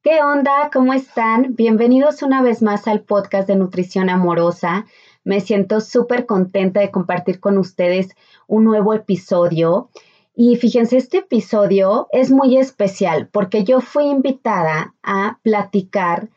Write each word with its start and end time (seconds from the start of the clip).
¿Qué 0.00 0.22
onda? 0.22 0.70
¿Cómo 0.72 0.92
están? 0.92 1.56
Bienvenidos 1.56 2.22
una 2.22 2.40
vez 2.40 2.62
más 2.62 2.86
al 2.86 3.00
podcast 3.00 3.48
de 3.48 3.56
Nutrición 3.56 4.08
Amorosa. 4.08 4.86
Me 5.24 5.40
siento 5.40 5.80
súper 5.80 6.24
contenta 6.24 6.78
de 6.78 6.92
compartir 6.92 7.40
con 7.40 7.58
ustedes 7.58 8.14
un 8.46 8.62
nuevo 8.62 8.94
episodio. 8.94 9.90
Y 10.36 10.54
fíjense, 10.54 10.98
este 10.98 11.18
episodio 11.18 12.06
es 12.12 12.30
muy 12.30 12.58
especial 12.58 13.28
porque 13.32 13.64
yo 13.64 13.80
fui 13.80 14.04
invitada 14.04 14.94
a 15.02 15.40
platicar 15.42 16.28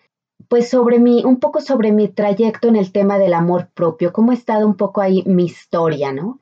pues 0.48 0.68
sobre 0.68 0.98
mi, 0.98 1.24
un 1.24 1.40
poco 1.40 1.62
sobre 1.62 1.92
mi 1.92 2.08
trayecto 2.08 2.68
en 2.68 2.76
el 2.76 2.92
tema 2.92 3.20
del 3.20 3.36
amor 3.36 3.70
propio, 3.76 4.12
cómo 4.12 4.32
ha 4.32 4.34
estado 4.34 4.66
un 4.66 4.76
poco 4.76 5.02
ahí 5.02 5.22
mi 5.28 5.46
historia, 5.46 6.12
¿no? 6.12 6.40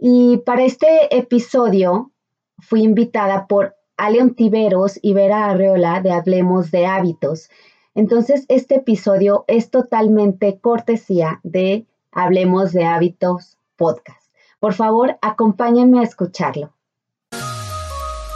Y 0.00 0.38
para 0.38 0.64
este 0.64 1.16
episodio 1.16 2.10
fui 2.58 2.82
invitada 2.82 3.46
por 3.46 3.76
Aleon 4.00 4.34
Tiveros 4.34 4.98
y 5.02 5.12
Vera 5.12 5.50
Arreola 5.50 6.00
de 6.00 6.10
Hablemos 6.10 6.70
de 6.70 6.86
Hábitos. 6.86 7.50
Entonces, 7.94 8.46
este 8.48 8.76
episodio 8.76 9.44
es 9.46 9.70
totalmente 9.70 10.58
cortesía 10.58 11.38
de 11.42 11.84
Hablemos 12.10 12.72
de 12.72 12.86
Hábitos 12.86 13.58
podcast. 13.76 14.32
Por 14.58 14.72
favor, 14.72 15.18
acompáñenme 15.20 16.00
a 16.00 16.04
escucharlo. 16.04 16.72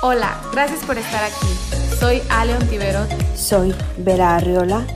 Hola, 0.03 0.39
gracias 0.53 0.85
por 0.85 0.99
estar 0.99 1.25
aquí. 1.25 1.47
Soy 1.99 2.21
Aleon 2.29 2.69
Tiveros. 2.69 3.09
Soy 3.35 3.75
Vera 3.97 4.37
Arriola 4.37 4.87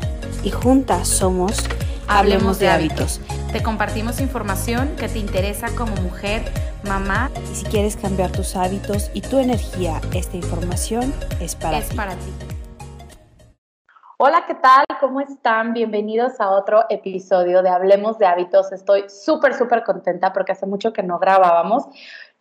y 0.44 0.50
juntas 0.50 1.08
somos 1.08 1.66
Hablemos, 2.08 2.58
de, 2.58 2.68
hábitos. 2.68 3.20
Te 3.52 3.62
compartimos 3.62 4.20
información 4.20 4.96
que 4.96 5.08
te 5.08 5.18
interesa 5.18 5.68
como 5.74 5.94
mujer, 5.96 6.42
mamá. 6.84 7.30
Y 7.50 7.54
si 7.54 7.64
quieres 7.66 7.96
cambiar 7.96 8.30
tus 8.30 8.56
hábitos 8.56 9.10
y 9.14 9.20
tu 9.20 9.38
energía, 9.38 10.00
esta 10.14 10.36
información 10.36 11.12
es 11.40 11.54
para 11.54 11.78
es 11.78 11.88
ti. 11.88 11.96
para 11.96 12.12
ti. 12.12 12.32
Hola, 14.20 14.44
¿qué 14.46 14.54
tal? 14.54 14.84
¿Cómo 15.00 15.20
están? 15.20 15.74
Bienvenidos 15.74 16.40
a 16.40 16.50
otro 16.50 16.84
episodio 16.90 17.62
de 17.62 17.68
Hablemos 17.68 18.18
de 18.18 18.26
Hábitos. 18.26 18.72
Estoy 18.72 19.04
súper, 19.08 19.54
súper 19.54 19.84
contenta 19.84 20.32
porque 20.32 20.52
hace 20.52 20.66
mucho 20.66 20.92
que 20.92 21.04
no 21.04 21.20
grabábamos. 21.20 21.84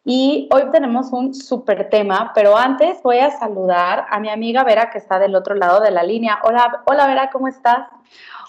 Y 0.03 0.47
hoy 0.51 0.71
tenemos 0.71 1.11
un 1.11 1.35
súper 1.35 1.89
tema, 1.89 2.31
pero 2.33 2.57
antes 2.57 3.03
voy 3.03 3.19
a 3.19 3.29
saludar 3.29 4.05
a 4.09 4.19
mi 4.19 4.29
amiga 4.29 4.63
Vera 4.63 4.89
que 4.89 4.97
está 4.97 5.19
del 5.19 5.35
otro 5.35 5.53
lado 5.53 5.81
de 5.81 5.91
la 5.91 6.01
línea. 6.01 6.39
Hola, 6.43 6.81
hola 6.85 7.05
Vera, 7.07 7.29
¿cómo 7.29 7.47
estás? 7.47 7.89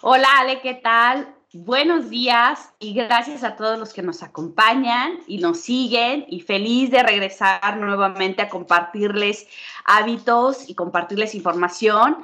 Hola 0.02 0.28
Ale, 0.38 0.60
¿qué 0.60 0.74
tal? 0.74 1.34
Buenos 1.54 2.10
días 2.10 2.74
y 2.78 2.92
gracias 2.92 3.42
a 3.42 3.56
todos 3.56 3.78
los 3.78 3.94
que 3.94 4.02
nos 4.02 4.22
acompañan 4.22 5.20
y 5.26 5.38
nos 5.38 5.60
siguen 5.60 6.26
y 6.28 6.42
feliz 6.42 6.90
de 6.90 7.02
regresar 7.02 7.78
nuevamente 7.78 8.42
a 8.42 8.50
compartirles 8.50 9.48
hábitos 9.86 10.68
y 10.68 10.74
compartirles 10.74 11.34
información 11.34 12.18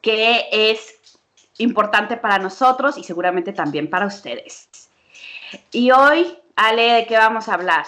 que 0.00 0.44
es 0.52 1.18
importante 1.58 2.16
para 2.16 2.38
nosotros 2.38 2.96
y 2.96 3.02
seguramente 3.02 3.52
también 3.52 3.90
para 3.90 4.06
ustedes. 4.06 4.68
Y 5.72 5.90
hoy, 5.90 6.38
Ale, 6.54 6.92
¿de 6.92 7.06
qué 7.06 7.16
vamos 7.16 7.48
a 7.48 7.54
hablar? 7.54 7.86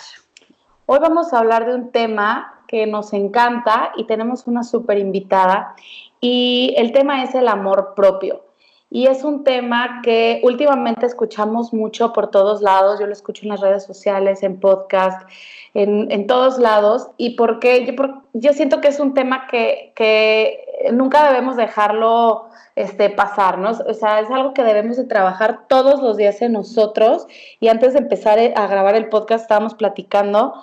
Hoy 0.87 0.99
vamos 0.99 1.33
a 1.33 1.39
hablar 1.39 1.65
de 1.67 1.77
un 1.77 1.93
tema 1.93 2.61
que 2.67 2.89
nos 2.89 3.13
encanta 3.13 3.93
y 3.97 4.03
tenemos 4.09 4.49
una 4.49 4.65
súper 4.65 4.99
invitada 4.99 5.77
y 6.21 6.75
el 6.77 6.91
tema 6.91 7.23
es 7.23 7.37
el 7.37 7.47
amor 7.47 7.93
propio. 7.95 8.46
Y 8.89 9.09
es 9.09 9.25
un 9.25 9.43
tema 9.43 10.01
que 10.03 10.41
últimamente 10.45 11.07
escuchamos 11.07 11.73
mucho 11.73 12.13
por 12.13 12.31
todos 12.31 12.63
lados. 12.63 13.01
Yo 13.01 13.07
lo 13.07 13.13
escucho 13.13 13.43
en 13.43 13.51
las 13.51 13.61
redes 13.61 13.85
sociales, 13.85 14.43
en 14.43 14.61
podcast, 14.61 15.29
en, 15.75 16.11
en 16.13 16.27
todos 16.27 16.59
lados. 16.59 17.09
Y 17.17 17.31
porque 17.37 17.85
yo, 17.85 18.23
yo 18.33 18.53
siento 18.53 18.81
que 18.81 18.89
es 18.89 19.01
un 19.01 19.13
tema 19.13 19.49
que, 19.49 19.93
que 19.97 20.89
nunca 20.93 21.29
debemos 21.29 21.57
dejarlo 21.57 22.49
este, 22.77 23.11
pasar, 23.11 23.59
¿no? 23.59 23.71
O 23.71 23.95
sea, 23.95 24.21
es 24.21 24.31
algo 24.31 24.55
que 24.55 24.63
debemos 24.63 24.97
de 24.99 25.05
trabajar 25.05 25.67
todos 25.67 26.01
los 26.01 26.17
días 26.17 26.41
en 26.43 26.53
nosotros. 26.53 27.27
Y 27.59 27.69
antes 27.69 27.95
de 27.95 28.01
empezar 28.01 28.39
a 28.39 28.67
grabar 28.67 28.95
el 28.95 29.09
podcast 29.09 29.43
estábamos 29.43 29.75
platicando 29.75 30.55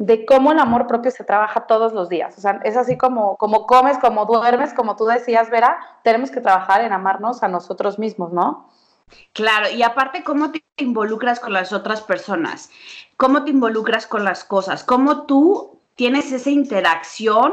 de 0.00 0.24
cómo 0.24 0.50
el 0.50 0.58
amor 0.58 0.86
propio 0.86 1.10
se 1.10 1.24
trabaja 1.24 1.66
todos 1.66 1.92
los 1.92 2.08
días. 2.08 2.36
O 2.38 2.40
sea, 2.40 2.58
es 2.64 2.74
así 2.74 2.96
como, 2.96 3.36
como 3.36 3.66
comes, 3.66 3.98
como 3.98 4.24
duermes, 4.24 4.72
como 4.72 4.96
tú 4.96 5.04
decías, 5.04 5.50
Vera, 5.50 5.78
tenemos 6.02 6.30
que 6.30 6.40
trabajar 6.40 6.80
en 6.80 6.94
amarnos 6.94 7.42
a 7.42 7.48
nosotros 7.48 7.98
mismos, 7.98 8.32
¿no? 8.32 8.70
Claro, 9.34 9.68
y 9.68 9.82
aparte, 9.82 10.24
¿cómo 10.24 10.52
te 10.52 10.64
involucras 10.78 11.38
con 11.38 11.52
las 11.52 11.74
otras 11.74 12.00
personas? 12.00 12.70
¿Cómo 13.18 13.44
te 13.44 13.50
involucras 13.50 14.06
con 14.06 14.24
las 14.24 14.42
cosas? 14.42 14.84
¿Cómo 14.84 15.26
tú 15.26 15.82
tienes 15.96 16.32
esa 16.32 16.48
interacción 16.48 17.52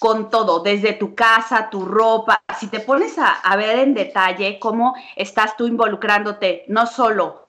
con 0.00 0.30
todo, 0.30 0.64
desde 0.64 0.94
tu 0.94 1.14
casa, 1.14 1.70
tu 1.70 1.84
ropa? 1.84 2.42
Si 2.58 2.66
te 2.66 2.80
pones 2.80 3.18
a, 3.20 3.34
a 3.34 3.54
ver 3.54 3.78
en 3.78 3.94
detalle 3.94 4.58
cómo 4.58 4.96
estás 5.14 5.56
tú 5.56 5.68
involucrándote, 5.68 6.64
no 6.66 6.88
solo 6.88 7.46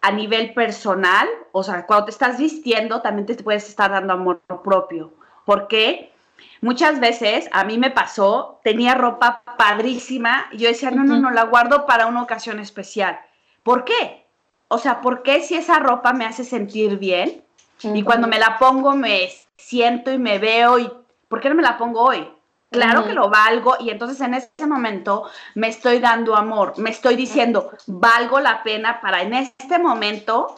a 0.00 0.10
nivel 0.12 0.54
personal, 0.54 1.28
o 1.52 1.62
sea, 1.62 1.86
cuando 1.86 2.06
te 2.06 2.10
estás 2.12 2.38
vistiendo, 2.38 3.02
también 3.02 3.26
te 3.26 3.42
puedes 3.42 3.68
estar 3.68 3.90
dando 3.90 4.12
amor 4.12 4.40
propio. 4.62 5.12
¿Por 5.44 5.66
qué? 5.68 6.12
Muchas 6.60 7.00
veces 7.00 7.48
a 7.52 7.64
mí 7.64 7.78
me 7.78 7.90
pasó, 7.90 8.60
tenía 8.62 8.94
ropa 8.94 9.42
padrísima 9.56 10.46
y 10.52 10.58
yo 10.58 10.68
decía, 10.68 10.90
no, 10.90 11.04
no, 11.04 11.18
no, 11.18 11.30
la 11.30 11.44
guardo 11.44 11.86
para 11.86 12.06
una 12.06 12.22
ocasión 12.22 12.58
especial. 12.60 13.18
¿Por 13.62 13.84
qué? 13.84 14.24
O 14.68 14.78
sea, 14.78 15.00
¿por 15.00 15.22
qué 15.22 15.42
si 15.42 15.54
esa 15.54 15.78
ropa 15.78 16.12
me 16.12 16.26
hace 16.26 16.44
sentir 16.44 16.98
bien? 16.98 17.42
Y 17.82 18.02
cuando 18.02 18.26
me 18.26 18.38
la 18.38 18.58
pongo 18.58 18.96
me 18.96 19.30
siento 19.56 20.12
y 20.12 20.18
me 20.18 20.38
veo 20.38 20.78
y 20.78 20.90
¿por 21.28 21.40
qué 21.40 21.48
no 21.48 21.54
me 21.54 21.62
la 21.62 21.78
pongo 21.78 22.02
hoy? 22.02 22.28
Claro 22.70 23.00
uh 23.00 23.02
-huh. 23.02 23.06
que 23.06 23.14
lo 23.14 23.30
valgo 23.30 23.76
y 23.80 23.90
entonces 23.90 24.20
en 24.20 24.34
ese 24.34 24.66
momento 24.66 25.30
me 25.54 25.68
estoy 25.68 26.00
dando 26.00 26.36
amor, 26.36 26.74
me 26.76 26.90
estoy 26.90 27.16
diciendo, 27.16 27.70
valgo 27.86 28.40
la 28.40 28.62
pena 28.62 29.00
para 29.00 29.22
en 29.22 29.32
este 29.32 29.78
momento 29.78 30.54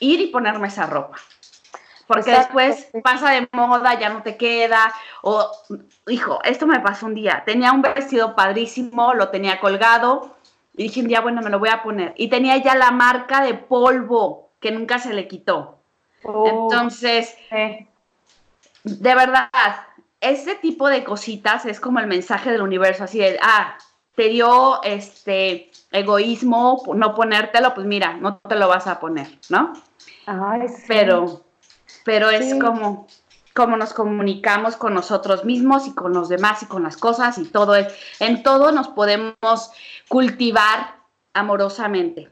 ir 0.00 0.20
y 0.20 0.26
ponerme 0.28 0.68
esa 0.68 0.86
ropa. 0.86 1.18
Porque 2.06 2.30
Exacto. 2.30 2.58
después 2.58 3.02
pasa 3.02 3.30
de 3.30 3.48
moda, 3.52 3.98
ya 3.98 4.10
no 4.10 4.22
te 4.22 4.36
queda. 4.36 4.92
O, 5.22 5.50
hijo, 6.08 6.38
esto 6.44 6.66
me 6.66 6.80
pasó 6.80 7.06
un 7.06 7.14
día. 7.14 7.42
Tenía 7.46 7.72
un 7.72 7.82
vestido 7.82 8.34
padrísimo, 8.34 9.14
lo 9.14 9.30
tenía 9.30 9.58
colgado. 9.58 10.36
Y 10.76 10.84
dije 10.84 11.00
un 11.00 11.08
día, 11.08 11.20
bueno, 11.20 11.40
me 11.40 11.50
lo 11.50 11.58
voy 11.58 11.70
a 11.70 11.82
poner. 11.82 12.12
Y 12.16 12.28
tenía 12.28 12.56
ya 12.58 12.74
la 12.74 12.90
marca 12.90 13.42
de 13.42 13.54
polvo 13.54 14.50
que 14.60 14.70
nunca 14.70 14.98
se 14.98 15.14
le 15.14 15.28
quitó. 15.28 15.78
Oh. 16.24 16.68
Entonces, 16.70 17.36
eh. 17.50 17.86
de 18.82 19.14
verdad, 19.14 19.48
ese 20.24 20.54
tipo 20.56 20.88
de 20.88 21.04
cositas 21.04 21.66
es 21.66 21.80
como 21.80 22.00
el 22.00 22.06
mensaje 22.06 22.50
del 22.50 22.62
universo, 22.62 23.04
así 23.04 23.18
de, 23.18 23.38
ah, 23.42 23.76
te 24.14 24.28
dio 24.28 24.82
este 24.82 25.70
egoísmo 25.90 26.82
no 26.94 27.14
ponértelo, 27.14 27.74
pues 27.74 27.86
mira, 27.86 28.14
no 28.14 28.38
te 28.38 28.56
lo 28.56 28.68
vas 28.68 28.86
a 28.86 28.98
poner, 29.00 29.38
¿no? 29.48 29.72
Ay, 30.26 30.68
sí. 30.68 30.84
Pero, 30.88 31.42
pero 32.04 32.30
sí. 32.30 32.36
es 32.36 32.54
como, 32.54 33.06
como 33.54 33.76
nos 33.76 33.92
comunicamos 33.92 34.76
con 34.76 34.94
nosotros 34.94 35.44
mismos 35.44 35.86
y 35.86 35.94
con 35.94 36.12
los 36.12 36.28
demás 36.28 36.62
y 36.62 36.66
con 36.66 36.82
las 36.82 36.96
cosas 36.96 37.38
y 37.38 37.44
todo 37.44 37.74
es, 37.74 37.92
en 38.20 38.42
todo 38.42 38.72
nos 38.72 38.88
podemos 38.88 39.70
cultivar 40.08 40.96
amorosamente. 41.32 42.30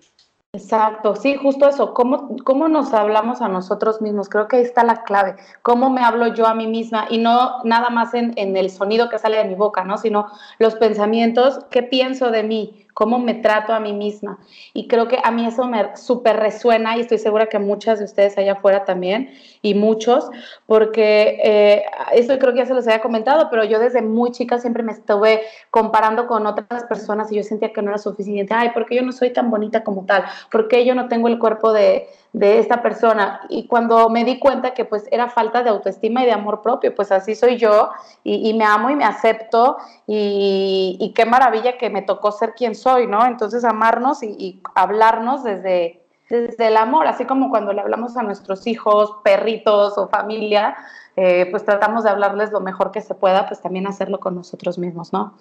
Exacto, 0.54 1.16
sí, 1.16 1.34
justo 1.36 1.66
eso, 1.66 1.94
¿Cómo, 1.94 2.36
¿Cómo 2.44 2.68
nos 2.68 2.92
hablamos 2.92 3.40
a 3.40 3.48
nosotros 3.48 4.02
mismos? 4.02 4.28
Creo 4.28 4.48
que 4.48 4.56
ahí 4.56 4.62
está 4.62 4.84
la 4.84 5.02
clave, 5.02 5.36
cómo 5.62 5.88
me 5.88 6.02
hablo 6.02 6.26
yo 6.34 6.46
a 6.46 6.54
mí 6.54 6.66
misma 6.66 7.06
y 7.08 7.16
no 7.16 7.62
nada 7.64 7.88
más 7.88 8.12
en, 8.12 8.34
en 8.36 8.54
el 8.58 8.68
sonido 8.68 9.08
que 9.08 9.18
sale 9.18 9.38
de 9.38 9.46
mi 9.46 9.54
boca, 9.54 9.82
¿no? 9.84 9.96
Sino 9.96 10.26
los 10.58 10.74
pensamientos, 10.74 11.64
qué 11.70 11.82
pienso 11.82 12.30
de 12.30 12.42
mí, 12.42 12.86
cómo 12.94 13.18
me 13.18 13.34
trato 13.34 13.72
a 13.72 13.80
mí 13.80 13.92
misma. 13.92 14.38
Y 14.74 14.88
creo 14.88 15.08
que 15.08 15.18
a 15.22 15.30
mí 15.30 15.46
eso 15.46 15.64
me 15.66 15.96
súper 15.96 16.36
resuena 16.36 16.96
y 16.96 17.00
estoy 17.00 17.18
segura 17.18 17.46
que 17.46 17.58
muchas 17.58 17.98
de 17.98 18.04
ustedes 18.04 18.36
allá 18.38 18.52
afuera 18.52 18.84
también 18.84 19.30
y 19.62 19.74
muchos, 19.74 20.30
porque 20.66 21.38
eh, 21.42 21.84
esto 22.12 22.38
creo 22.38 22.52
que 22.52 22.60
ya 22.60 22.66
se 22.66 22.74
los 22.74 22.86
había 22.86 23.00
comentado, 23.00 23.48
pero 23.50 23.64
yo 23.64 23.78
desde 23.78 24.02
muy 24.02 24.32
chica 24.32 24.58
siempre 24.58 24.82
me 24.82 24.92
estuve 24.92 25.42
comparando 25.70 26.26
con 26.26 26.46
otras 26.46 26.84
personas 26.84 27.30
y 27.32 27.36
yo 27.36 27.42
sentía 27.42 27.72
que 27.72 27.82
no 27.82 27.90
era 27.90 27.98
suficiente. 27.98 28.54
Ay, 28.54 28.70
¿por 28.70 28.86
qué 28.86 28.96
yo 28.96 29.02
no 29.02 29.12
soy 29.12 29.32
tan 29.32 29.50
bonita 29.50 29.84
como 29.84 30.04
tal? 30.04 30.24
¿Por 30.50 30.68
qué 30.68 30.84
yo 30.84 30.94
no 30.94 31.08
tengo 31.08 31.28
el 31.28 31.38
cuerpo 31.38 31.72
de, 31.72 32.08
de 32.32 32.58
esta 32.58 32.82
persona? 32.82 33.40
Y 33.48 33.66
cuando 33.66 34.08
me 34.08 34.24
di 34.24 34.38
cuenta 34.38 34.74
que 34.74 34.84
pues 34.84 35.04
era 35.10 35.28
falta 35.28 35.62
de 35.62 35.70
autoestima 35.70 36.22
y 36.22 36.26
de 36.26 36.32
amor 36.32 36.62
propio, 36.62 36.94
pues 36.94 37.12
así 37.12 37.34
soy 37.34 37.56
yo 37.56 37.90
y, 38.24 38.52
me 38.54 38.64
amo 38.64 38.90
y 38.90 38.96
me 38.96 39.04
acepto 39.04 39.76
y, 40.06 40.96
y 41.00 41.12
qué 41.12 41.24
maravilla 41.26 41.78
que 41.78 41.90
me 41.90 42.02
tocó 42.02 42.32
ser 42.32 42.54
quien 42.54 42.74
soy, 42.74 43.06
¿no? 43.06 43.24
Entonces 43.26 43.64
amarnos 43.64 44.22
y, 44.22 44.36
y 44.38 44.62
hablarnos 44.74 45.44
desde, 45.44 46.02
desde 46.28 46.68
el 46.68 46.76
amor, 46.76 47.06
así 47.06 47.24
como 47.26 47.50
cuando 47.50 47.72
le 47.72 47.80
hablamos 47.80 48.16
a 48.16 48.22
nuestros 48.22 48.66
hijos, 48.66 49.16
perritos 49.22 49.98
o 49.98 50.08
familia, 50.08 50.76
eh, 51.16 51.46
pues 51.50 51.64
tratamos 51.64 52.04
de 52.04 52.10
hablarles 52.10 52.52
lo 52.52 52.60
mejor 52.60 52.90
que 52.90 53.02
se 53.02 53.14
pueda, 53.14 53.46
pues 53.46 53.60
también 53.60 53.86
hacerlo 53.86 54.18
con 54.18 54.34
nosotros 54.34 54.78
mismos, 54.78 55.12
¿no? 55.12 55.34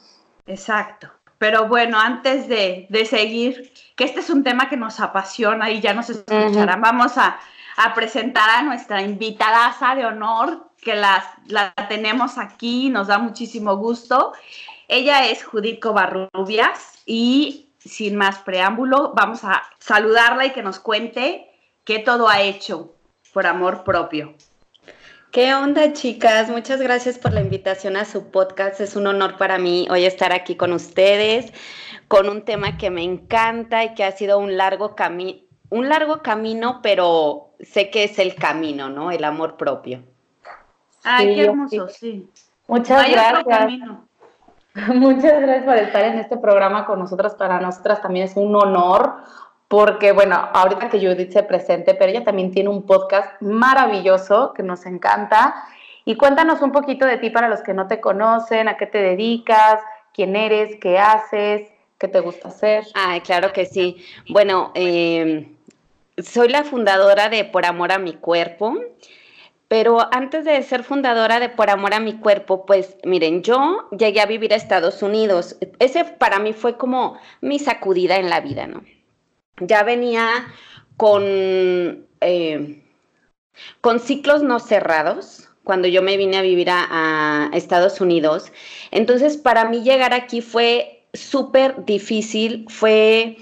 Exacto. 0.45 1.07
Pero 1.41 1.67
bueno, 1.67 1.99
antes 1.99 2.47
de, 2.47 2.85
de 2.89 3.03
seguir, 3.03 3.73
que 3.95 4.03
este 4.03 4.19
es 4.19 4.29
un 4.29 4.43
tema 4.43 4.69
que 4.69 4.77
nos 4.77 4.99
apasiona 4.99 5.71
y 5.71 5.81
ya 5.81 5.91
nos 5.91 6.07
escucharán, 6.11 6.53
uh 6.53 6.53
-huh. 6.53 6.81
vamos 6.81 7.17
a, 7.17 7.39
a, 7.77 7.95
presentar 7.95 8.47
a 8.47 8.61
nuestra 8.61 9.01
invitada 9.01 9.75
de 9.95 10.05
honor, 10.05 10.69
que 10.79 10.93
la, 10.93 11.25
la 11.47 11.73
tenemos 11.89 12.37
aquí, 12.37 12.89
nos 12.89 13.07
da 13.07 13.17
muchísimo 13.17 13.75
gusto. 13.77 14.33
Ella 14.87 15.25
es 15.25 15.43
Judith 15.43 15.79
Covarrubias 15.79 17.01
y 17.07 17.71
sin 17.79 18.17
más 18.17 18.37
preámbulo, 18.43 19.13
vamos 19.15 19.43
a 19.43 19.63
saludarla 19.79 20.45
y 20.45 20.51
que 20.51 20.61
nos 20.61 20.79
cuente 20.79 21.49
qué 21.83 21.97
todo 21.97 22.29
ha 22.29 22.41
hecho 22.41 22.93
por 23.33 23.47
amor 23.47 23.83
propio. 23.83 24.35
¿Qué 25.31 25.53
onda, 25.53 25.93
chicas? 25.93 26.49
Muchas 26.49 26.81
gracias 26.81 27.17
por 27.17 27.31
la 27.31 27.39
invitación 27.39 27.95
a 27.95 28.03
su 28.03 28.31
podcast. 28.31 28.81
Es 28.81 28.97
un 28.97 29.07
honor 29.07 29.37
para 29.37 29.57
mí 29.57 29.87
hoy 29.89 30.03
estar 30.03 30.33
aquí 30.33 30.57
con 30.57 30.73
ustedes 30.73 31.53
con 32.09 32.27
un 32.27 32.43
tema 32.43 32.77
que 32.77 32.89
me 32.89 33.03
encanta 33.03 33.85
y 33.85 33.93
que 33.93 34.03
ha 34.03 34.11
sido 34.11 34.39
un 34.39 34.57
largo 34.57 34.93
camino, 34.93 35.39
un 35.69 35.87
largo 35.87 36.21
camino, 36.21 36.81
pero 36.83 37.51
sé 37.61 37.89
que 37.89 38.03
es 38.03 38.19
el 38.19 38.35
camino, 38.35 38.89
¿no? 38.89 39.09
El 39.09 39.23
amor 39.23 39.55
propio. 39.55 40.03
Ay, 41.05 41.35
qué 41.35 41.45
hermoso, 41.45 41.87
sí. 41.87 42.29
Muchas 42.67 43.09
gracias. 43.09 43.79
Muchas 44.93 45.39
gracias 45.39 45.63
por 45.63 45.77
estar 45.77 46.03
en 46.03 46.19
este 46.19 46.35
programa 46.35 46.85
con 46.85 46.99
nosotras. 46.99 47.35
Para 47.35 47.61
nosotras 47.61 48.01
también 48.01 48.25
es 48.25 48.35
un 48.35 48.53
honor 48.53 49.23
porque, 49.71 50.11
bueno, 50.11 50.35
ahorita 50.53 50.89
que 50.89 50.99
Judith 50.99 51.31
se 51.31 51.43
presente, 51.43 51.93
pero 51.93 52.11
ella 52.11 52.25
también 52.25 52.51
tiene 52.51 52.67
un 52.67 52.85
podcast 52.85 53.41
maravilloso 53.41 54.51
que 54.53 54.63
nos 54.63 54.85
encanta. 54.85 55.63
Y 56.03 56.17
cuéntanos 56.17 56.61
un 56.61 56.73
poquito 56.73 57.05
de 57.05 57.15
ti 57.15 57.29
para 57.29 57.47
los 57.47 57.61
que 57.61 57.73
no 57.73 57.87
te 57.87 58.01
conocen, 58.01 58.67
a 58.67 58.75
qué 58.75 58.85
te 58.85 58.97
dedicas, 58.97 59.79
quién 60.13 60.35
eres, 60.35 60.75
qué 60.81 60.99
haces, 60.99 61.69
qué 61.97 62.09
te 62.09 62.19
gusta 62.19 62.49
hacer. 62.49 62.83
Ay, 62.95 63.21
claro 63.21 63.53
que 63.53 63.65
sí. 63.65 64.03
Bueno, 64.27 64.73
em, 64.75 65.55
soy 66.17 66.49
la 66.49 66.65
fundadora 66.65 67.29
de 67.29 67.45
Por 67.45 67.65
Amor 67.65 67.93
a 67.93 67.97
mi 67.97 68.11
Cuerpo. 68.11 68.75
Pero 69.69 69.99
antes 70.13 70.43
de 70.43 70.61
ser 70.63 70.83
fundadora 70.83 71.39
de 71.39 71.47
Por 71.47 71.69
Amor 71.69 71.93
a 71.93 72.01
mi 72.01 72.17
Cuerpo, 72.17 72.65
pues 72.65 72.97
miren, 73.05 73.41
yo 73.41 73.87
llegué 73.97 74.19
a 74.19 74.25
vivir 74.25 74.51
a 74.51 74.57
Estados 74.57 75.01
Unidos. 75.01 75.55
Ese 75.79 76.03
para 76.03 76.39
mí 76.39 76.51
fue 76.51 76.75
como 76.75 77.17
mi 77.39 77.57
sacudida 77.57 78.17
en 78.17 78.29
la 78.29 78.41
vida, 78.41 78.67
¿no? 78.67 78.81
Ya 79.61 79.83
venía 79.83 80.47
con, 80.97 81.23
eh, 82.21 82.83
con 83.81 83.99
ciclos 83.99 84.43
no 84.43 84.59
cerrados 84.59 85.49
cuando 85.63 85.87
yo 85.87 86.01
me 86.01 86.17
vine 86.17 86.37
a 86.37 86.41
vivir 86.41 86.69
a, 86.69 87.49
Estados 87.53 88.01
Unidos. 88.01 88.51
Entonces, 88.91 89.37
para 89.37 89.69
mí 89.69 89.83
llegar 89.83 90.13
aquí 90.13 90.41
fue 90.41 91.05
súper 91.13 91.85
difícil, 91.85 92.65
fue 92.69 93.37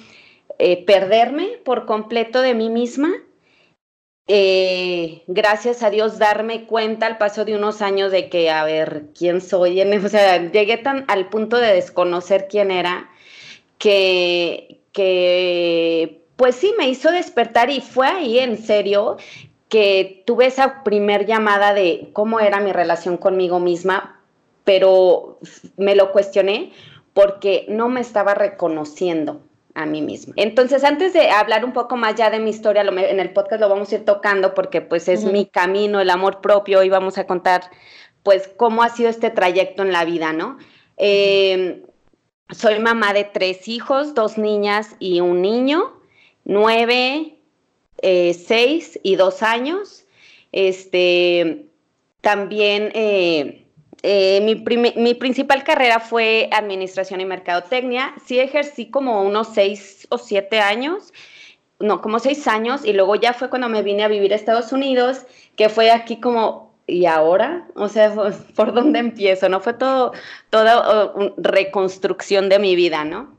eh, 0.58 0.86
perderme 0.86 1.60
por 1.64 1.86
completo 1.86 2.42
de 2.42 2.54
mí 2.56 2.70
misma. 2.70 3.12
Eh, 4.28 5.24
gracias 5.28 5.82
a 5.82 5.90
Dios 5.90 6.20
darme 6.20 6.66
cuenta 6.68 7.08
al 7.08 7.18
paso 7.18 7.46
de 7.46 7.56
unos 7.56 7.82
años 7.82 8.12
de 8.12 8.30
que, 8.30 8.52
a 8.52 8.64
ver, 8.64 9.06
¿quién 9.18 9.42
soy? 9.42 9.82
O 10.06 10.10
sea, 10.10 10.52
llegué 10.52 10.78
tan 10.78 11.06
al 11.08 11.30
punto 11.30 11.58
de 11.58 11.74
desconocer 11.74 12.48
quién 12.50 12.70
era 12.72 13.10
que, 13.80 14.79
que 14.92 16.20
pues 16.40 16.56
sí, 16.56 16.74
me 16.78 16.88
hizo 16.88 17.12
despertar 17.12 17.70
y 17.70 17.82
fue 17.82 18.08
ahí 18.08 18.40
en 18.40 18.58
serio 18.58 19.18
que 19.68 20.24
tuve 20.26 20.46
esa 20.46 20.84
primer 20.86 21.26
llamada 21.26 21.74
de 21.74 22.12
cómo 22.14 22.40
era 22.40 22.62
mi 22.62 22.72
relación 22.72 23.18
conmigo 23.18 23.60
misma, 23.60 24.22
pero 24.64 25.40
me 25.76 25.96
lo 25.96 26.14
cuestioné 26.14 26.72
porque 27.14 27.66
no 27.68 27.90
me 27.90 28.00
estaba 28.00 28.36
reconociendo 28.36 29.42
a 29.76 29.86
mí 29.86 30.02
misma. 30.02 30.34
Entonces, 30.38 30.86
antes 30.86 31.12
de 31.12 31.30
hablar 31.30 31.66
un 31.66 31.74
poco 31.74 31.98
más 31.98 32.16
ya 32.16 32.30
de 32.30 32.40
mi 32.40 32.52
historia, 32.52 32.84
en 32.84 33.20
el 33.20 33.34
podcast 33.34 33.60
lo 33.60 33.68
vamos 33.68 33.92
a 33.92 33.96
ir 33.96 34.06
tocando 34.06 34.54
porque 34.54 34.80
pues 34.80 35.10
es 35.10 35.26
mi 35.26 35.46
camino, 35.46 36.00
el 36.00 36.10
amor 36.10 36.40
propio 36.40 36.84
y 36.84 36.90
vamos 36.90 37.18
a 37.18 37.28
contar 37.28 37.64
pues 38.24 38.48
cómo 38.56 38.82
ha 38.82 38.90
sido 38.90 39.10
este 39.10 39.30
trayecto 39.30 39.84
en 39.84 39.92
la 39.92 40.06
vida, 40.06 40.32
¿no? 40.32 40.58
Soy 42.52 42.80
mamá 42.80 43.14
de 43.14 43.26
tres 43.26 43.68
hijos, 43.68 44.16
dos 44.16 44.40
niñas 44.40 44.96
y 44.98 45.20
un 45.20 45.42
niño, 45.42 45.94
nueve, 46.46 47.38
eh, 48.02 48.34
seis 48.34 49.00
y 49.04 49.18
dos 49.18 49.44
años. 49.44 50.06
Este, 50.52 51.68
también 52.22 52.92
eh, 52.96 53.68
eh, 54.02 54.42
mi, 54.42 54.56
mi, 54.96 55.14
principal 55.14 55.64
carrera 55.64 56.00
fue 56.00 56.50
administración 56.52 57.22
y 57.22 57.26
mercadotecnia. 57.26 58.16
Sí 58.26 58.40
ejercí 58.40 58.90
como 58.90 59.22
unos 59.22 59.50
seis 59.54 60.08
o 60.10 60.18
siete 60.18 60.60
años, 60.60 61.14
no, 61.80 62.02
como 62.02 62.18
seis 62.18 62.48
años, 62.48 62.84
y 62.84 62.94
luego 62.94 63.14
ya 63.14 63.34
fue 63.34 63.52
cuando 63.52 63.70
me 63.70 63.84
vine 63.84 64.04
a 64.04 64.08
vivir 64.08 64.34
a 64.34 64.36
Estados 64.36 64.72
Unidos, 64.72 65.28
que 65.56 65.70
fue 65.70 65.92
aquí 65.92 66.20
como 66.20 66.69
¿y 66.90 67.06
ahora? 67.06 67.68
O 67.76 67.88
sea, 67.88 68.14
¿por 68.56 68.74
dónde 68.74 69.00
empiezo? 69.00 69.50
¿No? 69.50 69.60
Fue 69.60 69.74
todo, 69.74 70.14
toda 70.50 71.14
reconstrucción 71.38 72.50
de 72.50 72.60
mi 72.60 72.76
vida, 72.76 73.06
¿no? 73.06 73.38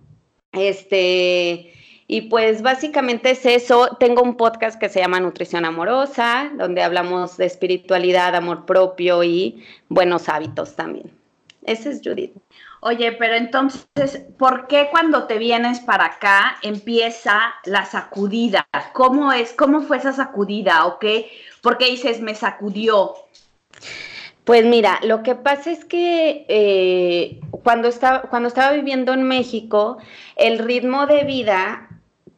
Este, 0.52 1.73
y 2.06 2.23
pues 2.23 2.62
básicamente 2.62 3.31
es 3.31 3.47
eso. 3.47 3.97
Tengo 4.00 4.23
un 4.23 4.37
podcast 4.37 4.81
que 4.81 4.88
se 4.88 5.00
llama 5.00 5.20
Nutrición 5.20 5.64
Amorosa, 5.64 6.50
donde 6.56 6.82
hablamos 6.82 7.37
de 7.37 7.47
espiritualidad, 7.47 8.35
amor 8.35 8.67
propio 8.67 9.23
y 9.23 9.64
buenos 9.88 10.29
hábitos 10.29 10.75
también. 10.75 11.11
Ese 11.64 11.91
es 11.91 12.00
Judith. 12.02 12.32
Oye, 12.82 13.12
pero 13.12 13.35
entonces, 13.35 14.25
¿por 14.38 14.67
qué 14.67 14.88
cuando 14.91 15.27
te 15.27 15.37
vienes 15.37 15.81
para 15.81 16.06
acá 16.06 16.56
empieza 16.62 17.55
la 17.65 17.85
sacudida? 17.85 18.67
¿Cómo 18.94 19.32
es? 19.32 19.53
¿Cómo 19.53 19.82
fue 19.82 19.99
esa 19.99 20.15
sacudida? 20.15 20.87
¿O 20.87 20.99
qué? 20.99 21.31
¿Por 21.61 21.77
qué 21.77 21.91
dices 21.91 22.23
me 22.23 22.35
sacudió? 22.35 23.15
Pues 24.44 24.65
mira, 24.65 24.99
lo 25.03 25.23
que 25.23 25.35
pasa 25.35 25.71
es 25.71 25.85
que 25.85 26.47
eh, 26.49 27.41
cuando, 27.62 27.87
estaba, 27.87 28.23
cuando 28.23 28.49
estaba 28.49 28.73
viviendo 28.73 29.12
en 29.12 29.25
México, 29.25 29.99
el 30.37 30.59
ritmo 30.59 31.06
de 31.06 31.25
vida, 31.25 31.89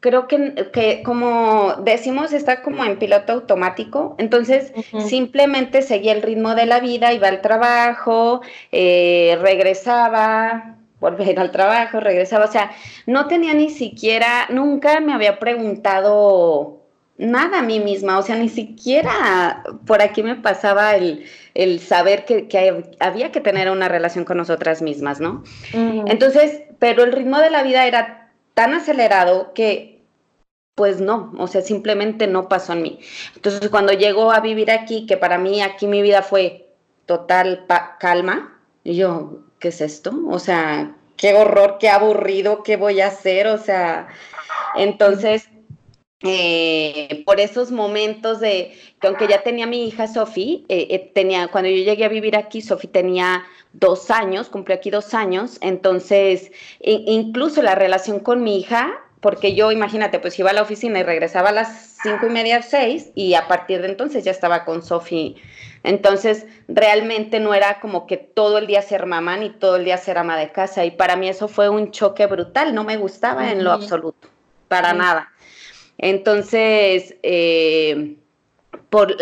creo 0.02 0.26
que, 0.26 0.68
que 0.72 1.02
como 1.04 1.76
decimos, 1.76 2.32
está 2.32 2.60
como 2.60 2.84
en 2.84 2.98
piloto 2.98 3.32
automático. 3.32 4.16
Entonces, 4.18 4.72
simplemente 5.06 5.80
seguía 5.80 6.12
el 6.12 6.22
ritmo 6.22 6.56
de 6.56 6.66
la 6.66 6.80
vida, 6.80 7.12
iba 7.12 7.28
al 7.28 7.40
trabajo, 7.40 8.42
eh, 8.72 9.38
regresaba, 9.40 10.74
ir 11.20 11.38
al 11.38 11.52
trabajo, 11.52 12.00
regresaba. 12.00 12.46
O 12.46 12.50
sea, 12.50 12.72
no 13.06 13.28
tenía 13.28 13.54
ni 13.54 13.70
siquiera, 13.70 14.48
nunca 14.50 14.98
me 14.98 15.12
había 15.12 15.38
preguntado 15.38 16.80
nada 17.16 17.60
a 17.60 17.62
mí 17.62 17.78
misma, 17.78 18.18
o 18.18 18.22
sea, 18.22 18.34
ni 18.34 18.48
siquiera 18.48 19.62
por 19.86 20.02
aquí 20.02 20.24
me 20.24 20.34
pasaba 20.34 20.96
el, 20.96 21.78
saber 21.78 22.24
que, 22.24 22.48
había 22.98 23.30
que 23.30 23.40
tener 23.40 23.70
una 23.70 23.88
relación 23.88 24.24
con 24.24 24.38
nosotras 24.38 24.82
mismas, 24.82 25.20
¿no? 25.20 25.44
Entonces, 25.72 26.62
pero 26.80 27.04
el 27.04 27.12
ritmo 27.12 27.38
de 27.38 27.50
la 27.50 27.62
vida 27.62 27.86
era 27.86 28.22
tan 28.54 28.74
acelerado 28.74 29.52
que, 29.54 29.91
pues 30.74 31.00
no, 31.00 31.32
o 31.38 31.46
sea, 31.46 31.62
simplemente 31.62 32.26
no 32.26 32.48
pasó 32.48 32.72
en 32.72 32.82
mí. 32.82 33.00
Entonces, 33.36 33.68
cuando 33.70 33.92
llego 33.92 34.32
a 34.32 34.40
vivir 34.40 34.70
aquí, 34.70 35.06
que 35.06 35.16
para 35.16 35.38
mí 35.38 35.60
aquí 35.60 35.86
mi 35.86 36.02
vida 36.02 36.22
fue 36.22 36.74
total 37.06 37.66
calma, 38.00 38.60
yo, 38.84 39.44
¿qué 39.58 39.68
es 39.68 39.80
esto? 39.80 40.12
O 40.28 40.38
sea, 40.38 40.96
qué 41.16 41.34
horror, 41.34 41.76
qué 41.78 41.88
aburrido, 41.88 42.62
qué 42.62 42.76
voy 42.76 43.00
a 43.00 43.08
hacer, 43.08 43.46
o 43.48 43.58
sea, 43.58 44.08
entonces 44.74 45.48
eh, 46.24 47.24
por 47.26 47.40
esos 47.40 47.72
momentos 47.72 48.38
de 48.38 48.72
que 49.00 49.08
aunque 49.08 49.26
ya 49.26 49.42
tenía 49.42 49.66
mi 49.66 49.86
hija 49.88 50.06
Sofi, 50.06 50.64
eh, 50.68 50.86
eh, 50.90 51.10
tenía, 51.12 51.48
cuando 51.48 51.68
yo 51.68 51.82
llegué 51.82 52.04
a 52.04 52.08
vivir 52.08 52.36
aquí, 52.36 52.62
Sofi 52.62 52.86
tenía 52.86 53.44
dos 53.72 54.10
años, 54.10 54.48
cumplió 54.48 54.76
aquí 54.76 54.90
dos 54.90 55.14
años, 55.14 55.58
entonces 55.60 56.52
incluso 56.80 57.62
la 57.62 57.74
relación 57.74 58.20
con 58.20 58.44
mi 58.44 58.60
hija, 58.60 59.00
porque 59.22 59.54
yo, 59.54 59.70
imagínate, 59.70 60.18
pues 60.18 60.36
iba 60.40 60.50
a 60.50 60.52
la 60.52 60.62
oficina 60.62 60.98
y 60.98 61.04
regresaba 61.04 61.50
a 61.50 61.52
las 61.52 61.96
cinco 62.02 62.26
y 62.26 62.30
media, 62.30 62.60
seis, 62.60 63.12
y 63.14 63.34
a 63.34 63.46
partir 63.46 63.80
de 63.80 63.86
entonces 63.86 64.24
ya 64.24 64.32
estaba 64.32 64.64
con 64.64 64.82
Sofi. 64.82 65.36
Entonces, 65.84 66.44
realmente 66.66 67.38
no 67.38 67.54
era 67.54 67.78
como 67.78 68.08
que 68.08 68.16
todo 68.16 68.58
el 68.58 68.66
día 68.66 68.82
ser 68.82 69.06
mamá 69.06 69.36
ni 69.36 69.50
todo 69.50 69.76
el 69.76 69.84
día 69.84 69.96
ser 69.96 70.18
ama 70.18 70.36
de 70.36 70.50
casa, 70.50 70.84
y 70.84 70.90
para 70.90 71.14
mí 71.14 71.28
eso 71.28 71.46
fue 71.46 71.68
un 71.68 71.92
choque 71.92 72.26
brutal, 72.26 72.74
no 72.74 72.82
me 72.82 72.96
gustaba 72.96 73.52
en 73.52 73.62
lo 73.62 73.70
absoluto, 73.70 74.28
para 74.66 74.92
nada. 74.92 75.30
Entonces, 75.98 77.14
eh, 77.22 78.16
por, 78.90 79.16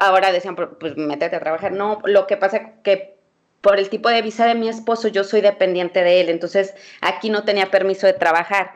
ahora 0.00 0.32
decían, 0.32 0.56
pues 0.56 0.96
métete 0.96 1.36
a 1.36 1.40
trabajar. 1.40 1.72
No, 1.72 2.00
lo 2.06 2.26
que 2.26 2.38
pasa 2.38 2.56
es 2.56 2.62
que 2.82 3.18
por 3.60 3.78
el 3.78 3.90
tipo 3.90 4.08
de 4.08 4.22
visa 4.22 4.46
de 4.46 4.54
mi 4.54 4.70
esposo, 4.70 5.08
yo 5.08 5.22
soy 5.22 5.42
dependiente 5.42 6.02
de 6.02 6.22
él, 6.22 6.30
entonces 6.30 6.74
aquí 7.02 7.28
no 7.28 7.44
tenía 7.44 7.70
permiso 7.70 8.06
de 8.06 8.14
trabajar. 8.14 8.72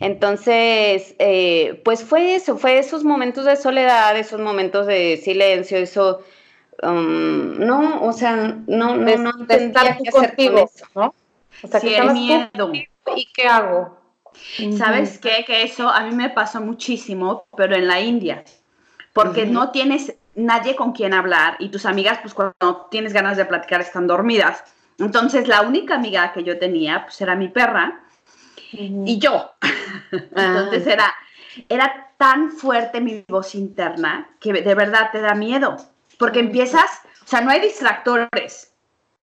Entonces, 0.00 1.14
eh, 1.18 1.80
pues 1.84 2.02
fue 2.02 2.34
eso, 2.34 2.58
fue 2.58 2.78
esos 2.78 3.04
momentos 3.04 3.44
de 3.44 3.56
soledad, 3.56 4.16
esos 4.16 4.40
momentos 4.40 4.86
de 4.86 5.20
silencio, 5.22 5.78
eso, 5.78 6.20
um, 6.82 7.58
no, 7.58 8.02
o 8.02 8.12
sea, 8.12 8.56
no, 8.66 8.96
no, 8.96 9.16
no 9.16 9.30
entendía 9.38 9.96
qué 10.02 10.08
hacer 10.08 10.34
con 10.36 10.58
eso. 10.58 10.86
¿no? 10.94 11.14
O 11.62 11.68
sea, 11.68 11.80
que 11.80 12.02
miedo. 12.12 12.72
¿Y 13.16 13.26
qué 13.32 13.46
hago? 13.46 13.98
¿Sabes 14.76 15.18
qué? 15.18 15.44
Que 15.46 15.62
eso 15.62 15.88
a 15.88 16.00
mí 16.02 16.14
me 16.14 16.30
pasó 16.30 16.60
muchísimo, 16.60 17.46
pero 17.56 17.76
en 17.76 17.86
la 17.86 18.00
India, 18.00 18.44
porque 19.12 19.46
no 19.46 19.70
tienes 19.70 20.14
nadie 20.34 20.74
con 20.74 20.92
quien 20.92 21.14
hablar 21.14 21.56
y 21.60 21.68
tus 21.68 21.86
amigas, 21.86 22.18
pues 22.20 22.34
cuando 22.34 22.88
tienes 22.90 23.12
ganas 23.12 23.36
de 23.36 23.44
platicar, 23.44 23.80
están 23.80 24.08
dormidas. 24.08 24.64
Entonces, 24.98 25.46
la 25.46 25.62
única 25.62 25.94
amiga 25.94 26.32
que 26.32 26.42
yo 26.42 26.58
tenía, 26.58 27.04
pues 27.04 27.20
era 27.20 27.36
mi 27.36 27.48
perra 27.48 28.03
y 28.78 29.18
yo. 29.18 29.52
Entonces, 30.12 30.86
era, 30.86 31.14
era 31.68 32.10
tan 32.16 32.50
fuerte 32.50 33.00
mi 33.00 33.24
voz 33.28 33.54
interna 33.54 34.28
que 34.40 34.52
de 34.52 34.74
verdad 34.74 35.10
te 35.12 35.20
da 35.20 35.34
miedo, 35.34 35.76
porque 36.18 36.40
empiezas, 36.40 36.90
o 37.22 37.26
sea, 37.26 37.40
no 37.40 37.50
hay 37.50 37.60
distractores. 37.60 38.72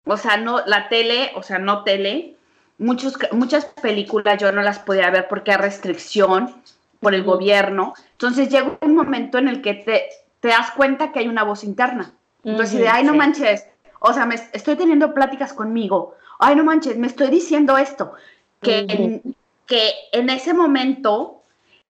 O 0.05 0.17
sea, 0.17 0.37
no, 0.37 0.65
la 0.67 0.89
tele, 0.89 1.33
o 1.35 1.43
sea, 1.43 1.59
no 1.59 1.83
tele. 1.83 2.37
Muchos, 2.79 3.17
muchas 3.33 3.65
películas 3.65 4.41
yo 4.41 4.53
no 4.53 4.63
las 4.63 4.79
podía 4.79 5.11
ver 5.11 5.27
porque 5.29 5.51
hay 5.51 5.57
restricción 5.57 6.63
por 7.01 7.15
el 7.15 7.25
gobierno. 7.25 7.95
Entonces 8.13 8.49
llega 8.49 8.79
un 8.81 8.95
momento 8.95 9.39
en 9.39 9.49
el 9.49 9.63
que 9.63 9.75
te, 9.75 10.09
te 10.41 10.49
das 10.49 10.71
cuenta 10.73 11.11
que 11.11 11.21
hay 11.21 11.29
una 11.29 11.43
voz 11.43 11.65
interna. 11.65 12.13
Entonces, 12.45 12.79
de, 12.79 12.89
ay, 12.89 13.03
no 13.03 13.15
manches, 13.15 13.67
o 13.99 14.13
sea, 14.13 14.25
me 14.25 14.37
estoy 14.53 14.77
teniendo 14.77 15.13
pláticas 15.13 15.53
conmigo, 15.53 16.15
ay, 16.39 16.55
no 16.55 16.63
manches, 16.63 16.97
me 16.97 17.09
estoy 17.09 17.29
diciendo 17.29 17.77
esto, 17.77 18.13
que, 18.61 18.87
en, 18.89 19.37
que 19.67 19.93
en 20.13 20.31
ese 20.31 20.55
momento 20.55 21.43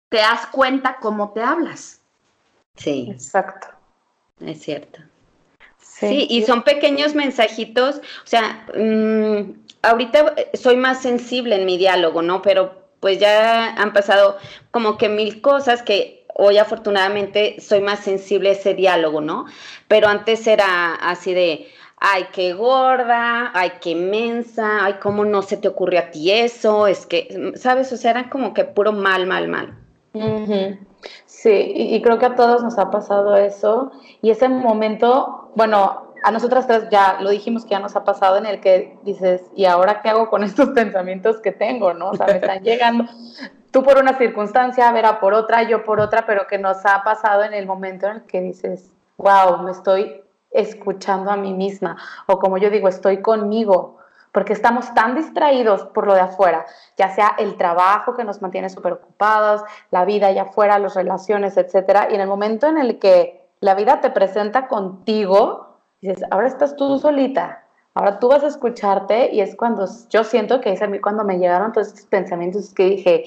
te 0.08 0.18
das 0.18 0.46
cuenta 0.46 0.98
cómo 1.00 1.32
te 1.32 1.42
hablas. 1.42 2.00
Sí. 2.76 3.08
Exacto. 3.10 3.68
Es 4.40 4.62
cierto. 4.62 5.00
Sí, 5.78 6.26
y 6.28 6.42
son 6.42 6.62
pequeños 6.62 7.14
mensajitos, 7.14 7.98
o 7.98 8.26
sea, 8.26 8.66
mm, 8.76 9.52
ahorita 9.82 10.34
soy 10.54 10.76
más 10.76 11.00
sensible 11.00 11.54
en 11.54 11.66
mi 11.66 11.78
diálogo, 11.78 12.20
¿no? 12.20 12.42
Pero 12.42 12.84
pues 13.00 13.18
ya 13.18 13.74
han 13.74 13.92
pasado 13.92 14.38
como 14.70 14.98
que 14.98 15.08
mil 15.08 15.40
cosas 15.40 15.82
que 15.82 16.26
hoy 16.34 16.58
afortunadamente 16.58 17.60
soy 17.60 17.80
más 17.80 18.00
sensible 18.00 18.50
a 18.50 18.52
ese 18.52 18.74
diálogo, 18.74 19.20
¿no? 19.20 19.46
Pero 19.86 20.08
antes 20.08 20.46
era 20.46 20.94
así 20.94 21.32
de, 21.32 21.68
ay, 22.06 22.26
qué 22.32 22.52
gorda, 22.52 23.50
ay, 23.54 23.72
qué 23.80 23.94
mensa, 23.94 24.84
ay, 24.84 24.94
cómo 25.02 25.24
no 25.24 25.40
se 25.40 25.56
te 25.56 25.68
ocurrió 25.68 26.00
a 26.00 26.10
ti 26.10 26.30
eso, 26.30 26.86
es 26.86 27.06
que, 27.06 27.52
¿sabes? 27.56 27.90
O 27.92 27.96
sea, 27.96 28.10
era 28.10 28.28
como 28.28 28.52
que 28.52 28.64
puro 28.64 28.92
mal, 28.92 29.26
mal, 29.26 29.48
mal. 29.48 29.78
Sí, 31.26 31.72
y, 31.74 32.02
creo 32.02 32.18
que 32.18 32.26
a 32.26 32.34
todos 32.34 32.62
nos 32.62 32.78
ha 32.78 32.90
pasado 32.90 33.36
eso. 33.36 33.90
Y 34.22 34.30
ese 34.30 34.48
momento, 34.48 35.50
bueno, 35.56 36.12
a 36.22 36.30
nosotras 36.30 36.66
tres 36.66 36.88
ya 36.90 37.18
lo 37.20 37.30
dijimos 37.30 37.64
que 37.64 37.70
ya 37.70 37.80
nos 37.80 37.96
ha 37.96 38.04
pasado 38.04 38.36
en 38.36 38.46
el 38.46 38.60
que 38.60 38.96
dices, 39.02 39.42
¿y 39.54 39.64
ahora 39.64 40.00
qué 40.02 40.10
hago 40.10 40.28
con 40.28 40.44
estos 40.44 40.70
pensamientos 40.70 41.40
que 41.40 41.52
tengo? 41.52 41.94
¿No? 41.94 42.10
O 42.10 42.14
sea, 42.16 42.26
me 42.26 42.36
están 42.36 42.62
llegando. 42.62 43.04
Tú 43.70 43.82
por 43.82 43.98
una 43.98 44.16
circunstancia, 44.18 44.92
Vera 44.92 45.20
por 45.20 45.34
otra, 45.34 45.62
yo 45.62 45.84
por 45.84 46.00
otra, 46.00 46.26
pero 46.26 46.46
que 46.46 46.58
nos 46.58 46.84
ha 46.84 47.02
pasado 47.02 47.44
en 47.44 47.54
el 47.54 47.66
momento 47.66 48.06
en 48.06 48.16
el 48.16 48.22
que 48.24 48.40
dices, 48.40 48.90
wow, 49.16 49.62
me 49.62 49.72
estoy 49.72 50.23
escuchando 50.54 51.30
a 51.30 51.36
mí 51.36 51.52
misma. 51.52 51.98
O 52.26 52.38
como 52.38 52.56
yo 52.56 52.70
digo, 52.70 52.88
estoy 52.88 53.20
conmigo 53.20 53.98
porque 54.32 54.52
estamos 54.52 54.92
tan 54.94 55.14
distraídos 55.14 55.84
por 55.94 56.08
lo 56.08 56.14
de 56.14 56.20
afuera, 56.20 56.66
ya 56.96 57.08
sea 57.10 57.36
el 57.38 57.56
trabajo 57.56 58.16
que 58.16 58.24
nos 58.24 58.42
mantiene 58.42 58.68
súper 58.68 58.94
ocupados, 58.94 59.62
la 59.92 60.04
vida 60.04 60.26
allá 60.26 60.42
afuera, 60.42 60.80
las 60.80 60.96
relaciones, 60.96 61.56
etcétera, 61.56 62.08
y 62.10 62.16
en 62.16 62.20
el 62.20 62.26
momento 62.26 62.66
en 62.66 62.78
el 62.78 62.98
que 62.98 63.48
la 63.60 63.76
vida 63.76 64.00
te 64.00 64.10
presenta 64.10 64.66
contigo, 64.66 65.78
dices, 66.00 66.24
ahora 66.32 66.48
estás 66.48 66.74
tú 66.74 66.98
solita, 66.98 67.62
ahora 67.94 68.18
tú 68.18 68.26
vas 68.26 68.42
a 68.42 68.48
escucharte, 68.48 69.32
y 69.32 69.40
es 69.40 69.54
cuando 69.54 69.86
yo 70.10 70.24
siento 70.24 70.60
que 70.60 70.72
es 70.72 70.82
a 70.82 70.88
mí 70.88 70.98
cuando 70.98 71.22
me 71.22 71.38
llegaron 71.38 71.70
todos 71.70 71.86
estos 71.86 72.06
pensamientos 72.06 72.74
que 72.74 72.84
dije, 72.86 73.24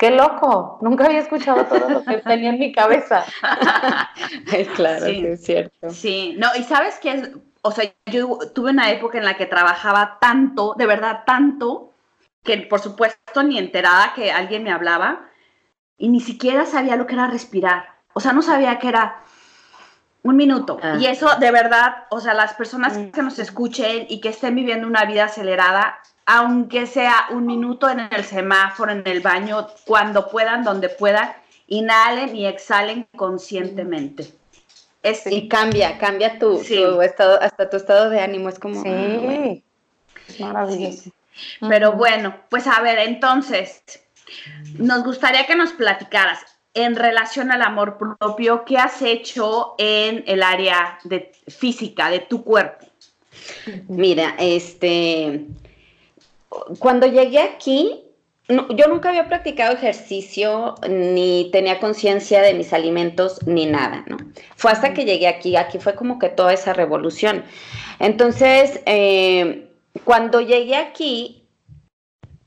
qué 0.00 0.10
loco, 0.10 0.78
nunca 0.80 1.04
había 1.04 1.20
escuchado 1.20 1.66
todo 1.66 1.88
lo 1.90 2.04
que 2.04 2.16
tenía 2.16 2.50
en 2.50 2.58
mi 2.58 2.72
cabeza. 2.72 3.22
claro, 4.74 5.04
sí, 5.04 5.26
es 5.26 5.44
cierto. 5.44 5.90
Sí, 5.90 6.34
no, 6.38 6.48
y 6.58 6.64
sabes 6.64 6.98
que 6.98 7.34
o 7.62 7.70
sea, 7.70 7.92
yo 8.06 8.38
tuve 8.54 8.70
una 8.70 8.90
época 8.90 9.18
en 9.18 9.24
la 9.24 9.36
que 9.36 9.44
trabajaba 9.44 10.18
tanto, 10.20 10.74
de 10.78 10.86
verdad 10.86 11.24
tanto, 11.26 11.92
que 12.42 12.56
por 12.58 12.80
supuesto 12.80 13.42
ni 13.42 13.58
enterada 13.58 14.14
que 14.14 14.32
alguien 14.32 14.64
me 14.64 14.72
hablaba 14.72 15.28
y 15.98 16.08
ni 16.08 16.20
siquiera 16.20 16.64
sabía 16.64 16.96
lo 16.96 17.06
que 17.06 17.14
era 17.14 17.26
respirar. 17.26 17.98
O 18.14 18.20
sea, 18.20 18.32
no 18.32 18.40
sabía 18.40 18.78
que 18.78 18.88
era 18.88 19.22
un 20.22 20.36
minuto. 20.36 20.78
Ah. 20.82 20.96
Y 20.98 21.06
eso 21.06 21.28
de 21.38 21.50
verdad, 21.50 22.06
o 22.10 22.20
sea, 22.20 22.32
las 22.32 22.54
personas 22.54 22.96
mm. 22.96 23.10
que 23.10 23.22
nos 23.22 23.38
escuchen 23.38 24.06
y 24.08 24.22
que 24.22 24.30
estén 24.30 24.54
viviendo 24.54 24.86
una 24.86 25.04
vida 25.04 25.24
acelerada, 25.24 25.98
aunque 26.32 26.86
sea 26.86 27.26
un 27.32 27.44
minuto 27.44 27.90
en 27.90 27.98
el 27.98 28.22
semáforo, 28.22 28.92
en 28.92 29.02
el 29.04 29.20
baño, 29.20 29.66
cuando 29.84 30.30
puedan, 30.30 30.62
donde 30.62 30.88
puedan, 30.88 31.32
inhalen 31.66 32.36
y 32.36 32.46
exhalen 32.46 33.08
conscientemente. 33.16 34.32
Y 35.26 35.48
cambia, 35.48 35.98
cambia 35.98 36.38
tu, 36.38 36.60
estado, 37.02 37.42
hasta 37.42 37.68
tu 37.68 37.76
estado 37.76 38.10
de 38.10 38.20
ánimo, 38.20 38.48
es 38.48 38.60
como... 38.60 38.80
Sí, 38.80 39.64
ah, 40.40 40.46
maravilloso. 40.46 41.10
Pero 41.68 41.94
bueno, 41.94 42.36
pues 42.48 42.68
a 42.68 42.80
ver, 42.80 43.00
entonces, 43.00 43.82
nos 44.74 45.02
gustaría 45.02 45.48
que 45.48 45.56
nos 45.56 45.72
platicaras 45.72 46.38
en 46.74 46.94
relación 46.94 47.50
al 47.50 47.62
amor 47.62 47.98
propio, 47.98 48.64
¿qué 48.64 48.78
has 48.78 49.02
hecho 49.02 49.74
en 49.78 50.22
el 50.28 50.44
área 50.44 51.00
de 51.02 51.32
física 51.48 52.08
de 52.08 52.20
tu 52.20 52.44
cuerpo? 52.44 52.86
Mira, 53.88 54.36
este, 54.38 55.48
cuando 56.78 57.06
llegué 57.06 57.40
aquí, 57.40 58.04
yo 58.48 58.88
nunca 58.88 59.10
había 59.10 59.28
practicado 59.28 59.74
ejercicio, 59.74 60.74
ni 60.88 61.50
tenía 61.52 61.78
conciencia 61.78 62.42
de 62.42 62.54
mis 62.54 62.72
alimentos, 62.72 63.46
ni 63.46 63.66
nada, 63.66 64.04
¿no? 64.08 64.16
Fue 64.56 64.72
hasta 64.72 64.92
que 64.92 65.04
llegué 65.04 65.28
aquí, 65.28 65.56
aquí 65.56 65.78
fue 65.78 65.94
como 65.94 66.18
que 66.18 66.28
toda 66.28 66.52
esa 66.52 66.72
revolución. 66.72 67.44
Entonces, 68.00 68.80
eh, 68.86 69.68
cuando 70.04 70.40
llegué 70.40 70.74
aquí, 70.74 71.44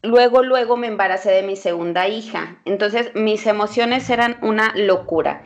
luego, 0.01 0.43
luego 0.43 0.75
me 0.75 0.87
embaracé 0.87 1.31
de 1.31 1.43
mi 1.43 1.55
segunda 1.55 2.09
hija. 2.09 2.57
Entonces, 2.65 3.11
mis 3.15 3.47
emociones 3.47 4.09
eran 4.09 4.37
una 4.41 4.73
locura. 4.75 5.43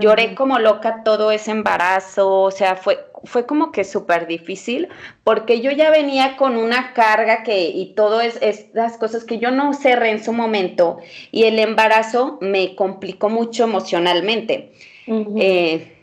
Lloré 0.00 0.34
como 0.34 0.58
loca 0.58 1.02
todo 1.04 1.30
ese 1.30 1.50
embarazo, 1.50 2.42
o 2.42 2.50
sea, 2.50 2.76
fue, 2.76 2.98
fue 3.24 3.46
como 3.46 3.72
que 3.72 3.84
súper 3.84 4.26
difícil 4.26 4.88
porque 5.22 5.60
yo 5.60 5.70
ya 5.70 5.90
venía 5.90 6.36
con 6.36 6.56
una 6.56 6.92
carga 6.94 7.42
que 7.42 7.68
y 7.68 7.94
todo 7.94 8.20
es, 8.20 8.40
las 8.72 8.96
cosas 8.96 9.24
que 9.24 9.38
yo 9.38 9.50
no 9.50 9.72
cerré 9.72 10.10
en 10.10 10.22
su 10.22 10.32
momento 10.32 10.98
y 11.30 11.44
el 11.44 11.58
embarazo 11.58 12.38
me 12.40 12.74
complicó 12.76 13.28
mucho 13.28 13.64
emocionalmente. 13.64 14.72
Eh, 15.06 15.94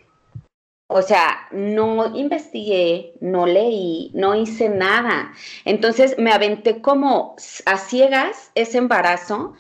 o 0.94 1.02
sea, 1.02 1.48
no 1.52 2.18
investigué, 2.18 3.14
no 3.22 3.46
leí, 3.46 4.12
no 4.14 4.36
hice 4.36 4.68
nada. 4.68 5.32
Entonces 5.64 6.18
me 6.18 6.34
aventé 6.34 6.82
como 6.82 7.36
a 7.66 7.78
ciegas 7.78 8.52
ese 8.56 8.78
embarazo 8.78 9.54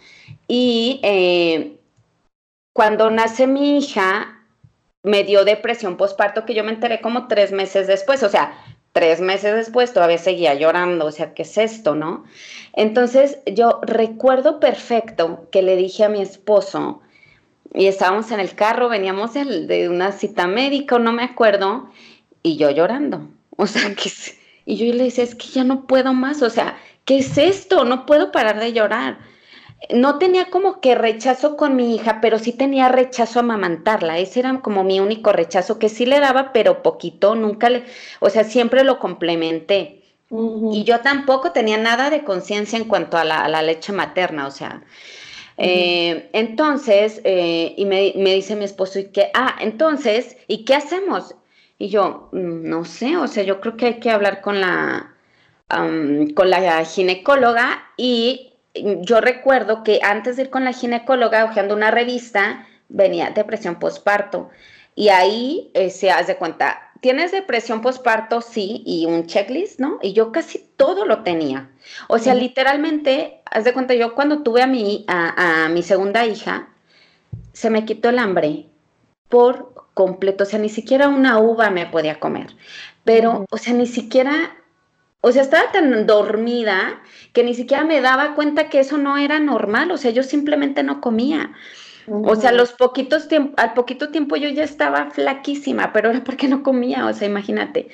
y 0.50 1.00
eh, 1.03 1.77
cuando 2.73 3.09
nace 3.09 3.47
mi 3.47 3.77
hija, 3.77 4.39
me 5.03 5.23
dio 5.23 5.45
depresión 5.45 5.97
postparto 5.97 6.45
que 6.45 6.53
yo 6.53 6.63
me 6.63 6.71
enteré 6.71 7.01
como 7.01 7.27
tres 7.27 7.51
meses 7.51 7.87
después, 7.87 8.23
o 8.23 8.29
sea, 8.29 8.53
tres 8.93 9.19
meses 9.19 9.55
después 9.55 9.93
todavía 9.93 10.17
seguía 10.17 10.53
llorando, 10.53 11.05
o 11.05 11.11
sea, 11.11 11.33
¿qué 11.33 11.43
es 11.43 11.57
esto, 11.57 11.95
no? 11.95 12.23
Entonces 12.73 13.39
yo 13.45 13.79
recuerdo 13.83 14.59
perfecto 14.59 15.47
que 15.51 15.61
le 15.61 15.75
dije 15.75 16.03
a 16.03 16.09
mi 16.09 16.21
esposo, 16.21 17.01
y 17.73 17.87
estábamos 17.87 18.31
en 18.31 18.41
el 18.41 18.53
carro, 18.53 18.89
veníamos 18.89 19.33
de, 19.33 19.87
una 19.89 20.11
cita 20.11 20.45
médica, 20.45 20.99
no 20.99 21.13
me 21.13 21.23
acuerdo, 21.23 21.89
y 22.43 22.57
yo 22.57 22.69
llorando, 22.69 23.27
o 23.57 23.67
sea, 23.67 23.93
que... 23.95 24.11
Y 24.63 24.75
yo 24.75 24.93
le 24.93 25.05
dije, 25.05 25.23
es 25.23 25.33
que 25.33 25.47
ya 25.47 25.63
no 25.63 25.87
puedo 25.87 26.13
más, 26.13 26.43
o 26.43 26.49
sea, 26.49 26.77
¿qué 27.03 27.17
es 27.17 27.37
esto? 27.37 27.83
No 27.83 28.05
puedo 28.05 28.31
parar 28.31 28.59
de 28.59 28.73
llorar 28.73 29.17
no 29.89 30.19
tenía 30.19 30.45
como 30.45 30.79
que 30.79 30.95
rechazo 30.95 31.57
con 31.57 31.75
mi 31.75 31.95
hija, 31.95 32.19
pero 32.21 32.39
sí 32.39 32.53
tenía 32.53 32.88
rechazo 32.89 33.39
a 33.39 33.43
amamantarla. 33.43 34.19
Ese 34.19 34.41
era 34.41 34.59
como 34.61 34.83
mi 34.83 35.00
único 35.00 35.31
rechazo, 35.33 35.79
que 35.79 35.89
sí 35.89 36.05
le 36.05 36.19
daba, 36.19 36.53
pero 36.53 36.83
poquito, 36.83 37.35
nunca 37.35 37.69
le, 37.69 37.83
o 38.19 38.29
sea, 38.29 38.43
siempre 38.43 38.83
lo 38.83 39.00
complementé. 39.00 40.03
Y 40.29 40.85
yo 40.85 41.01
tampoco 41.01 41.51
tenía 41.51 41.77
nada 41.77 42.09
de 42.09 42.23
conciencia 42.23 42.77
en 42.77 42.85
cuanto 42.85 43.17
a 43.17 43.25
la, 43.25 43.61
leche 43.61 43.91
materna, 43.91 44.47
o 44.47 44.51
sea. 44.51 44.81
Eh, 45.57 46.29
entonces, 46.31 47.19
eh, 47.25 47.73
y 47.75 47.85
me, 47.85 48.13
dice 48.33 48.55
mi 48.55 48.63
esposo, 48.63 49.00
¿y 49.00 49.05
qué? 49.05 49.29
Ah, 49.33 49.57
entonces, 49.59 50.38
¿y 50.47 50.63
qué 50.63 50.75
hacemos? 50.75 51.35
Y 51.77 51.89
yo, 51.89 52.29
mm, 52.31 52.69
no 52.69 52.85
sé, 52.85 53.17
o 53.17 53.27
sea, 53.27 53.43
yo 53.43 53.59
creo 53.59 53.75
que 53.75 53.88
hay 53.88 54.00
que 54.00 54.09
hablar 54.09 54.41
con 54.41 54.61
la, 54.61 55.13
con 55.67 56.50
la 56.50 56.85
ginecóloga 56.85 57.83
y 57.97 58.50
yo 58.73 59.21
recuerdo 59.21 59.83
que 59.83 59.99
antes 60.03 60.35
de 60.35 60.43
ir 60.43 60.49
con 60.49 60.63
la 60.63 60.73
ginecóloga, 60.73 61.45
hojeando 61.45 61.75
una 61.75 61.91
revista, 61.91 62.67
venía 62.89 63.31
depresión 63.31 63.79
postparto. 63.79 64.49
Y 64.95 65.09
ahí 65.09 65.71
eh, 65.73 65.89
se 65.89 66.11
hace 66.11 66.35
cuenta, 66.35 66.91
¿tienes 67.01 67.31
depresión 67.31 67.81
postparto? 67.81 68.41
Sí, 68.41 68.83
y 68.85 69.05
un 69.05 69.25
checklist, 69.25 69.79
¿no? 69.79 69.99
Y 70.01 70.13
yo 70.13 70.31
casi 70.31 70.59
todo 70.77 71.05
lo 71.05 71.23
tenía. 71.23 71.69
O 72.07 72.17
sea, 72.17 72.33
literalmente, 72.35 73.41
haz 73.45 73.63
de 73.63 73.73
cuenta, 73.73 73.93
yo 73.93 74.15
cuando 74.15 74.43
tuve 74.43 74.61
a 74.61 74.67
mi, 74.67 75.05
a, 75.07 75.65
a 75.65 75.69
mi 75.69 75.83
segunda 75.83 76.25
hija, 76.25 76.69
se 77.53 77.69
me 77.69 77.85
quitó 77.85 78.09
el 78.09 78.19
hambre 78.19 78.65
por 79.29 79.73
completo. 79.93 80.43
O 80.43 80.47
sea, 80.47 80.59
ni 80.59 80.69
siquiera 80.69 81.09
una 81.09 81.39
uva 81.39 81.69
me 81.69 81.85
podía 81.85 82.19
comer. 82.19 82.55
Pero, 83.03 83.45
o 83.49 83.57
sea, 83.57 83.73
ni 83.73 83.87
siquiera 83.87 84.55
o 85.21 85.31
sea, 85.31 85.43
estaba 85.43 85.71
tan 85.71 86.07
dormida 86.07 87.01
que 87.33 87.43
ni 87.43 87.53
siquiera 87.53 87.83
me 87.83 88.01
daba 88.01 88.35
cuenta 88.35 88.69
que 88.69 88.79
eso 88.79 88.97
no 88.97 89.17
era 89.17 89.39
normal, 89.39 89.91
o 89.91 89.97
sea, 89.97 90.11
yo 90.11 90.23
simplemente 90.23 90.83
no 90.83 90.99
comía. 90.99 91.51
O 92.07 92.35
sea, 92.35 92.51
los 92.51 92.73
poquitos 92.73 93.27
al 93.57 93.73
poquito 93.73 94.09
tiempo 94.09 94.35
yo 94.35 94.49
ya 94.49 94.63
estaba 94.63 95.11
flaquísima, 95.11 95.93
pero 95.93 96.09
era 96.09 96.23
porque 96.23 96.47
no 96.47 96.63
comía, 96.63 97.05
o 97.05 97.13
sea, 97.13 97.27
imagínate. 97.27 97.89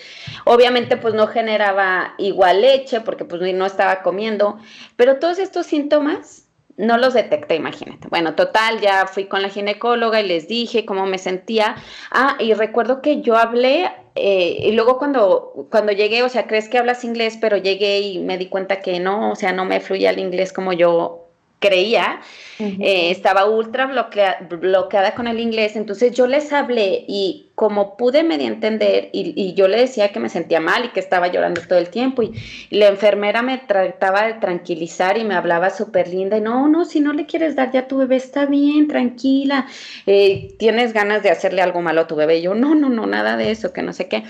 Obviamente 0.46 0.98
pues 0.98 1.13
no 1.13 1.27
generaba 1.27 2.15
igual 2.17 2.62
leche 2.62 3.01
porque 3.01 3.25
pues 3.25 3.41
no 3.53 3.65
estaba 3.65 4.01
comiendo, 4.01 4.60
pero 4.96 5.17
todos 5.17 5.39
estos 5.39 5.65
síntomas 5.67 6.48
no 6.77 6.98
los 6.98 7.13
detecté, 7.15 7.55
imagínate. 7.55 8.07
Bueno, 8.07 8.36
total, 8.36 8.79
ya 8.79 9.07
fui 9.07 9.25
con 9.25 9.41
la 9.41 9.50
ginecóloga 9.50 10.22
y 10.22 10.27
les 10.27 10.48
dije 10.48 10.86
cómo 10.86 11.05
me 11.05 11.17
sentía. 11.17 11.75
Ah, 12.12 12.38
y 12.39 12.53
recuerdo 12.53 13.01
que 13.01 13.22
yo 13.22 13.36
hablé, 13.36 13.91
eh, 14.18 14.58
y 14.68 14.72
luego 14.74 14.98
cuando, 14.98 15.68
cuando 15.72 15.92
llegué, 15.92 16.24
o 16.24 16.30
sea, 16.30 16.48
crees 16.48 16.70
que 16.70 16.78
hablas 16.78 17.04
inglés, 17.04 17.38
pero 17.40 17.58
llegué 17.58 18.00
y 18.00 18.20
me 18.20 18.38
di 18.38 18.50
cuenta 18.50 18.82
que 18.82 19.00
no, 19.00 19.32
o 19.32 19.36
sea, 19.36 19.54
no 19.54 19.66
me 19.66 19.80
fluía 19.80 20.10
el 20.12 20.20
inglés 20.20 20.54
como 20.54 20.74
yo 20.74 21.26
creía, 21.60 22.22
eh, 22.60 23.10
estaba 23.10 23.46
ultra 23.46 23.88
bloqueada 23.88 25.16
con 25.16 25.28
el 25.28 25.40
inglés, 25.40 25.76
entonces 25.76 26.12
yo 26.14 26.28
les 26.28 26.54
hablé 26.54 27.04
y 27.08 27.48
como 27.56 27.98
pude 27.98 28.24
medio 28.24 28.46
entender 28.46 29.10
y, 29.12 29.54
yo 29.56 29.68
le 29.68 29.80
decía 29.80 30.12
que 30.12 30.20
me 30.20 30.30
sentía 30.30 30.60
mal 30.60 30.86
y 30.86 30.90
que 30.90 31.00
estaba 31.00 31.28
llorando 31.28 31.62
todo 31.68 31.80
el 31.80 31.90
tiempo 31.90 32.22
y, 32.22 32.34
la 32.70 32.88
enfermera 32.88 33.42
me 33.42 33.58
trataba 33.58 34.28
de 34.28 34.36
tranquilizar 34.36 35.18
y 35.18 35.24
me 35.24 35.34
hablaba 35.34 35.72
súper 35.72 36.08
linda 36.08 36.38
y 36.38 36.42
no, 36.42 36.68
no, 36.68 36.86
si 36.86 37.00
no 37.00 37.12
le 37.14 37.26
quieres 37.26 37.56
dar 37.56 37.72
ya 37.72 37.88
tu 37.88 37.98
bebé 37.98 38.18
está 38.18 38.46
bien, 38.46 38.88
tranquila, 38.88 39.66
eh, 40.06 40.54
tienes 40.60 40.94
ganas 40.94 41.24
de 41.24 41.32
hacerle 41.32 41.64
algo 41.64 41.82
malo 41.82 42.02
a 42.02 42.08
tu 42.08 42.16
bebé, 42.16 42.38
y 42.38 42.44
yo 42.44 42.54
no, 42.54 42.76
no, 42.76 42.90
no, 42.90 43.08
nada 43.08 43.36
de 43.36 43.50
eso, 43.50 43.74
que 43.74 43.82
no 43.82 43.94
sé 43.94 44.08
qué. 44.08 44.24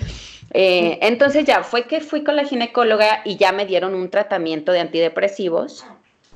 Eh, 0.53 1.00
entonces 1.01 1.43
ya 1.43 1.62
fue 1.63 1.88
que 1.88 2.00
fui 2.00 2.24
con 2.24 2.38
la 2.38 2.46
ginecóloga 2.46 3.22
y 3.25 3.36
ya 3.36 3.51
me 3.51 3.65
dieron 3.65 3.93
un 3.96 4.10
tratamiento 4.10 4.72
de 4.72 4.79
antidepresivos 4.79 5.86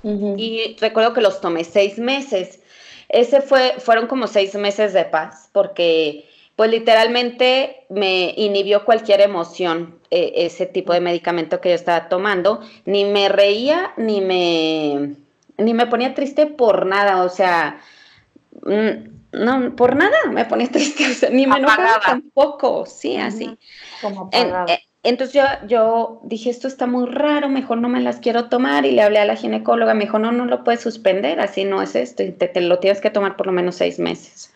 y 0.03 0.75
recuerdo 0.79 1.13
que 1.13 1.21
los 1.21 1.41
tomé 1.41 1.63
seis 1.63 1.97
meses. 1.99 2.59
Ese 3.09 3.41
fue, 3.41 3.75
fueron 3.79 4.07
como 4.07 4.27
seis 4.27 4.55
meses 4.55 4.93
de 4.93 5.05
paz, 5.05 5.49
porque 5.51 6.29
pues 6.55 6.69
literalmente 6.69 7.85
me 7.89 8.33
inhibió 8.37 8.85
cualquier 8.85 9.21
emoción 9.21 9.99
eh, 10.11 10.33
ese 10.35 10.65
tipo 10.65 10.93
de 10.93 11.01
medicamento 11.01 11.59
que 11.59 11.69
yo 11.69 11.75
estaba 11.75 12.09
tomando. 12.09 12.61
Ni 12.85 13.05
me 13.05 13.29
reía, 13.29 13.93
ni 13.97 14.21
me, 14.21 15.15
ni 15.57 15.73
me 15.73 15.87
ponía 15.87 16.13
triste 16.13 16.45
por 16.47 16.85
nada, 16.85 17.23
o 17.23 17.29
sea, 17.29 17.81
mm, 18.63 19.11
no, 19.31 19.75
por 19.75 19.95
nada 19.95 20.17
me 20.29 20.45
ponía 20.45 20.67
triste, 20.71 21.29
ni 21.31 21.47
me 21.47 21.57
enojaba 21.57 21.99
tampoco, 21.99 22.85
sí, 22.85 23.17
así. 23.17 23.57
Como 24.01 24.29
entonces 25.03 25.33
yo, 25.35 25.67
yo 25.67 26.19
dije, 26.23 26.49
esto 26.51 26.67
está 26.67 26.85
muy 26.85 27.07
raro, 27.07 27.49
mejor 27.49 27.79
no 27.79 27.89
me 27.89 28.01
las 28.01 28.17
quiero 28.17 28.49
tomar 28.49 28.85
y 28.85 28.91
le 28.91 29.01
hablé 29.01 29.19
a 29.19 29.25
la 29.25 29.35
ginecóloga, 29.35 29.95
me 29.95 30.05
dijo, 30.05 30.19
no, 30.19 30.31
no 30.31 30.45
lo 30.45 30.63
puedes 30.63 30.81
suspender, 30.81 31.39
así 31.39 31.63
no 31.63 31.81
es 31.81 31.95
esto, 31.95 32.21
y 32.21 32.31
te, 32.31 32.61
lo 32.61 32.79
tienes 32.79 33.01
que 33.01 33.09
tomar 33.09 33.35
por 33.35 33.47
lo 33.47 33.51
menos 33.51 33.75
seis 33.75 33.97
meses. 33.97 34.53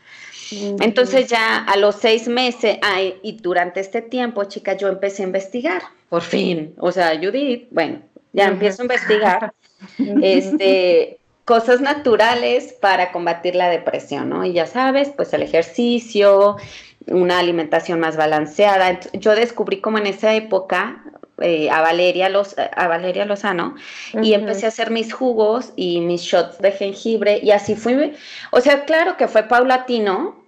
Entonces 0.52 1.28
ya 1.28 1.58
a 1.58 1.76
los 1.78 1.96
seis 1.96 2.28
meses, 2.28 2.78
ay, 2.84 3.16
y 3.24 3.32
durante 3.34 3.80
este 3.80 4.04
tiempo, 4.04 4.44
chica, 4.44 4.78
yo 4.78 4.88
empecé 4.88 5.24
a 5.24 5.26
investigar, 5.26 5.82
por 6.10 6.22
fin, 6.22 6.76
o 6.78 6.92
sea, 6.92 7.18
Judith, 7.20 7.68
bueno, 7.72 8.00
ya 8.32 8.46
empiezo 8.46 8.84
a 8.84 8.86
investigar, 8.86 9.54
este, 10.22 11.18
cosas 11.46 11.82
naturales 11.82 12.74
para 12.74 13.12
combatir 13.12 13.56
la 13.56 13.70
depresión, 13.70 14.30
¿no? 14.30 14.46
Y 14.46 14.54
ya 14.54 14.68
sabes, 14.68 15.10
pues 15.16 15.34
el 15.34 15.42
ejercicio, 15.42 16.58
una 17.08 17.40
alimentación 17.40 18.00
más 18.00 18.18
balanceada. 18.18 19.00
Yo 19.14 19.36
descubrí 19.36 19.82
como 19.82 19.98
en 19.98 20.08
esa 20.08 20.34
época 20.34 21.04
eh, 21.42 21.70
a, 21.70 21.82
Valeria 21.82 22.30
Los, 22.30 22.56
a 22.58 22.88
Valeria 22.88 23.26
Lozano 23.26 23.76
y 24.22 24.34
empecé 24.34 24.66
a 24.66 24.70
hacer 24.70 24.90
mis 24.90 25.14
jugos 25.14 25.74
y 25.76 26.00
mis 26.00 26.22
shots 26.22 26.60
de 26.60 26.72
jengibre 26.72 27.40
y 27.44 27.52
así 27.52 27.76
fui. 27.76 28.14
O 28.52 28.62
sea, 28.62 28.86
claro 28.86 29.18
que 29.18 29.28
fue 29.28 29.44
paulatino, 29.44 30.46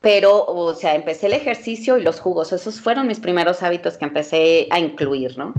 pero, 0.00 0.44
o 0.44 0.74
sea, 0.74 0.94
empecé 0.94 1.26
el 1.26 1.32
ejercicio 1.32 1.98
y 1.98 2.02
los 2.02 2.20
jugos. 2.20 2.52
Esos 2.52 2.80
fueron 2.80 3.06
mis 3.06 3.20
primeros 3.20 3.62
hábitos 3.62 3.96
que 3.96 4.04
empecé 4.04 4.66
a 4.70 4.78
incluir, 4.78 5.38
¿no? 5.38 5.54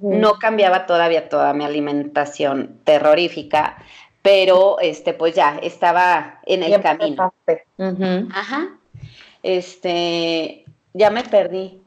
No 0.00 0.38
cambiaba 0.38 0.86
todavía 0.86 1.28
toda 1.28 1.52
mi 1.52 1.64
alimentación 1.64 2.80
terrorífica, 2.84 3.76
pero 4.22 4.80
este, 4.80 5.12
pues 5.12 5.34
ya 5.34 5.58
estaba 5.62 6.40
en 6.46 6.62
el 6.62 6.80
camino. 6.80 7.34
Ajá. 8.32 8.79
Este, 9.42 10.64
ya 10.92 11.10
me 11.10 11.22
perdí. 11.22 11.80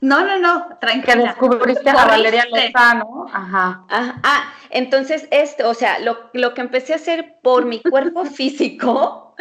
No, 0.00 0.24
no, 0.24 0.38
no, 0.38 0.78
tranquila. 0.80 1.14
Que 1.14 1.20
descubriste 1.20 1.90
a 1.90 2.06
Valeria 2.06 2.46
Lozano. 2.46 3.26
Ajá. 3.32 3.84
Ah, 3.88 4.54
entonces, 4.70 5.28
esto, 5.30 5.68
o 5.68 5.74
sea, 5.74 5.98
lo, 5.98 6.30
lo 6.32 6.54
que 6.54 6.62
empecé 6.62 6.94
a 6.94 6.96
hacer 6.96 7.36
por 7.42 7.66
mi 7.66 7.80
cuerpo 7.80 8.24
físico, 8.24 9.34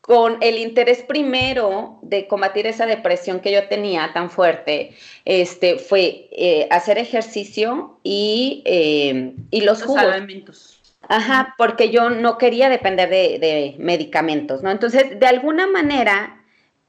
con 0.00 0.38
el 0.40 0.58
interés 0.58 1.02
primero 1.02 2.00
de 2.02 2.26
combatir 2.26 2.66
esa 2.66 2.86
depresión 2.86 3.38
que 3.38 3.52
yo 3.52 3.68
tenía 3.68 4.12
tan 4.12 4.30
fuerte, 4.30 4.96
este, 5.24 5.78
fue 5.78 6.28
eh, 6.32 6.66
hacer 6.72 6.98
ejercicio 6.98 8.00
y, 8.02 8.62
eh, 8.66 9.34
y 9.52 9.60
los, 9.60 9.84
jugos. 9.84 10.02
Alimentos. 10.02 10.80
Ajá, 11.08 11.54
porque 11.56 11.90
yo 11.90 12.10
no 12.10 12.38
quería 12.38 12.68
depender 12.68 13.08
de, 13.10 13.38
de 13.38 13.76
medicamentos, 13.78 14.62
¿no? 14.62 14.70
Entonces, 14.70 15.18
de 15.18 15.26
alguna 15.26 15.68
manera, 15.68 16.41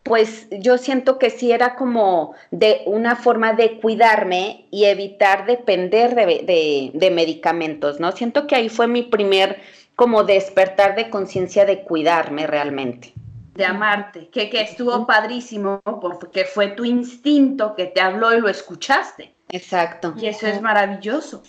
pues 0.04 0.48
yo 0.52 0.78
siento 0.78 1.18
que 1.18 1.30
sí 1.30 1.52
era 1.52 1.76
como 1.76 2.36
de 2.52 2.82
una 2.86 3.16
forma 3.16 3.54
de 3.54 3.80
cuidarme 3.80 4.68
y 4.70 4.86
evitar 4.86 5.46
depender 5.46 6.14
de, 6.14 7.10
medicamentos, 7.12 8.02
¿no? 8.02 8.12
Siento 8.12 8.46
que 8.46 8.56
ahí 8.56 8.70
fue 8.70 8.88
mi 8.88 9.04
primer 9.04 9.62
como 9.96 10.24
despertar 10.24 10.96
de 10.96 11.10
conciencia 11.10 11.66
de 11.66 11.84
cuidarme 11.84 12.48
realmente. 12.48 13.14
De 13.56 13.66
amarte, 13.66 14.28
que, 14.30 14.50
que 14.50 14.62
estuvo 14.62 15.06
padrísimo 15.06 15.82
porque 16.02 16.44
fue 16.44 16.70
tu 16.70 16.84
instinto 16.84 17.76
que 17.76 17.86
te 17.86 18.02
habló 18.02 18.36
y 18.36 18.42
lo 18.42 18.50
escuchaste. 18.50 19.34
Exacto. 19.50 20.16
Y 20.18 20.26
eso 20.26 20.48
es 20.48 20.62
maravilloso, 20.62 21.44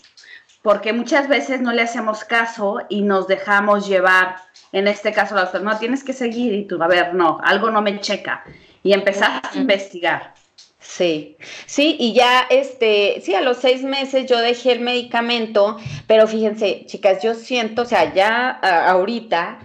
porque 0.65 0.95
muchas 0.95 1.29
veces 1.29 1.61
no 1.61 1.75
le 1.75 1.83
hacemos 1.83 2.25
caso 2.25 2.79
y 2.89 3.03
nos 3.03 3.29
dejamos 3.29 3.87
llevar 3.87 4.37
en 4.73 4.89
este 4.89 5.13
caso 5.13 5.35
la 5.35 5.43
doctora, 5.43 5.63
no, 5.63 5.79
tienes 5.79 6.03
que 6.03 6.15
seguir 6.15 6.55
y 6.55 6.65
tú, 6.65 6.83
a 6.83 6.89
ver, 6.89 7.15
no, 7.15 7.39
algo 7.45 7.71
no 7.71 7.83
me 7.83 8.01
checa. 8.01 8.43
Y 8.83 8.95
empezar 8.95 9.43
a 9.45 9.59
investigar. 9.59 10.33
Sí, 10.81 11.37
sí, 11.67 11.97
y 12.01 12.15
ya, 12.15 12.47
este, 12.49 13.21
sí, 13.23 13.35
a 13.35 13.43
los 13.43 13.59
seis 13.59 13.83
meses 13.83 14.25
yo 14.25 14.39
dejé 14.39 14.73
el 14.73 14.81
medicamento, 14.81 15.77
pero 16.07 16.27
fíjense, 16.27 16.85
chicas, 16.87 17.23
yo 17.23 17.35
siento, 17.35 17.83
o 17.83 17.85
sea, 17.85 18.15
ya 18.15 18.53
ahorita, 18.89 19.59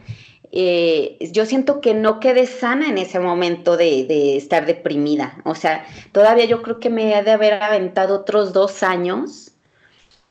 eh, 0.52 1.18
yo 1.32 1.46
siento 1.46 1.80
que 1.80 1.94
no 1.94 2.20
quedé 2.20 2.46
sana 2.46 2.90
en 2.90 2.98
ese 2.98 3.22
momento 3.22 3.78
de, 3.78 4.04
de, 4.04 4.36
estar 4.36 4.66
deprimida. 4.66 5.38
O 5.46 5.56
sea, 5.56 5.86
todavía 6.12 6.44
yo 6.44 6.62
creo 6.62 6.82
que 6.82 6.90
me 6.90 7.18
he 7.18 7.24
de 7.24 7.32
haber 7.32 7.64
aventado 7.64 8.16
otros 8.16 8.52
dos 8.52 8.84
años 8.84 9.49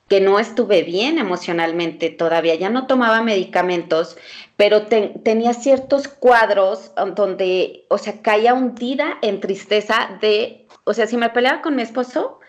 que 0.08 0.20
no 0.20 0.38
estuve 0.38 0.82
bien 0.82 1.18
emocionalmente 1.18 2.10
todavía, 2.10 2.54
ya 2.54 2.70
no 2.70 2.86
tomaba 2.86 3.22
medicamentos, 3.22 4.16
pero 4.56 4.86
tenía 4.86 5.52
ciertos 5.54 6.08
cuadros 6.08 6.92
donde, 7.14 7.84
o 7.88 7.98
sea, 7.98 8.22
caía 8.22 8.54
hundida 8.54 9.18
en 9.22 9.40
tristeza 9.40 10.18
de, 10.20 10.66
o 10.84 10.94
sea, 10.94 11.06
si 11.06 11.16
me 11.16 11.30
peleaba 11.30 11.62
con 11.62 11.76
mi 11.76 11.82
esposo, 11.82 12.40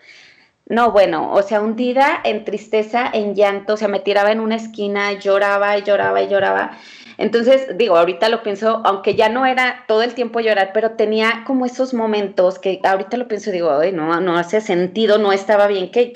no, 0.66 0.92
bueno, 0.92 1.32
o 1.32 1.42
sea, 1.42 1.60
hundida 1.60 2.20
en 2.24 2.44
tristeza, 2.44 3.10
en 3.12 3.34
llanto, 3.34 3.74
o 3.74 3.76
sea, 3.76 3.88
me 3.88 4.00
tiraba 4.00 4.30
en 4.32 4.40
una 4.40 4.56
esquina, 4.56 5.12
lloraba 5.12 5.76
y 5.76 5.82
lloraba 5.82 6.22
y 6.22 6.28
lloraba. 6.28 6.78
Entonces, 7.18 7.76
digo, 7.76 7.96
ahorita 7.96 8.28
lo 8.28 8.42
pienso, 8.42 8.80
aunque 8.84 9.14
ya 9.14 9.28
no 9.28 9.44
era 9.46 9.84
todo 9.86 10.02
el 10.02 10.14
tiempo 10.14 10.40
llorar, 10.40 10.70
pero 10.72 10.92
tenía 10.92 11.42
como 11.46 11.66
esos 11.66 11.92
momentos 11.92 12.58
que 12.58 12.80
ahorita 12.82 13.16
lo 13.16 13.28
pienso, 13.28 13.50
digo, 13.50 13.70
ay, 13.72 13.92
no, 13.92 14.20
no 14.20 14.38
hace 14.38 14.60
sentido, 14.60 15.18
no 15.18 15.32
estaba 15.32 15.66
bien 15.66 15.90
que 15.90 16.12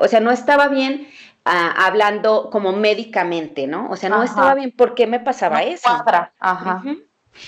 o 0.00 0.08
sea, 0.08 0.20
no 0.20 0.30
estaba 0.30 0.68
bien 0.68 1.08
ah, 1.44 1.86
hablando 1.86 2.50
como 2.50 2.72
médicamente, 2.72 3.66
¿no? 3.66 3.90
O 3.90 3.96
sea, 3.96 4.08
no 4.08 4.22
estaba 4.22 4.54
bien. 4.54 4.72
¿Por 4.72 4.94
qué 4.94 5.06
me 5.06 5.20
pasaba 5.20 5.62
eso? 5.62 5.88
Ajá. 6.38 6.82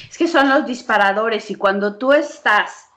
Es 0.09 0.19
que 0.19 0.29
son 0.29 0.49
los 0.49 0.67
disparadores 0.67 1.51
y 1.51 1.55
cuando 1.55 1.97
tú 1.97 2.13
estás 2.13 2.89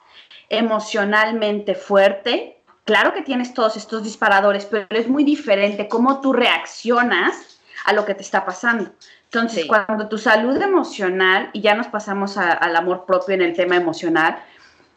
emocionalmente 0.48 1.74
fuerte, 1.74 2.62
claro 2.84 3.14
que 3.14 3.22
tienes 3.22 3.54
todos 3.54 3.76
estos 3.76 4.02
disparadores, 4.02 4.66
pero 4.66 4.86
es 4.90 5.08
muy 5.08 5.24
diferente 5.24 5.88
cómo 5.88 6.20
tú 6.20 6.32
reaccionas 6.32 7.58
a 7.84 7.92
lo 7.92 8.04
que 8.04 8.14
te 8.14 8.22
está 8.22 8.44
pasando. 8.44 8.90
Entonces, 9.24 9.64
cuando 9.64 10.08
tu 10.08 10.18
salud 10.18 10.60
emocional, 10.60 11.48
y 11.54 11.62
ya 11.62 11.74
nos 11.74 11.86
pasamos 11.86 12.36
al 12.36 12.76
amor 12.76 13.06
propio 13.06 13.34
en 13.34 13.40
el 13.40 13.54
tema 13.54 13.76
emocional, 13.76 14.44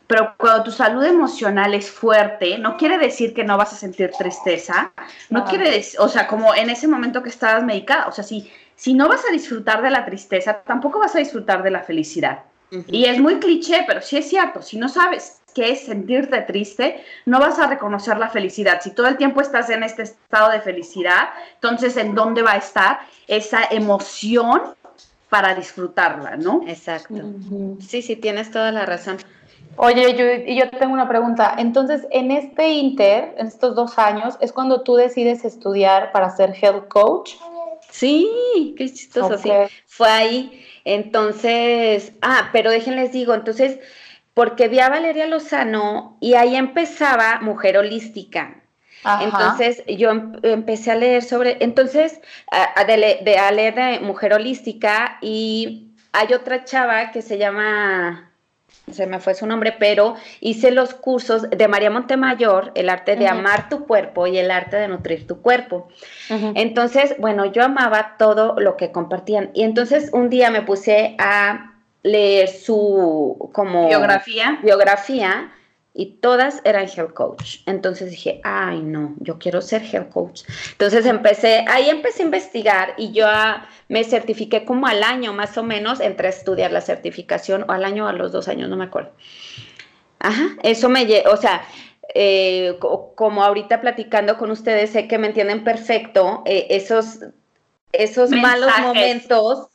pero 0.08 0.36
cuando 0.38 0.64
tu 0.64 0.72
salud 0.72 1.04
emocional 1.04 1.74
es 1.74 1.90
fuerte, 1.90 2.58
no 2.58 2.78
quiere 2.78 2.98
decir 2.98 3.34
que 3.34 3.44
no 3.44 3.58
vas 3.58 3.74
a 3.74 3.78
sentir 3.78 4.12
tristeza, 4.18 4.92
no 5.30 5.46
quiere 5.46 5.72
decir, 5.72 6.00
o 6.00 6.08
sea, 6.08 6.28
como 6.28 6.54
en 6.54 6.70
ese 6.70 6.88
momento 6.88 7.24
que 7.24 7.30
estabas 7.30 7.64
medicada, 7.64 8.08
o 8.08 8.12
sea, 8.12 8.24
si, 8.24 8.52
si 8.76 8.94
no 8.94 9.08
vas 9.08 9.22
a 9.28 9.32
disfrutar 9.32 9.82
de 9.82 9.90
la 9.90 10.06
tristeza, 10.06 10.62
tampoco 10.66 11.00
vas 11.00 11.16
a 11.16 11.20
disfrutar 11.20 11.64
de 11.64 11.72
la 11.72 11.82
felicidad. 11.82 12.44
Y 12.88 13.06
es 13.06 13.20
muy 13.20 13.40
cliché, 13.40 13.84
pero 13.88 14.02
sí 14.02 14.18
es 14.18 14.28
cierto, 14.28 14.62
si 14.62 14.78
no 14.78 14.90
sabes 14.90 15.42
qué 15.54 15.72
es 15.72 15.86
sentirte 15.86 16.42
triste, 16.42 17.04
no 17.26 17.40
vas 17.40 17.58
a 17.58 17.68
reconocer 17.68 18.18
la 18.18 18.30
felicidad. 18.30 18.82
Si 18.82 18.92
todo 18.92 19.08
el 19.08 19.16
tiempo 19.16 19.40
estás 19.40 19.70
en 19.70 19.84
este 19.84 20.04
estado 20.04 20.52
de 20.52 20.60
felicidad, 20.60 21.30
entonces 21.54 21.96
¿en 21.96 22.14
dónde 22.14 22.42
va 22.42 22.54
a 22.54 22.58
estar 22.58 23.00
esa 23.28 23.64
emoción 23.72 24.62
para 25.30 25.56
disfrutarla, 25.56 26.36
no? 26.36 26.64
Exacto. 26.68 27.16
Sí, 27.80 28.02
sí, 28.02 28.16
tienes 28.18 28.52
toda 28.52 28.72
la 28.72 28.86
razón. 28.86 29.18
Oye, 29.78 30.16
yo, 30.16 30.26
y 30.52 30.58
yo 30.58 30.70
tengo 30.70 30.94
una 30.94 31.08
pregunta. 31.08 31.56
Entonces, 31.58 32.08
en 32.12 32.32
este 32.32 32.70
inter, 32.70 33.36
en 33.38 33.48
estos 33.48 33.76
dos 33.76 33.98
años, 34.00 34.38
es 34.40 34.54
cuando 34.54 34.82
tú 34.82 34.96
decides 34.96 35.44
estudiar 35.44 36.12
para 36.12 36.30
ser 36.30 36.56
health 36.60 36.88
coach. 36.88 37.34
Sí, 37.90 38.76
qué 38.78 38.92
chistoso, 38.92 39.38
sí. 39.38 39.52
Fue 39.86 40.10
ahí. 40.10 40.66
Entonces, 40.86 42.14
ah, 42.22 42.50
pero 42.54 42.72
déjenles 42.72 43.12
digo, 43.12 43.34
entonces, 43.34 43.80
porque 44.34 44.68
vi 44.68 44.80
a 44.80 44.90
Valeria 44.90 45.28
Lozano 45.28 46.18
y 46.20 46.36
ahí 46.36 46.56
empezaba 46.56 47.40
Mujer 47.42 47.78
Holística. 47.78 48.62
Entonces 49.22 49.84
yo 49.88 50.10
em, 50.10 50.34
empecé 50.42 50.92
a 50.92 50.96
leer 50.96 51.24
sobre, 51.24 51.58
entonces, 51.60 52.20
a, 52.52 52.84
de, 52.86 53.38
a 53.38 53.52
leer 53.52 53.76
de 53.76 54.00
Mujer 54.00 54.34
Holística 54.34 55.20
y 55.22 55.92
hay 56.12 56.34
otra 56.34 56.66
chava 56.66 57.12
que 57.12 57.22
se 57.22 57.38
llama 57.38 58.32
se 58.92 59.08
me 59.08 59.20
fue 59.20 59.34
su 59.34 59.48
nombre, 59.48 59.76
pero 59.78 60.16
hice 60.40 60.72
los 60.72 60.94
cursos 60.94 61.50
de 61.50 61.68
María 61.68 61.90
Montemayor, 61.90 62.72
el 62.76 62.90
arte 62.90 63.16
de 63.16 63.28
amar 63.28 63.70
tu 63.70 63.86
cuerpo 63.86 64.28
y 64.28 64.38
el 64.38 64.52
arte 64.52 64.78
de 64.78 64.88
nutrir 64.88 65.26
tu 65.28 65.42
cuerpo. 65.42 65.88
Entonces, 66.30 67.16
bueno, 67.20 67.46
yo 67.46 67.64
amaba 67.64 68.16
todo 68.18 68.60
lo 68.60 68.78
que 68.78 68.92
compartían. 68.92 69.50
Y 69.54 69.64
entonces 69.64 70.10
un 70.14 70.30
día 70.30 70.52
me 70.52 70.62
puse 70.62 71.16
a 71.18 71.74
leer 72.04 72.50
su 72.50 73.50
como 73.54 73.88
biografía. 73.88 74.60
biografía 74.62 75.52
y 75.98 76.18
todas 76.18 76.62
eran 76.66 76.88
health 76.90 77.14
coach. 77.14 77.60
Entonces 77.66 78.12
dije, 78.12 78.42
ay, 78.44 78.82
no, 78.82 79.16
yo 79.20 79.40
quiero 79.40 79.62
ser 79.62 79.82
health 79.82 80.10
coach. 80.10 80.42
Entonces 80.74 81.06
empecé, 81.06 81.64
ahí 81.70 81.90
empecé 81.90 82.22
a 82.22 82.26
investigar 82.26 82.94
y 82.98 83.14
yo 83.14 83.26
me 83.88 84.04
certifiqué 84.04 84.66
como 84.66 84.88
al 84.88 85.04
año 85.04 85.32
más 85.32 85.58
o 85.58 85.64
menos, 85.64 86.02
entre 86.02 86.28
estudiar 86.28 86.74
la 86.74 86.82
certificación 86.82 87.64
o 87.68 87.72
al 87.72 87.86
año 87.86 88.06
o 88.06 88.08
a 88.10 88.14
los 88.14 88.34
dos 88.34 88.50
años, 88.50 88.70
no 88.70 88.76
me 88.76 88.84
acuerdo. 88.84 89.12
Ajá, 90.20 90.58
eso 90.64 90.90
me, 90.90 91.06
o 91.32 91.38
sea, 91.38 91.66
eh, 92.14 92.78
como 93.16 93.44
ahorita 93.44 93.80
platicando 93.80 94.38
con 94.38 94.52
ustedes, 94.52 94.90
sé 94.90 95.08
que 95.08 95.18
me 95.18 95.28
entienden 95.28 95.64
perfecto, 95.64 96.44
eh, 96.46 96.68
esos 96.72 97.20
esos 98.04 98.30
malos 98.32 98.72
momentos 98.82 99.68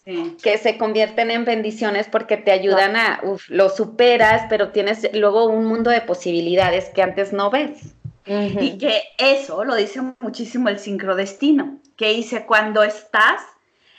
que 0.42 0.58
se 0.58 0.78
convierten 0.78 1.30
en 1.30 1.44
bendiciones 1.44 2.08
porque 2.10 2.36
te 2.36 2.52
ayudan 2.52 2.96
a, 2.96 3.20
uf, 3.22 3.48
lo 3.48 3.68
superas, 3.68 4.42
pero 4.48 4.70
tienes 4.70 5.08
luego 5.14 5.46
un 5.46 5.66
mundo 5.66 5.90
de 5.90 6.00
posibilidades 6.00 6.88
que 6.90 7.02
antes 7.02 7.32
no 7.32 7.50
ves. 7.50 7.94
Y 8.26 8.78
que 8.78 9.02
eso 9.18 9.64
lo 9.64 9.74
dice 9.74 10.00
muchísimo 10.20 10.68
el 10.68 10.78
sincrodestino, 10.78 11.78
que 11.96 12.10
dice 12.10 12.46
cuando 12.46 12.84
estás 12.84 13.42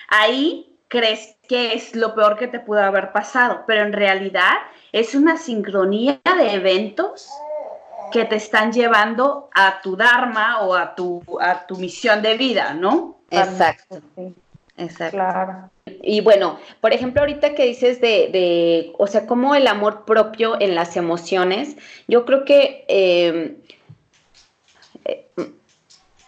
ahí, 0.07 0.77
crees 0.87 1.35
que 1.49 1.73
es 1.73 1.95
lo 1.95 2.15
peor 2.15 2.37
que 2.37 2.47
te 2.47 2.59
pudo 2.59 2.81
haber 2.81 3.11
pasado, 3.11 3.63
pero 3.67 3.81
en 3.81 3.93
realidad 3.93 4.53
es 4.91 5.15
una 5.15 5.37
sincronía 5.37 6.21
de 6.23 6.53
eventos 6.53 7.29
que 8.11 8.25
te 8.25 8.35
están 8.35 8.71
llevando 8.71 9.49
a 9.53 9.81
tu 9.81 9.95
Dharma 9.95 10.61
o 10.61 10.75
a 10.75 10.95
tu, 10.95 11.23
a 11.39 11.65
tu 11.65 11.77
misión 11.77 12.21
de 12.21 12.37
vida, 12.37 12.73
¿no? 12.73 13.20
Exacto. 13.31 14.01
Exacto. 14.77 15.17
Claro. 15.17 15.69
Y 16.01 16.21
bueno, 16.21 16.59
por 16.79 16.93
ejemplo, 16.93 17.21
ahorita 17.21 17.53
que 17.53 17.65
dices 17.65 18.01
de, 18.01 18.29
de, 18.31 18.93
o 18.97 19.07
sea, 19.07 19.25
como 19.27 19.55
el 19.55 19.67
amor 19.67 20.05
propio 20.05 20.59
en 20.59 20.75
las 20.75 20.97
emociones, 20.97 21.75
yo 22.07 22.25
creo 22.25 22.45
que, 22.45 22.85
em, 22.87 23.57
eh, 25.05 25.27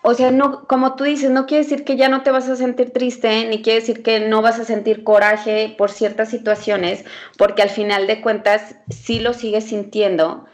o 0.02 0.14
sea, 0.14 0.32
no, 0.32 0.68
como 0.68 0.96
tú 0.96 1.06
dices, 1.06 1.32
no 1.32 1.46
quiere 1.46 1.64
decir 1.64 1.84
que 1.86 1.96
ya 1.96 2.10
no 2.10 2.24
te 2.24 2.32
vas 2.32 2.50
a 2.50 2.56
sentir 2.56 2.92
triste, 2.92 3.46
ni 3.46 3.62
quiere 3.62 3.80
decir 3.80 4.04
que 4.04 4.20
no 4.20 4.42
vas 4.42 4.60
a 4.60 4.66
sentir 4.66 5.04
coraje 5.04 5.74
por 5.78 5.92
ciertas 5.92 6.30
situaciones, 6.30 7.06
porque 7.38 7.62
al 7.62 7.70
final 7.70 8.06
de 8.08 8.22
cuentas 8.22 8.76
sí 8.90 9.20
lo 9.20 9.34
sigues 9.34 9.66
sintiendo, 9.66 10.46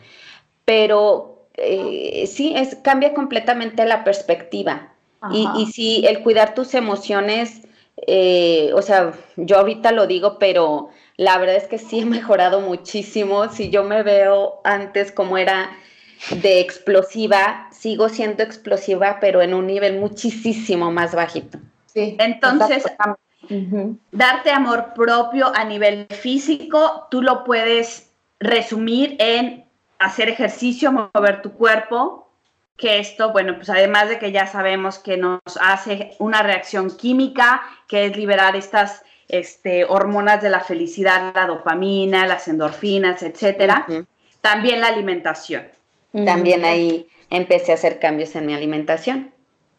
pero 0.66 1.48
eh, 1.56 2.28
sí, 2.28 2.54
es, 2.56 2.76
cambia 2.76 3.14
completamente 3.14 3.86
la 3.86 4.04
perspectiva. 4.04 4.94
Y, 5.32 5.48
y 5.58 5.66
sí, 5.68 6.06
el 6.08 6.22
cuidar 6.22 6.54
tus 6.54 6.74
emociones, 6.74 7.62
eh, 8.08 8.72
o 8.74 8.82
sea, 8.82 9.14
yo 9.36 9.58
ahorita 9.58 9.92
lo 9.92 10.08
digo, 10.08 10.40
pero 10.40 10.90
la 11.18 11.38
verdad 11.38 11.56
es 11.56 11.68
que 11.68 11.78
sí 11.78 12.00
he 12.00 12.06
mejorado 12.18 12.62
muchísimo. 12.62 13.50
Si 13.50 13.70
yo 13.70 13.84
me 13.84 14.04
veo 14.04 14.62
antes 14.64 15.12
como 15.12 15.38
era 15.38 15.70
de 16.42 16.60
explosiva, 16.60 17.68
sigo 17.72 18.10
siendo 18.10 18.44
explosiva, 18.44 19.20
pero 19.20 19.42
en 19.42 19.54
un 19.54 19.68
nivel 19.68 20.00
muchísimo 20.00 20.92
más 20.92 21.16
bajito. 21.16 21.60
Sí. 21.86 22.16
Entonces, 22.20 22.84
darte 24.12 24.52
amor 24.52 24.94
propio 24.94 25.52
a 25.56 25.64
nivel 25.64 26.08
físico, 26.08 27.08
tú 27.10 27.22
lo 27.22 27.44
puedes 27.44 28.12
resumir 28.40 29.16
en 29.20 29.66
hacer 29.98 30.30
ejercicio, 30.30 30.92
mover 30.92 31.42
tu 31.42 31.52
cuerpo, 31.54 32.29
que 32.80 33.00
esto, 33.00 33.32
bueno, 33.32 33.56
pues 33.56 33.70
además 33.70 34.10
de 34.10 34.18
que 34.20 34.32
ya 34.32 34.48
sabemos 34.48 35.00
que 35.00 35.18
nos 35.18 35.42
hace 35.60 36.12
una 36.18 36.42
reacción 36.42 36.96
química, 36.96 37.62
que 37.88 38.06
es 38.06 38.16
liberar 38.16 38.56
estas 38.56 39.04
este, 39.28 39.86
hormonas 39.86 40.42
de 40.42 40.50
la 40.50 40.62
felicidad, 40.62 41.34
la 41.36 41.46
dopamina, 41.46 42.26
las 42.26 42.48
endorfinas, 42.48 43.22
etcétera, 43.22 43.86
también 44.42 44.82
la 44.82 44.88
alimentación. 44.88 45.68
También 46.26 46.66
ahí 46.66 47.08
empecé 47.30 47.72
a 47.72 47.76
hacer 47.76 48.00
cambios 48.00 48.36
en 48.36 48.46
mi 48.48 48.54
alimentación. 48.54 49.32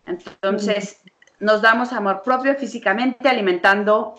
Entonces, 0.07 1.01
nos 1.41 1.63
damos 1.63 1.93
amor 1.93 2.23
propio 2.23 2.55
físicamente 2.55 3.29
alimentando 3.29 4.15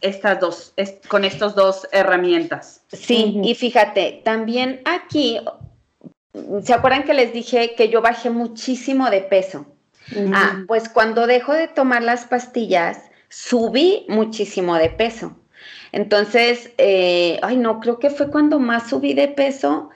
estas 0.00 0.40
dos, 0.40 0.74
con 1.08 1.24
estas 1.24 1.54
dos 1.54 1.88
herramientas. 1.92 2.82
Sí, 2.88 3.40
y 3.42 3.54
fíjate, 3.54 4.20
también 4.24 4.82
aquí 4.84 5.40
¿Se 6.62 6.74
acuerdan 6.74 7.04
que 7.04 7.14
les 7.14 7.32
dije 7.32 7.74
que 7.74 7.88
yo 7.88 8.02
bajé 8.02 8.30
muchísimo 8.30 9.10
de 9.10 9.20
peso? 9.20 9.66
Ah, 10.32 10.62
pues 10.68 10.88
cuando 10.88 11.26
dejo 11.26 11.52
de 11.52 11.68
tomar 11.68 12.02
las 12.02 12.26
pastillas, 12.26 12.98
subí 13.28 14.06
muchísimo 14.08 14.76
de 14.76 14.88
peso. 14.90 15.36
Entonces, 15.92 16.70
eh, 16.78 17.38
ay, 17.42 17.56
no, 17.56 17.80
creo 17.80 17.98
que 17.98 18.10
fue 18.10 18.30
cuando 18.30 18.58
más 18.58 18.88
subí 18.88 19.14
de 19.14 19.28
peso. 19.28 19.90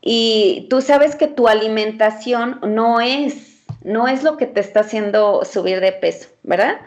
Y 0.00 0.66
tú 0.68 0.80
sabes 0.80 1.14
que 1.14 1.28
tu 1.28 1.46
alimentación 1.46 2.58
no 2.66 3.00
es, 3.00 3.62
no 3.84 4.08
es 4.08 4.24
lo 4.24 4.36
que 4.36 4.46
te 4.46 4.60
está 4.60 4.80
haciendo 4.80 5.44
subir 5.44 5.80
de 5.80 5.92
peso, 5.92 6.28
¿verdad? 6.42 6.80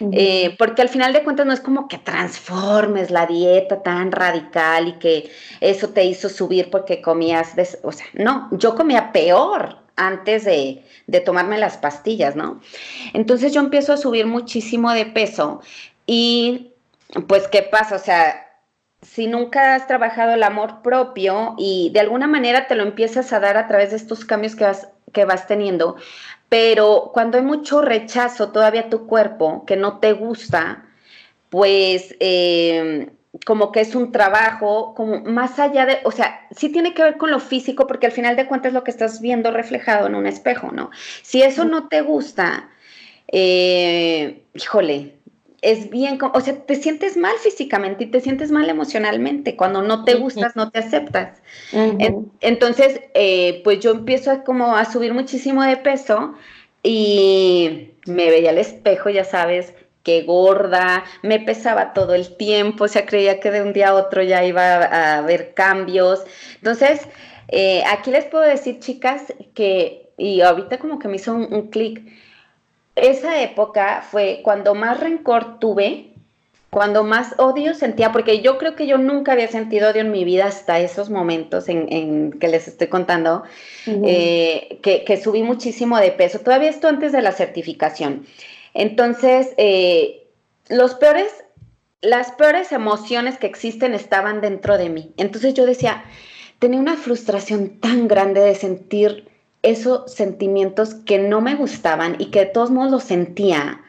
Eh, 0.00 0.54
porque 0.58 0.82
al 0.82 0.88
final 0.88 1.12
de 1.12 1.22
cuentas 1.22 1.46
no 1.46 1.52
es 1.52 1.60
como 1.60 1.88
que 1.88 1.98
transformes 1.98 3.10
la 3.10 3.26
dieta 3.26 3.82
tan 3.82 4.12
radical 4.12 4.88
y 4.88 4.92
que 4.94 5.30
eso 5.60 5.88
te 5.90 6.04
hizo 6.04 6.28
subir 6.28 6.70
porque 6.70 7.00
comías, 7.00 7.54
o 7.82 7.92
sea, 7.92 8.06
no, 8.12 8.48
yo 8.52 8.74
comía 8.74 9.12
peor 9.12 9.78
antes 9.96 10.44
de, 10.44 10.84
de 11.06 11.20
tomarme 11.20 11.58
las 11.58 11.78
pastillas, 11.78 12.36
¿no? 12.36 12.60
Entonces 13.14 13.54
yo 13.54 13.60
empiezo 13.60 13.94
a 13.94 13.96
subir 13.96 14.26
muchísimo 14.26 14.92
de 14.92 15.06
peso 15.06 15.60
y 16.06 16.72
pues, 17.26 17.48
¿qué 17.48 17.62
pasa? 17.62 17.96
O 17.96 17.98
sea, 17.98 18.46
si 19.02 19.26
nunca 19.26 19.74
has 19.74 19.86
trabajado 19.86 20.34
el 20.34 20.42
amor 20.42 20.82
propio 20.82 21.54
y 21.58 21.90
de 21.92 22.00
alguna 22.00 22.26
manera 22.26 22.66
te 22.66 22.74
lo 22.74 22.82
empiezas 22.82 23.32
a 23.32 23.40
dar 23.40 23.56
a 23.56 23.68
través 23.68 23.90
de 23.90 23.96
estos 23.96 24.24
cambios 24.24 24.56
que 24.56 24.64
vas, 24.64 24.88
que 25.12 25.24
vas 25.24 25.46
teniendo, 25.46 25.96
pero 26.48 27.10
cuando 27.12 27.38
hay 27.38 27.44
mucho 27.44 27.82
rechazo 27.82 28.50
todavía 28.50 28.82
a 28.82 28.90
tu 28.90 29.06
cuerpo 29.06 29.64
que 29.66 29.76
no 29.76 29.98
te 29.98 30.12
gusta, 30.12 30.84
pues 31.50 32.14
eh, 32.20 33.10
como 33.44 33.72
que 33.72 33.80
es 33.80 33.94
un 33.94 34.12
trabajo, 34.12 34.94
como 34.94 35.20
más 35.22 35.58
allá 35.58 35.86
de, 35.86 35.98
o 36.04 36.10
sea, 36.10 36.46
sí 36.50 36.70
tiene 36.70 36.94
que 36.94 37.02
ver 37.02 37.16
con 37.16 37.30
lo 37.30 37.40
físico, 37.40 37.86
porque 37.86 38.06
al 38.06 38.12
final 38.12 38.36
de 38.36 38.46
cuentas 38.46 38.70
es 38.70 38.74
lo 38.74 38.84
que 38.84 38.90
estás 38.90 39.20
viendo 39.20 39.50
reflejado 39.50 40.06
en 40.06 40.14
un 40.14 40.26
espejo, 40.26 40.70
¿no? 40.72 40.90
Si 41.22 41.42
eso 41.42 41.64
no 41.64 41.88
te 41.88 42.00
gusta, 42.00 42.70
eh, 43.28 44.42
híjole, 44.54 45.15
es 45.62 45.90
bien, 45.90 46.18
o 46.20 46.40
sea, 46.40 46.54
te 46.54 46.74
sientes 46.76 47.16
mal 47.16 47.36
físicamente 47.38 48.04
y 48.04 48.06
te 48.08 48.20
sientes 48.20 48.50
mal 48.50 48.68
emocionalmente. 48.68 49.56
Cuando 49.56 49.82
no 49.82 50.04
te 50.04 50.14
gustas, 50.14 50.56
no 50.56 50.70
te 50.70 50.80
aceptas. 50.80 51.40
entonces, 52.40 53.00
eh, 53.14 53.62
pues 53.64 53.80
yo 53.80 53.92
empiezo 53.92 54.30
a, 54.30 54.44
como 54.44 54.76
a 54.76 54.84
subir 54.84 55.14
muchísimo 55.14 55.62
de 55.64 55.76
peso 55.76 56.34
y 56.82 57.90
me 58.06 58.30
veía 58.30 58.50
al 58.50 58.58
espejo, 58.58 59.10
ya 59.10 59.24
sabes, 59.24 59.74
que 60.02 60.22
gorda, 60.22 61.04
me 61.22 61.40
pesaba 61.40 61.92
todo 61.92 62.14
el 62.14 62.36
tiempo, 62.36 62.84
o 62.84 62.88
sea, 62.88 63.06
creía 63.06 63.40
que 63.40 63.50
de 63.50 63.62
un 63.62 63.72
día 63.72 63.88
a 63.88 63.94
otro 63.94 64.22
ya 64.22 64.44
iba 64.44 64.62
a 64.62 65.18
haber 65.18 65.54
cambios. 65.54 66.22
Entonces, 66.56 67.00
eh, 67.48 67.82
aquí 67.90 68.10
les 68.10 68.24
puedo 68.26 68.44
decir, 68.44 68.78
chicas, 68.78 69.34
que, 69.54 70.10
y 70.16 70.42
ahorita 70.42 70.78
como 70.78 70.98
que 70.98 71.08
me 71.08 71.16
hizo 71.16 71.34
un 71.34 71.70
clic, 71.70 72.02
esa 72.96 73.40
época 73.42 74.02
fue 74.02 74.40
cuando 74.42 74.74
más 74.74 75.00
rencor 75.00 75.58
tuve 75.60 76.16
cuando 76.76 77.04
más 77.04 77.34
odio 77.38 77.72
sentía, 77.72 78.12
porque 78.12 78.42
yo 78.42 78.58
creo 78.58 78.74
que 78.74 78.86
yo 78.86 78.98
nunca 78.98 79.32
había 79.32 79.48
sentido 79.48 79.88
odio 79.88 80.02
en 80.02 80.10
mi 80.10 80.24
vida 80.24 80.44
hasta 80.44 80.78
esos 80.78 81.08
momentos 81.08 81.70
en, 81.70 82.32
que 82.32 82.48
les 82.48 82.68
estoy 82.68 82.88
contando, 82.88 83.44
eh, 83.86 84.78
que, 84.82 85.16
subí 85.16 85.42
muchísimo 85.42 85.98
de 85.98 86.10
peso. 86.10 86.40
Todavía 86.40 86.68
esto 86.68 86.88
antes 86.88 87.12
de 87.12 87.22
la 87.22 87.32
certificación. 87.32 88.26
Entonces, 88.74 89.54
eh, 89.56 90.26
los 90.68 90.94
peores, 90.96 91.44
las 92.02 92.32
peores 92.32 92.72
emociones 92.72 93.38
que 93.38 93.46
existen 93.46 93.94
estaban 93.94 94.42
dentro 94.42 94.76
de 94.76 94.90
mí. 94.90 95.14
Entonces 95.16 95.54
yo 95.54 95.64
decía, 95.64 96.04
tenía 96.58 96.78
una 96.78 96.96
frustración 96.96 97.80
tan 97.80 98.06
grande 98.06 98.42
de 98.42 98.54
sentir 98.54 99.28
esos 99.66 100.12
sentimientos 100.12 100.94
que 100.94 101.18
no 101.18 101.40
me 101.40 101.54
gustaban 101.54 102.16
y 102.18 102.26
que 102.26 102.40
de 102.40 102.46
todos 102.46 102.70
modos 102.70 102.90
los 102.90 103.04
sentía 103.04 103.82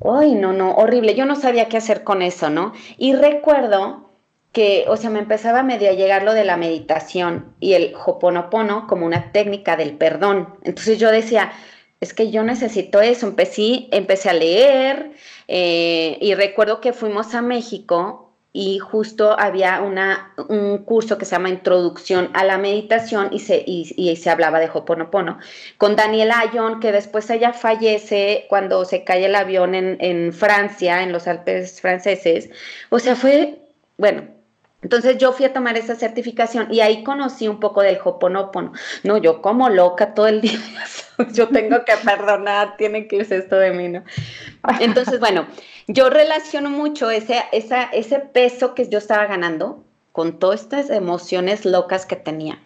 Uy, 0.00 0.34
no, 0.34 0.52
no, 0.52 0.74
horrible. 0.74 1.14
Yo 1.14 1.26
no 1.26 1.34
sabía 1.34 1.68
qué 1.68 1.76
hacer 1.76 2.04
con 2.04 2.22
eso, 2.22 2.50
¿no? 2.50 2.72
Y 2.98 3.14
recuerdo 3.14 4.10
que, 4.52 4.84
o 4.88 4.96
sea, 4.96 5.10
me 5.10 5.18
empezaba 5.18 5.62
medio 5.62 5.90
a 5.90 6.20
lo 6.20 6.34
de 6.34 6.44
la 6.44 6.56
meditación 6.56 7.54
y 7.60 7.74
el 7.74 7.94
hoponopono 8.06 8.86
como 8.86 9.06
una 9.06 9.32
técnica 9.32 9.76
del 9.76 9.96
perdón. 9.96 10.54
Entonces 10.62 10.98
yo 10.98 11.10
decía, 11.10 11.52
es 12.00 12.14
que 12.14 12.30
yo 12.30 12.44
necesito 12.44 13.00
eso. 13.00 13.26
Empecé, 13.26 13.88
empecé 13.90 14.30
a 14.30 14.34
leer 14.34 15.12
eh, 15.48 16.16
y 16.20 16.34
recuerdo 16.34 16.80
que 16.80 16.92
fuimos 16.92 17.34
a 17.34 17.42
México 17.42 18.27
y 18.52 18.78
justo 18.78 19.38
había 19.38 19.80
una, 19.82 20.32
un 20.48 20.78
curso 20.78 21.18
que 21.18 21.24
se 21.24 21.32
llama 21.32 21.50
Introducción 21.50 22.30
a 22.34 22.44
la 22.44 22.58
Meditación 22.58 23.28
y 23.32 23.40
se, 23.40 23.62
y, 23.66 24.16
se 24.16 24.30
hablaba 24.30 24.58
de 24.58 24.70
Hoponopono. 24.72 25.38
Con 25.76 25.96
Daniela 25.96 26.40
Ayon, 26.40 26.80
que 26.80 26.92
después 26.92 27.28
ella 27.30 27.52
fallece 27.52 28.46
cuando 28.48 28.84
se 28.84 29.04
cae 29.04 29.26
el 29.26 29.34
avión 29.34 29.74
en, 29.74 29.98
en 30.00 30.32
Francia, 30.32 31.02
en 31.02 31.12
los 31.12 31.28
Alpes 31.28 31.80
franceses. 31.80 32.50
O 32.90 32.98
sea, 32.98 33.16
fue, 33.16 33.58
bueno, 33.98 34.22
entonces 34.80 35.18
yo 35.18 35.32
fui 35.32 35.44
a 35.44 35.52
tomar 35.52 35.76
esa 35.76 35.96
certificación 35.96 36.72
y 36.72 36.80
ahí 36.80 37.02
conocí 37.02 37.48
un 37.48 37.58
poco 37.58 37.82
del 37.82 37.98
Hoponopono. 38.02 38.72
No, 39.02 39.18
yo 39.18 39.42
como 39.42 39.68
loca 39.68 40.14
todo 40.14 40.28
el 40.28 40.40
día, 40.42 40.60
yo 41.32 41.48
tengo 41.48 41.84
que 41.84 41.94
perdonar, 42.04 42.76
tiene 42.76 43.08
que 43.08 43.16
irse 43.16 43.38
esto 43.38 43.56
de 43.56 43.72
mí, 43.72 43.88
¿no? 43.88 44.04
Entonces, 44.78 45.18
bueno, 45.18 45.46
yo 45.88 46.10
relaciono 46.10 46.70
mucho 46.70 47.10
ese, 47.10 47.42
esa, 47.50 47.84
ese 47.84 48.20
peso 48.20 48.74
que 48.74 48.88
yo 48.88 48.98
estaba 48.98 49.26
ganando 49.26 49.82
con 50.12 50.38
todas 50.38 50.62
estas 50.62 50.90
emociones 50.90 51.64
locas 51.64 52.06
que 52.06 52.16
tenía. 52.16 52.60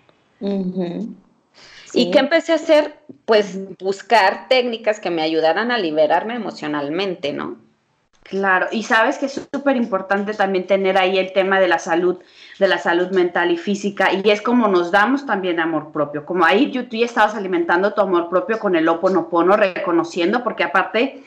¿Y 1.94 2.10
qué 2.10 2.18
empecé 2.18 2.52
a 2.52 2.56
hacer? 2.56 2.94
Pues 3.24 3.58
buscar 3.78 4.48
técnicas 4.48 5.00
que 5.00 5.10
me 5.10 5.22
ayudaran 5.22 5.70
a 5.70 5.78
liberarme 5.78 6.34
emocionalmente, 6.34 7.32
¿no? 7.32 7.58
Claro, 8.22 8.68
y 8.70 8.84
sabes 8.84 9.18
que 9.18 9.26
es 9.26 9.48
súper 9.52 9.76
importante 9.76 10.32
también 10.32 10.66
tener 10.66 10.96
ahí 10.96 11.18
el 11.18 11.32
tema 11.32 11.58
de 11.58 11.68
la 11.68 11.78
salud, 11.78 12.18
de 12.58 12.68
la 12.68 12.78
salud 12.78 13.10
mental 13.10 13.50
y 13.50 13.58
física, 13.58 14.12
y 14.12 14.30
es 14.30 14.40
como 14.40 14.68
nos 14.68 14.92
damos 14.92 15.26
también 15.26 15.58
amor 15.58 15.92
propio, 15.92 16.24
como 16.24 16.44
ahí 16.44 16.70
tú 16.70 16.96
ya 16.96 17.04
estabas 17.04 17.34
alimentando 17.34 17.92
tu 17.94 18.00
amor 18.00 18.30
propio 18.30 18.58
con 18.58 18.76
el 18.76 18.88
oponopono, 18.88 19.56
reconociendo, 19.56 20.44
porque 20.44 20.64
aparte 20.64 21.24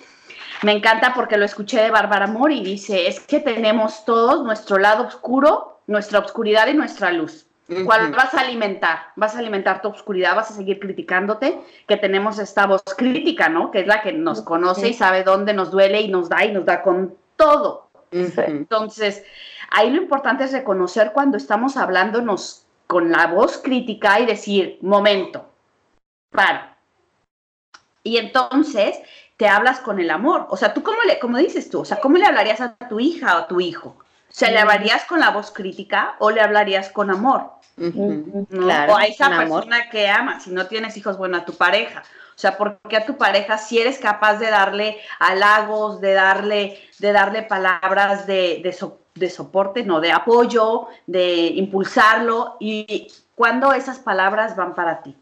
me 0.63 0.71
encanta 0.71 1.13
porque 1.13 1.37
lo 1.37 1.45
escuché 1.45 1.81
de 1.81 1.91
Bárbara 1.91 2.27
Mori, 2.27 2.63
dice, 2.63 3.07
es 3.07 3.19
que 3.19 3.39
tenemos 3.39 4.05
todos 4.05 4.43
nuestro 4.43 4.77
lado 4.77 5.05
oscuro, 5.05 5.81
nuestra 5.87 6.19
oscuridad 6.19 6.67
y 6.67 6.73
nuestra 6.73 7.11
luz. 7.11 7.45
¿Cuál 7.83 8.11
vas 8.11 8.33
a 8.35 8.41
alimentar? 8.41 9.07
Vas 9.15 9.35
a 9.35 9.39
alimentar 9.39 9.81
tu 9.81 9.87
oscuridad, 9.87 10.35
vas 10.35 10.51
a 10.51 10.53
seguir 10.53 10.79
criticándote, 10.79 11.59
que 11.87 11.97
tenemos 11.97 12.37
esta 12.37 12.67
voz 12.67 12.83
crítica, 12.95 13.49
¿no? 13.49 13.71
Que 13.71 13.79
es 13.79 13.87
la 13.87 14.03
que 14.03 14.13
nos 14.13 14.41
conoce 14.41 14.89
y 14.89 14.93
sabe 14.93 15.23
dónde 15.23 15.53
nos 15.53 15.71
duele 15.71 16.01
y 16.01 16.07
nos 16.07 16.29
da 16.29 16.45
y 16.45 16.51
nos 16.51 16.65
da 16.65 16.83
con 16.83 17.15
todo. 17.35 17.89
Entonces, 18.11 19.23
ahí 19.71 19.89
lo 19.89 20.01
importante 20.01 20.43
es 20.43 20.51
reconocer 20.51 21.11
cuando 21.11 21.37
estamos 21.37 21.75
hablándonos 21.75 22.67
con 22.85 23.11
la 23.11 23.27
voz 23.27 23.57
crítica 23.57 24.19
y 24.19 24.27
decir, 24.27 24.77
momento, 24.81 25.49
para. 26.29 26.77
Y 28.03 28.17
entonces 28.17 28.99
te 29.37 29.47
hablas 29.47 29.79
con 29.79 29.99
el 29.99 30.11
amor. 30.11 30.45
O 30.49 30.57
sea, 30.57 30.73
tú 30.73 30.83
cómo 30.83 31.01
le, 31.07 31.17
como 31.17 31.39
dices 31.39 31.69
tú, 31.69 31.81
o 31.81 31.85
sea, 31.85 31.99
¿cómo 31.99 32.17
le 32.17 32.25
hablarías 32.25 32.61
a 32.61 32.75
tu 32.75 32.99
hija 32.99 33.35
o 33.35 33.39
a 33.39 33.47
tu 33.47 33.59
hijo? 33.59 33.97
O 34.35 34.37
sea, 34.37 34.51
¿le 34.51 34.59
hablarías 34.59 35.05
con 35.05 35.21
la 35.21 35.29
voz 35.29 35.49
crítica 35.51 36.17
o 36.19 36.29
le 36.29 36.41
hablarías 36.41 36.89
con 36.89 37.09
amor? 37.09 37.51
o 37.77 38.95
a 38.97 39.05
esa 39.05 39.29
persona 39.29 39.89
que 39.89 40.09
amas, 40.09 40.43
si 40.43 40.49
no 40.49 40.67
tienes 40.67 40.97
hijos, 40.97 41.17
bueno, 41.17 41.37
a 41.37 41.45
tu 41.45 41.53
pareja. 41.53 42.03
O 42.35 42.37
sea, 42.37 42.57
porque 42.57 42.97
a 42.97 43.05
tu 43.05 43.17
pareja 43.17 43.57
si 43.57 43.79
eres 43.79 43.97
capaz 43.97 44.35
de 44.35 44.49
darle 44.49 44.97
halagos, 45.19 46.01
de 46.01 46.11
darle, 46.11 46.81
de 46.99 47.13
darle 47.13 47.43
palabras 47.43 48.27
de, 48.27 48.61
de, 49.13 49.29
soporte, 49.29 49.85
no, 49.85 50.01
de 50.01 50.11
apoyo, 50.11 50.87
de 51.07 51.47
impulsarlo, 51.55 52.57
y 52.59 53.07
cuando 53.35 53.71
esas 53.71 53.99
palabras 53.99 54.57
van 54.57 54.75
para 54.75 55.01
ti. 55.01 55.15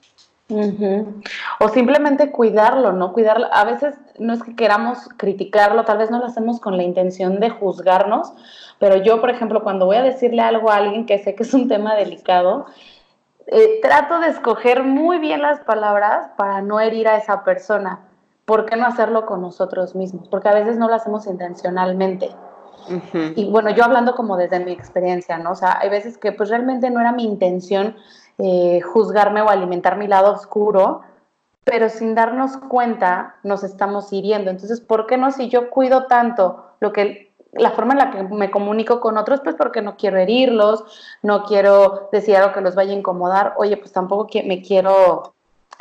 O 1.60 1.70
simplemente 1.70 2.32
cuidarlo, 2.32 2.92
¿no? 2.94 3.14
Cuidarlo. 3.14 3.48
A 3.52 3.64
veces 3.64 3.96
no 4.20 4.34
es 4.34 4.44
que 4.44 4.56
queramos 4.56 5.10
criticarlo, 5.18 5.86
tal 5.86 5.98
vez 5.98 6.12
no 6.12 6.20
lo 6.20 6.26
hacemos 6.26 6.60
con 6.60 6.78
la 6.78 6.84
intención 6.84 7.40
de 7.40 7.50
juzgarnos, 7.50 8.34
pero 8.80 8.98
yo, 8.98 9.22
por 9.22 9.30
ejemplo, 9.30 9.64
cuando 9.64 9.86
voy 9.86 9.98
a 9.98 10.04
decirle 10.04 10.42
algo 10.42 10.70
a 10.70 10.78
alguien 10.78 11.06
que 11.06 11.20
sé 11.20 11.36
que 11.36 11.44
es 11.44 11.54
un 11.54 11.68
tema 11.68 11.96
delicado, 11.96 12.66
eh, 13.48 13.80
trato 13.82 14.20
de 14.20 14.30
escoger 14.30 14.84
muy 14.84 15.20
bien 15.20 15.42
las 15.42 15.60
palabras 15.62 16.30
para 16.38 16.62
no 16.62 16.80
herir 16.80 17.08
a 17.08 17.18
esa 17.18 17.44
persona. 17.44 18.00
¿Por 18.46 18.66
qué 18.66 18.76
no 18.76 18.86
hacerlo 18.86 19.26
con 19.26 19.42
nosotros 19.42 19.96
mismos? 19.96 20.28
Porque 20.28 20.50
a 20.50 20.54
veces 20.54 20.78
no 20.78 20.88
lo 20.88 20.96
hacemos 20.96 21.28
intencionalmente. 21.28 22.30
Y 23.36 23.50
bueno, 23.50 23.70
yo 23.70 23.86
hablando 23.86 24.16
como 24.16 24.36
desde 24.36 24.60
mi 24.60 24.72
experiencia, 24.72 25.38
¿no? 25.38 25.52
O 25.52 25.56
sea, 25.56 25.80
hay 25.80 25.90
veces 25.90 26.18
que 26.18 26.34
pues 26.34 26.50
realmente 26.50 26.90
no 26.90 27.00
era 27.00 27.14
mi 27.14 27.24
intención 27.24 27.96
eh, 28.38 28.82
juzgarme 28.82 29.42
o 29.42 29.50
alimentar 29.50 29.98
mi 29.98 30.08
lado 30.08 30.34
oscuro, 30.34 31.02
pero 31.64 31.90
sin 31.90 32.16
darnos 32.16 32.58
cuenta 32.58 33.36
nos 33.44 33.64
estamos 33.64 34.12
hiriendo. 34.12 34.52
Entonces, 34.52 34.82
¿por 34.82 35.08
qué 35.08 35.18
no 35.18 35.32
si 35.32 35.50
yo 35.50 35.70
cuido 35.70 36.08
tanto 36.08 36.66
lo 36.80 36.92
que 36.92 37.34
la 37.54 37.72
forma 37.72 37.94
en 37.94 38.00
la 38.00 38.12
que 38.12 38.24
me 38.24 38.52
comunico 38.52 39.00
con 39.00 39.18
otros, 39.18 39.42
pues 39.42 39.56
porque 39.56 39.82
no 39.82 39.96
quiero 39.96 40.18
herirlos, 40.18 40.84
no 41.22 41.44
quiero 41.44 42.10
decir 42.12 42.36
algo 42.36 42.54
que 42.54 42.62
los 42.62 42.76
vaya 42.76 42.94
a 42.94 42.98
incomodar, 42.98 43.54
oye, 43.58 43.78
pues 43.78 43.92
tampoco 43.92 44.28
me 44.44 44.62
quiero 44.62 45.34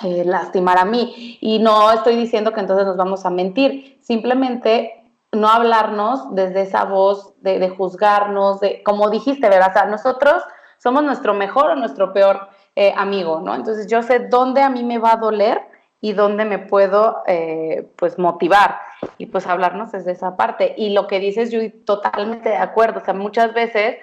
eh, 0.04 0.24
lastimar 0.24 0.78
a 0.78 0.84
mí. 0.84 1.38
Y 1.40 1.58
no 1.60 1.90
estoy 1.90 2.16
diciendo 2.16 2.52
que 2.52 2.60
entonces 2.60 2.86
nos 2.86 2.96
vamos 2.96 3.24
a 3.24 3.30
mentir, 3.30 3.98
simplemente 4.02 5.02
no 5.32 5.48
hablarnos 5.48 6.34
desde 6.34 6.62
esa 6.62 6.84
voz 6.84 7.32
de, 7.40 7.68
juzgarnos, 7.70 8.60
de, 8.60 8.82
como 8.82 9.08
dijiste, 9.08 9.48
¿verdad? 9.48 9.70
O 9.70 9.72
sea, 9.72 9.86
nosotros 9.86 10.42
somos 10.82 11.04
nuestro 11.04 11.32
mejor 11.32 11.70
o 11.70 11.76
nuestro 11.76 12.12
peor 12.12 12.48
eh, 12.74 12.92
amigo, 12.96 13.40
¿no? 13.40 13.54
Entonces 13.54 13.86
yo 13.86 14.02
sé 14.02 14.18
dónde 14.18 14.62
a 14.62 14.70
mí 14.70 14.82
me 14.82 14.98
va 14.98 15.12
a 15.12 15.16
doler 15.16 15.62
y 16.00 16.12
dónde 16.12 16.44
me 16.44 16.58
puedo, 16.58 17.22
eh, 17.28 17.88
pues, 17.96 18.18
motivar 18.18 18.80
y 19.16 19.26
pues 19.26 19.46
hablarnos 19.46 19.92
desde 19.92 20.10
esa 20.10 20.36
parte. 20.36 20.74
Y 20.76 20.90
lo 20.90 21.06
que 21.06 21.20
dices, 21.20 21.52
yo 21.52 21.60
totalmente 21.84 22.48
de 22.48 22.56
acuerdo, 22.56 22.98
o 22.98 23.04
sea, 23.04 23.14
muchas 23.14 23.54
veces 23.54 23.98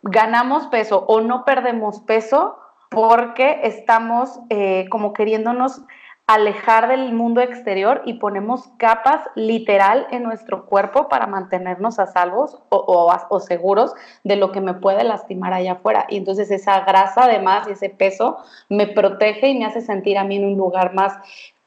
ganamos 0.00 0.68
peso 0.68 1.04
o 1.06 1.20
no 1.20 1.44
perdemos 1.44 2.00
peso 2.00 2.58
porque 2.88 3.60
estamos 3.64 4.40
eh, 4.48 4.86
como 4.90 5.12
queriéndonos 5.12 5.82
alejar 6.26 6.88
del 6.88 7.12
mundo 7.12 7.40
exterior 7.40 8.02
y 8.04 8.14
ponemos 8.14 8.68
capas 8.78 9.22
literal 9.34 10.06
en 10.10 10.22
nuestro 10.22 10.66
cuerpo 10.66 11.08
para 11.08 11.26
mantenernos 11.26 11.98
a 11.98 12.06
salvos 12.06 12.58
o, 12.70 13.40
seguros 13.40 13.92
de 14.22 14.36
lo 14.36 14.52
que 14.52 14.60
me 14.60 14.74
puede 14.74 15.04
lastimar 15.04 15.52
allá 15.52 15.72
afuera. 15.72 16.06
Y 16.08 16.16
entonces 16.16 16.50
esa 16.50 16.80
grasa 16.80 17.24
además 17.24 17.66
y 17.68 17.72
ese 17.72 17.90
peso 17.90 18.38
me 18.68 18.86
protege 18.86 19.48
y 19.48 19.58
me 19.58 19.66
hace 19.66 19.80
sentir 19.80 20.16
a 20.16 20.24
mí 20.24 20.36
en 20.36 20.46
un 20.46 20.56
lugar 20.56 20.94
más 20.94 21.14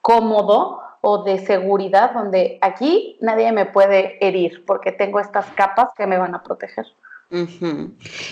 cómodo 0.02 0.80
o 1.02 1.24
de 1.24 1.40
seguridad 1.40 2.14
donde 2.14 2.58
aquí 2.62 3.18
nadie 3.22 3.52
me 3.52 3.66
puede 3.66 4.26
herir 4.26 4.64
porque 4.66 4.92
tengo 4.92 5.20
estas 5.20 5.46
capas 5.52 5.90
que 5.96 6.08
me 6.08 6.18
van 6.18 6.34
a 6.34 6.44
proteger. 6.44 6.86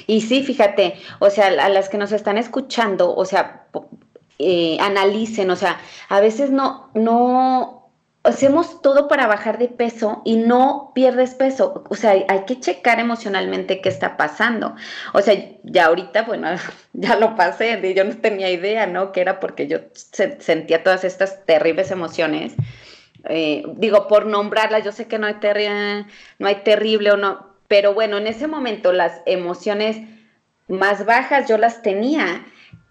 Y 0.07 0.21
sí, 0.21 0.43
fíjate, 0.43 0.95
o 1.19 1.29
sea, 1.29 1.47
a 1.47 1.69
las 1.69 1.89
que 1.89 1.97
nos 1.97 2.12
están 2.12 2.38
escuchando, 2.38 3.13
o 3.13 3.25
sea, 3.25 3.67
eh, 4.39 4.77
analicen, 4.79 5.49
o 5.51 5.55
sea, 5.55 5.79
a 6.09 6.19
veces 6.19 6.49
no, 6.51 6.89
no, 6.93 7.83
hacemos 8.23 8.81
todo 8.81 9.07
para 9.07 9.27
bajar 9.27 9.57
de 9.57 9.67
peso 9.67 10.21
y 10.25 10.37
no 10.37 10.91
pierdes 10.95 11.35
peso. 11.35 11.83
O 11.89 11.95
sea, 11.95 12.11
hay, 12.11 12.45
que 12.47 12.59
checar 12.59 12.99
emocionalmente 12.99 13.81
qué 13.81 13.89
está 13.89 14.17
pasando. 14.17 14.75
O 15.13 15.21
sea, 15.21 15.35
ya 15.63 15.85
ahorita, 15.85 16.23
bueno, 16.23 16.47
ya 16.93 17.15
lo 17.17 17.35
pasé, 17.35 17.93
yo 17.93 18.03
no 18.03 18.17
tenía 18.17 18.49
idea, 18.49 18.87
¿no? 18.87 19.11
Que 19.11 19.21
era 19.21 19.39
porque 19.39 19.67
yo 19.67 19.79
sentía 19.93 20.83
todas 20.83 21.03
estas 21.03 21.45
terribles 21.45 21.91
emociones. 21.91 22.53
Eh, 23.25 23.63
digo, 23.75 24.07
por 24.07 24.25
nombrarlas, 24.25 24.83
yo 24.83 24.91
sé 24.91 25.07
que 25.07 25.19
no 25.19 25.27
hay, 25.27 25.35
no 26.39 26.47
hay 26.47 26.55
terrible 26.63 27.11
o 27.11 27.17
no, 27.17 27.53
pero 27.67 27.93
bueno, 27.93 28.17
en 28.17 28.27
ese 28.27 28.47
momento 28.47 28.91
las 28.91 29.21
emociones 29.25 29.97
más 30.67 31.05
bajas 31.05 31.47
yo 31.47 31.57
las 31.57 31.81
tenía 31.81 32.45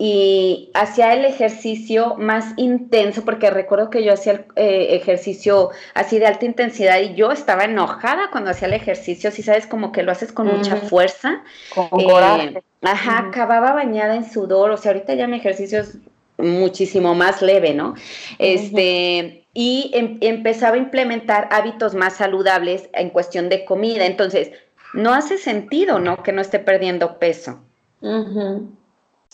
y 0.04 0.72
hacía 0.74 1.14
el 1.14 1.24
ejercicio 1.24 2.16
más 2.16 2.54
intenso, 2.56 3.24
porque 3.24 3.50
recuerdo 3.50 3.88
que 3.88 4.02
yo 4.02 4.12
hacía 4.12 4.32
el 4.32 4.44
eh, 4.56 4.96
ejercicio 4.96 5.70
así 5.94 6.18
de 6.18 6.26
alta 6.26 6.44
intensidad 6.44 7.00
y 7.00 7.14
yo 7.14 7.30
estaba 7.30 7.66
enojada 7.66 8.28
cuando 8.32 8.50
hacía 8.50 8.66
el 8.66 8.74
ejercicio, 8.74 9.30
si 9.30 9.44
sabes, 9.44 9.68
como 9.68 9.92
que 9.92 10.02
lo 10.02 10.10
haces 10.10 10.32
con 10.32 10.48
mucha 10.48 10.74
fuerza. 10.74 11.44
Con 11.72 11.88
coraje. 11.88 12.64
Ajá, 12.82 13.28
acababa 13.28 13.74
bañada 13.74 14.16
en 14.16 14.28
sudor, 14.28 14.72
o 14.72 14.76
sea, 14.76 14.90
ahorita 14.90 15.14
ya 15.14 15.28
mi 15.28 15.36
ejercicio 15.36 15.78
es 15.78 15.98
muchísimo 16.36 17.14
más 17.14 17.40
leve, 17.40 17.72
¿no? 17.72 17.94
Este, 18.40 19.44
y 19.54 19.92
em, 19.94 20.18
empezaba 20.20 20.74
a 20.74 20.78
implementar 20.80 21.48
hábitos 21.52 21.94
más 21.94 22.16
saludables 22.16 22.88
en 22.92 23.10
cuestión 23.10 23.48
de 23.48 23.64
comida. 23.64 24.04
Entonces, 24.06 24.50
no 24.94 25.14
hace 25.14 25.38
sentido, 25.38 26.00
¿no? 26.00 26.24
Que 26.24 26.32
no 26.32 26.40
esté 26.40 26.58
perdiendo 26.58 27.20
peso. 27.20 27.60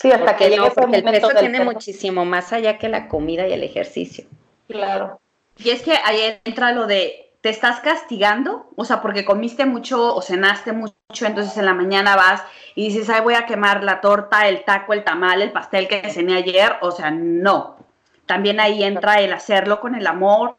Sí, 0.01 0.13
hasta 0.13 0.37
que 0.37 0.49
llegue 0.49 0.71
porque 0.71 0.99
el 0.99 1.03
peso 1.03 1.31
tiene 1.31 1.65
muchísimo 1.65 2.25
más 2.25 2.53
allá 2.53 2.79
que 2.79 2.89
la 2.89 3.09
comida 3.09 3.49
y 3.49 3.53
el 3.53 3.65
ejercicio. 3.65 4.27
Claro. 4.69 5.21
Y 5.57 5.71
es 5.71 5.83
que 5.83 5.93
ahí 6.05 6.39
entra 6.45 6.71
lo 6.71 6.87
de, 6.87 7.33
¿te 7.41 7.49
estás 7.49 7.81
castigando? 7.81 8.69
O 8.77 8.85
sea, 8.85 9.03
porque 9.03 9.25
comiste 9.25 9.67
mucho 9.67 10.15
o 10.15 10.23
cenaste 10.23 10.71
mucho, 10.71 10.95
entonces 11.27 11.57
en 11.57 11.67
la 11.67 11.75
mañana 11.75 12.15
vas 12.15 12.45
y 12.77 12.91
dices, 12.91 13.11
ay, 13.11 13.23
voy 13.23 13.35
a 13.35 13.47
quemar 13.47 13.83
la 13.83 14.01
torta, 14.01 14.47
el 14.47 14.63
taco, 14.65 14.93
el 14.93 15.03
tamal, 15.03 15.43
el 15.43 15.51
pastel 15.51 15.89
que 15.89 16.09
cené 16.11 16.37
ayer. 16.37 16.77
O 16.81 16.93
sea, 16.93 17.11
no. 17.11 17.78
También 18.29 18.61
ahí 18.61 18.85
entra 18.85 19.23
el 19.23 19.33
hacerlo 19.33 19.81
con 19.81 19.95
el 19.95 20.07
amor, 20.07 20.57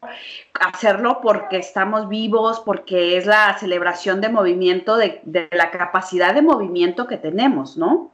hacerlo 0.60 1.20
porque 1.22 1.56
estamos 1.58 2.08
vivos, 2.08 2.60
porque 2.66 3.16
es 3.16 3.26
la 3.26 3.56
celebración 3.60 4.20
de 4.20 4.28
movimiento, 4.28 4.96
de, 4.96 5.20
la 5.52 5.70
capacidad 5.70 6.34
de 6.34 6.42
movimiento 6.42 7.06
que 7.06 7.16
tenemos, 7.16 7.76
¿no? 7.76 8.10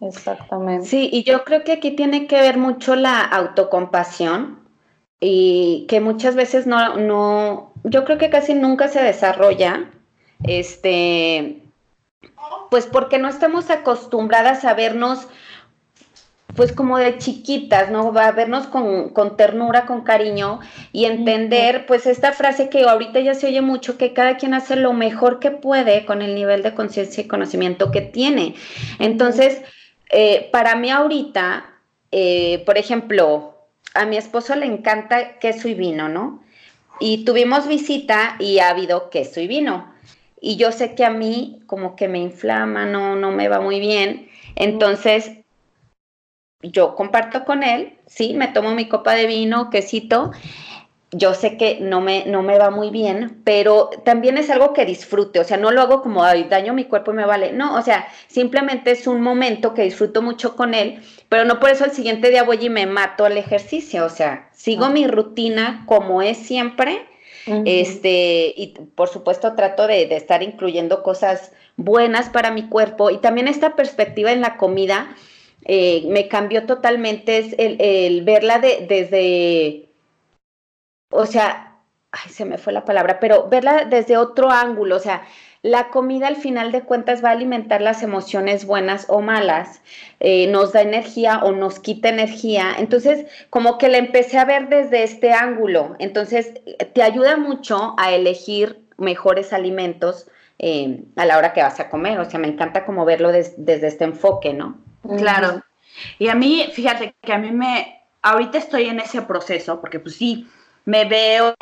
Exactamente. 0.00 0.86
Sí, 0.86 1.08
y 1.12 1.22
yo 1.22 1.44
creo 1.44 1.62
que 1.62 1.70
aquí 1.70 1.92
tiene 1.92 2.26
que 2.26 2.40
ver 2.40 2.58
mucho 2.58 2.96
la 2.96 3.20
autocompasión 3.20 4.58
y 5.20 5.86
que 5.88 6.00
muchas 6.00 6.34
veces 6.34 6.66
no, 6.66 6.96
no, 6.96 7.72
yo 7.84 8.04
creo 8.04 8.18
que 8.18 8.28
casi 8.28 8.54
nunca 8.54 8.88
se 8.88 9.00
desarrolla, 9.04 9.88
este, 10.42 11.62
pues 12.70 12.86
porque 12.86 13.18
no 13.18 13.28
estamos 13.28 13.70
acostumbradas 13.70 14.64
a 14.64 14.74
vernos 14.74 15.28
pues 16.56 16.72
como 16.72 16.98
de 16.98 17.18
chiquitas, 17.18 17.90
¿no? 17.90 18.12
Va 18.12 18.28
a 18.28 18.32
vernos 18.32 18.66
con, 18.66 19.10
con, 19.10 19.36
ternura, 19.36 19.86
con 19.86 20.02
cariño 20.02 20.60
y 20.92 21.06
entender, 21.06 21.86
pues 21.86 22.06
esta 22.06 22.32
frase 22.32 22.68
que 22.68 22.82
ahorita 22.82 23.20
ya 23.20 23.34
se 23.34 23.46
oye 23.46 23.60
mucho, 23.60 23.98
que 23.98 24.12
cada 24.12 24.36
quien 24.36 24.54
hace 24.54 24.76
lo 24.76 24.92
mejor 24.92 25.40
que 25.40 25.50
puede 25.50 26.04
con 26.04 26.22
el 26.22 26.34
nivel 26.34 26.62
de 26.62 26.74
conciencia 26.74 27.22
y 27.22 27.28
conocimiento 27.28 27.90
que 27.90 28.02
tiene. 28.02 28.54
Entonces, 28.98 29.62
eh, 30.10 30.48
para 30.52 30.76
mí 30.76 30.90
ahorita, 30.90 31.66
eh, 32.12 32.62
por 32.64 32.78
ejemplo, 32.78 33.54
a 33.94 34.06
mi 34.06 34.16
esposo 34.16 34.54
le 34.54 34.66
encanta 34.66 35.38
queso 35.38 35.68
y 35.68 35.74
vino, 35.74 36.08
¿no? 36.08 36.42
Y 37.00 37.24
tuvimos 37.24 37.66
visita 37.66 38.36
y 38.38 38.60
ha 38.60 38.70
habido 38.70 39.10
queso 39.10 39.40
y 39.40 39.48
vino. 39.48 39.92
Y 40.40 40.56
yo 40.56 40.72
sé 40.72 40.94
que 40.94 41.04
a 41.04 41.10
mí 41.10 41.62
como 41.66 41.96
que 41.96 42.06
me 42.06 42.18
inflama, 42.18 42.86
no, 42.86 43.16
no 43.16 43.32
me 43.32 43.48
va 43.48 43.60
muy 43.60 43.80
bien. 43.80 44.28
Entonces, 44.56 45.43
yo 46.70 46.94
comparto 46.94 47.44
con 47.44 47.62
él, 47.62 47.94
sí, 48.06 48.34
me 48.34 48.48
tomo 48.48 48.74
mi 48.74 48.88
copa 48.88 49.14
de 49.14 49.26
vino, 49.26 49.70
quesito. 49.70 50.32
Yo 51.12 51.32
sé 51.32 51.56
que 51.56 51.78
no 51.80 52.00
me, 52.00 52.24
no 52.26 52.42
me 52.42 52.58
va 52.58 52.70
muy 52.70 52.90
bien, 52.90 53.40
pero 53.44 53.90
también 54.04 54.36
es 54.36 54.50
algo 54.50 54.72
que 54.72 54.84
disfrute, 54.84 55.38
o 55.38 55.44
sea, 55.44 55.56
no 55.56 55.70
lo 55.70 55.80
hago 55.80 56.02
como, 56.02 56.24
ay, 56.24 56.44
daño 56.50 56.74
mi 56.74 56.86
cuerpo 56.86 57.12
y 57.12 57.14
me 57.14 57.24
vale. 57.24 57.52
No, 57.52 57.76
o 57.76 57.82
sea, 57.82 58.08
simplemente 58.26 58.90
es 58.90 59.06
un 59.06 59.20
momento 59.20 59.74
que 59.74 59.82
disfruto 59.82 60.22
mucho 60.22 60.56
con 60.56 60.74
él, 60.74 61.00
pero 61.28 61.44
no 61.44 61.60
por 61.60 61.70
eso 61.70 61.84
el 61.84 61.92
siguiente 61.92 62.30
día 62.30 62.42
voy 62.42 62.58
y 62.60 62.68
me 62.68 62.86
mato 62.86 63.24
al 63.24 63.38
ejercicio, 63.38 64.04
o 64.04 64.08
sea, 64.08 64.48
sigo 64.52 64.88
mi 64.88 65.06
rutina 65.06 65.84
como 65.86 66.20
es 66.20 66.38
siempre, 66.38 67.06
este, 67.66 68.54
y 68.56 68.74
por 68.94 69.08
supuesto 69.08 69.54
trato 69.54 69.86
de, 69.86 70.06
de 70.06 70.16
estar 70.16 70.42
incluyendo 70.42 71.02
cosas 71.02 71.52
buenas 71.76 72.30
para 72.30 72.50
mi 72.50 72.68
cuerpo 72.68 73.10
y 73.10 73.18
también 73.18 73.48
esta 73.48 73.76
perspectiva 73.76 74.32
en 74.32 74.40
la 74.40 74.56
comida 74.56 75.14
eh, 75.64 76.04
me 76.08 76.28
cambió 76.28 76.66
totalmente 76.66 77.38
es 77.38 77.54
el, 77.58 78.22
verla 78.24 78.58
de, 78.58 78.86
desde, 78.88 79.88
o 81.10 81.26
sea, 81.26 81.78
ay, 82.12 82.30
se 82.30 82.44
me 82.44 82.58
fue 82.58 82.72
la 82.72 82.84
palabra, 82.84 83.18
pero 83.20 83.48
verla 83.48 83.84
desde 83.84 84.16
otro 84.16 84.50
ángulo, 84.50 84.96
o 84.96 85.00
sea, 85.00 85.22
la 85.62 85.88
comida 85.88 86.26
al 86.26 86.36
final 86.36 86.72
de 86.72 86.82
cuentas 86.82 87.24
va 87.24 87.30
a 87.30 87.32
alimentar 87.32 87.80
las 87.80 88.02
emociones 88.02 88.66
buenas 88.66 89.06
o 89.08 89.22
malas, 89.22 89.80
eh, 90.20 90.46
nos 90.48 90.74
da 90.74 90.82
energía 90.82 91.40
o 91.42 91.52
nos 91.52 91.78
quita 91.78 92.10
energía. 92.10 92.74
Entonces, 92.76 93.24
como 93.48 93.78
que 93.78 93.88
la 93.88 93.96
empecé 93.96 94.36
a 94.36 94.44
ver 94.44 94.68
desde 94.68 95.04
este 95.04 95.32
ángulo. 95.32 95.96
Entonces, 96.00 96.52
te 96.92 97.02
ayuda 97.02 97.38
mucho 97.38 97.94
a 97.96 98.12
elegir 98.12 98.84
mejores 98.98 99.54
alimentos 99.54 100.28
eh, 100.58 101.02
a 101.16 101.24
la 101.24 101.38
hora 101.38 101.54
que 101.54 101.62
vas 101.62 101.80
a 101.80 101.88
comer. 101.88 102.20
O 102.20 102.26
sea, 102.26 102.38
me 102.38 102.48
encanta 102.48 102.84
como 102.84 103.06
verlo 103.06 103.32
desde 103.32 103.86
este 103.86 104.04
enfoque, 104.04 104.52
¿no? 104.52 104.78
Claro. 105.18 105.62
Y 106.18 106.28
a 106.28 106.34
mí, 106.34 106.68
fíjate 106.72 107.14
que 107.20 107.32
a 107.32 107.38
mí 107.38 107.50
me, 107.50 108.02
ahorita 108.22 108.58
estoy 108.58 108.88
en 108.88 109.00
ese 109.00 109.22
proceso, 109.22 109.80
porque 109.80 110.00
pues 110.00 110.16
sí, 110.16 110.48
me 110.86 111.04
veo 111.06 111.54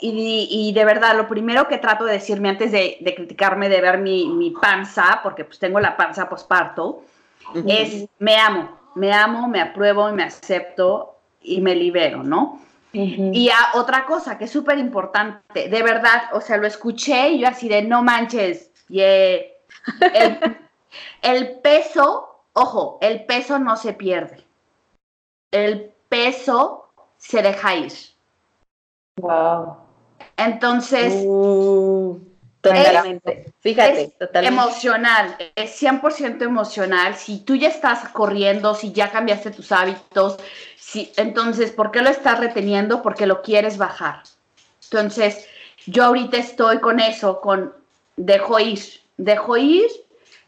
y, 0.00 0.72
de 0.74 0.84
verdad 0.84 1.16
lo 1.16 1.28
primero 1.28 1.68
que 1.68 1.78
trato 1.78 2.04
de 2.04 2.12
decirme 2.14 2.48
antes 2.48 2.72
de, 2.72 2.98
criticarme, 3.14 3.68
de 3.68 3.80
ver 3.80 3.98
mi, 3.98 4.54
panza, 4.60 5.20
porque 5.22 5.44
pues 5.44 5.58
tengo 5.58 5.80
la 5.80 5.96
panza 5.96 6.28
posparto, 6.28 7.02
es 7.66 8.06
me 8.18 8.36
amo, 8.36 8.78
me 8.94 9.12
amo, 9.12 9.48
me 9.48 9.60
apruebo, 9.60 10.10
me 10.12 10.22
acepto 10.22 11.16
y 11.42 11.60
me 11.60 11.74
libero, 11.74 12.22
¿no? 12.22 12.62
Y 12.92 13.50
a, 13.50 13.78
otra 13.78 14.04
cosa 14.04 14.36
que 14.36 14.44
es 14.44 14.50
súper 14.50 14.78
importante, 14.78 15.68
de 15.68 15.82
verdad, 15.82 16.22
o 16.32 16.40
sea, 16.40 16.56
lo 16.56 16.66
escuché 16.66 17.30
y 17.30 17.40
yo 17.40 17.48
así 17.48 17.68
de 17.68 17.82
no 17.82 18.02
manches, 18.02 18.70
y 18.88 19.00
el 21.22 21.60
peso 21.62 22.29
Ojo, 22.52 22.98
el 23.00 23.24
peso 23.24 23.58
no 23.58 23.76
se 23.76 23.92
pierde. 23.92 24.44
El 25.50 25.92
peso 26.08 26.90
se 27.16 27.42
deja 27.42 27.74
ir. 27.76 27.92
Wow. 29.16 29.76
Entonces, 30.36 31.12
uh, 31.26 32.18
totalmente. 32.60 33.52
Fíjate, 33.60 34.14
totalmente. 34.18 34.60
Emocional, 34.60 35.36
es 35.54 35.82
100% 35.82 36.42
emocional. 36.42 37.14
Si 37.14 37.40
tú 37.40 37.54
ya 37.56 37.68
estás 37.68 38.08
corriendo, 38.08 38.74
si 38.74 38.92
ya 38.92 39.10
cambiaste 39.10 39.50
tus 39.50 39.70
hábitos, 39.70 40.38
si, 40.76 41.12
entonces, 41.16 41.70
¿por 41.70 41.90
qué 41.90 42.00
lo 42.00 42.08
estás 42.08 42.40
reteniendo? 42.40 43.02
Porque 43.02 43.26
lo 43.26 43.42
quieres 43.42 43.76
bajar. 43.76 44.22
Entonces, 44.84 45.46
yo 45.86 46.04
ahorita 46.04 46.38
estoy 46.38 46.78
con 46.78 47.00
eso, 47.00 47.40
con 47.40 47.74
dejo 48.16 48.58
ir, 48.58 48.80
dejo 49.16 49.56
ir 49.56 49.88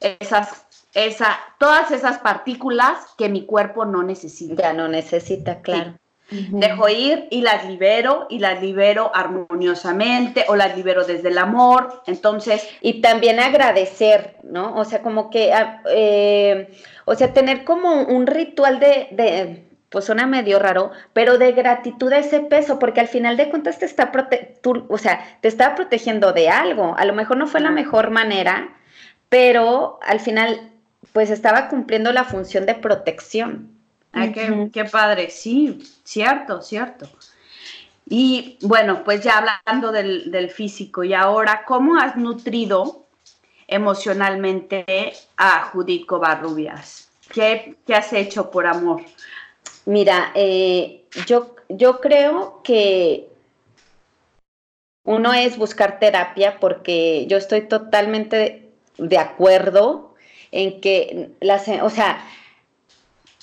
esas 0.01 0.67
esa, 0.95 1.39
todas 1.59 1.91
esas 1.91 2.19
partículas 2.19 2.99
que 3.17 3.29
mi 3.29 3.47
cuerpo 3.47 3.85
no 3.85 4.03
necesita. 4.03 4.63
Ya 4.63 4.73
no 4.73 4.89
necesita, 4.89 5.61
claro. 5.61 5.95
Dejo 6.31 6.89
ir 6.89 7.29
y 7.31 7.43
las 7.43 7.67
libero 7.67 8.27
y 8.31 8.39
las 8.39 8.63
libero 8.63 9.11
armoniosamente 9.15 10.47
o 10.49 10.57
las 10.57 10.75
libero 10.77 11.05
desde 11.05 11.29
el 11.29 11.39
amor. 11.39 12.03
Entonces. 12.07 12.67
Y 12.81 13.03
también 13.03 13.39
agradecer, 13.39 14.37
¿no? 14.43 14.75
O 14.77 14.85
sea, 14.85 15.03
como 15.03 15.29
que, 15.29 15.53
ah, 15.53 15.83
eh, 15.91 16.75
o 17.05 17.15
sea, 17.15 17.35
tener 17.35 17.65
como 17.65 18.03
un 18.05 18.27
ritual 18.27 18.81
de, 18.81 19.09
de, 19.11 19.69
pues 19.91 20.07
suena 20.07 20.27
medio 20.27 20.59
raro, 20.59 20.91
pero 21.13 21.37
de 21.37 21.53
gratitud 21.53 22.11
a 22.13 22.19
ese 22.19 22.41
peso, 22.41 22.79
porque 22.79 23.01
al 23.01 23.09
final 23.09 23.37
de 23.37 23.51
cuentas 23.51 23.79
te 23.79 23.85
está, 23.85 24.11
prote 24.11 24.59
o 24.65 24.99
sea, 24.99 25.39
te 25.43 25.49
está 25.49 25.75
protegiendo 25.75 26.33
de 26.33 26.49
algo. 26.49 26.95
A 26.97 27.05
lo 27.05 27.13
mejor 27.13 27.37
no 27.37 27.47
fue 27.47 27.61
la 27.61 27.71
mejor 27.71 28.11
manera, 28.11 28.75
pero 29.29 29.99
al 30.03 30.21
final 30.21 30.72
pues 31.13 31.31
estaba 31.31 31.69
cumpliendo 31.69 32.13
la 32.13 32.25
función 32.25 32.67
de 32.67 32.75
protección. 32.75 33.71
Ay, 34.13 34.33
qué, 34.73 34.85
padre, 34.85 35.31
sí, 35.31 35.83
cierto, 36.05 36.61
cierto. 36.63 37.09
Y 38.07 38.59
bueno, 38.61 39.05
pues 39.05 39.23
ya 39.23 39.39
hablando 39.39 39.91
del, 39.91 40.51
físico, 40.51 41.03
y 41.03 41.15
ahora, 41.15 41.65
¿cómo 41.67 41.97
has 41.97 42.17
nutrido 42.17 43.07
emocionalmente 43.67 45.15
a 45.37 45.71
Judith 45.73 46.07
Covarrubias? 46.07 47.09
¿Qué, 47.33 47.77
¿Qué, 47.87 47.95
has 47.95 48.13
hecho 48.13 48.51
por 48.51 48.67
amor? 48.67 49.03
Mira, 49.87 50.31
eh, 50.35 51.05
yo, 51.27 51.57
yo 51.71 52.01
creo 52.01 52.61
que 52.63 53.29
uno 55.05 55.33
es 55.33 55.57
buscar 55.57 55.99
terapia 55.99 56.61
porque 56.61 57.27
yo 57.29 57.39
estoy 57.39 57.63
totalmente 57.63 58.71
de 58.99 59.19
acuerdo 59.19 60.12
en 60.53 60.81
que, 60.81 61.31
las, 61.41 61.67
o 61.69 61.91
sea, 61.91 62.25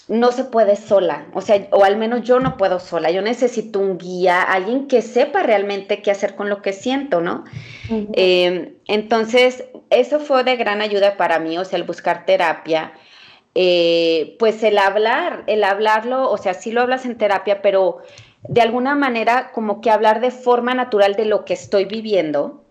no 0.08 0.32
se 0.32 0.44
puede 0.44 0.76
sola, 0.76 1.28
o 1.34 1.42
sea, 1.42 1.68
o 1.72 1.84
al 1.84 1.98
menos 1.98 2.24
yo 2.24 2.40
no 2.40 2.58
puedo 2.58 2.80
sola, 2.80 3.12
yo 3.12 3.22
necesito 3.22 3.80
un 3.80 3.98
guía, 3.98 4.42
alguien 4.42 4.88
que 4.88 5.02
sepa 5.02 5.44
realmente 5.44 6.02
qué 6.02 6.12
hacer 6.12 6.36
con 6.36 6.50
lo 6.50 6.62
que 6.62 6.74
siento, 6.74 7.22
¿no? 7.22 7.44
Em, 8.14 8.74
entonces, 8.88 9.66
eso 9.92 10.20
fue 10.20 10.44
de 10.44 10.56
gran 10.56 10.82
ayuda 10.82 11.18
para 11.18 11.40
mí, 11.40 11.58
o 11.58 11.66
sea, 11.66 11.78
el 11.78 11.84
buscar 11.84 12.26
terapia. 12.26 12.94
eh, 13.56 14.36
pues 14.40 14.64
el 14.64 14.78
hablar, 14.78 15.44
el 15.48 15.64
hablarlo, 15.64 16.30
o 16.30 16.38
sea, 16.38 16.54
sí 16.54 16.72
lo 16.72 16.82
hablas 16.82 17.06
en 17.06 17.18
terapia, 17.18 17.62
pero 17.62 17.98
de 18.48 18.62
alguna 18.62 18.96
manera 18.96 19.52
como 19.52 19.82
que 19.82 19.92
hablar 19.92 20.22
de 20.22 20.32
forma 20.32 20.74
natural 20.74 21.16
de 21.16 21.26
lo 21.26 21.46
que 21.46 21.54
estoy 21.56 21.86
viviendo, 21.86 22.64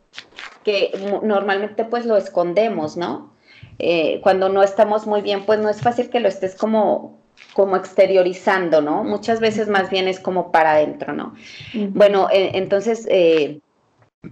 que 0.64 0.92
normalmente 1.22 1.84
pues 1.84 2.06
lo 2.06 2.16
escondemos, 2.16 2.96
¿no? 2.96 3.32
Eh, 3.78 4.20
cuando 4.22 4.48
no 4.48 4.62
estamos 4.62 5.06
muy 5.06 5.22
bien, 5.22 5.44
pues 5.44 5.60
no 5.60 5.68
es 5.68 5.80
fácil 5.80 6.10
que 6.10 6.20
lo 6.20 6.28
estés 6.28 6.54
como, 6.54 7.20
como 7.52 7.76
exteriorizando, 7.76 8.80
¿no? 8.80 9.04
Muchas 9.04 9.40
veces 9.40 9.68
más 9.68 9.90
bien 9.90 10.08
es 10.08 10.18
como 10.18 10.50
para 10.50 10.72
adentro, 10.72 11.12
¿no? 11.12 11.34
Bueno, 11.72 12.28
eh, 12.30 12.52
entonces, 12.54 13.06
eh, 13.10 13.60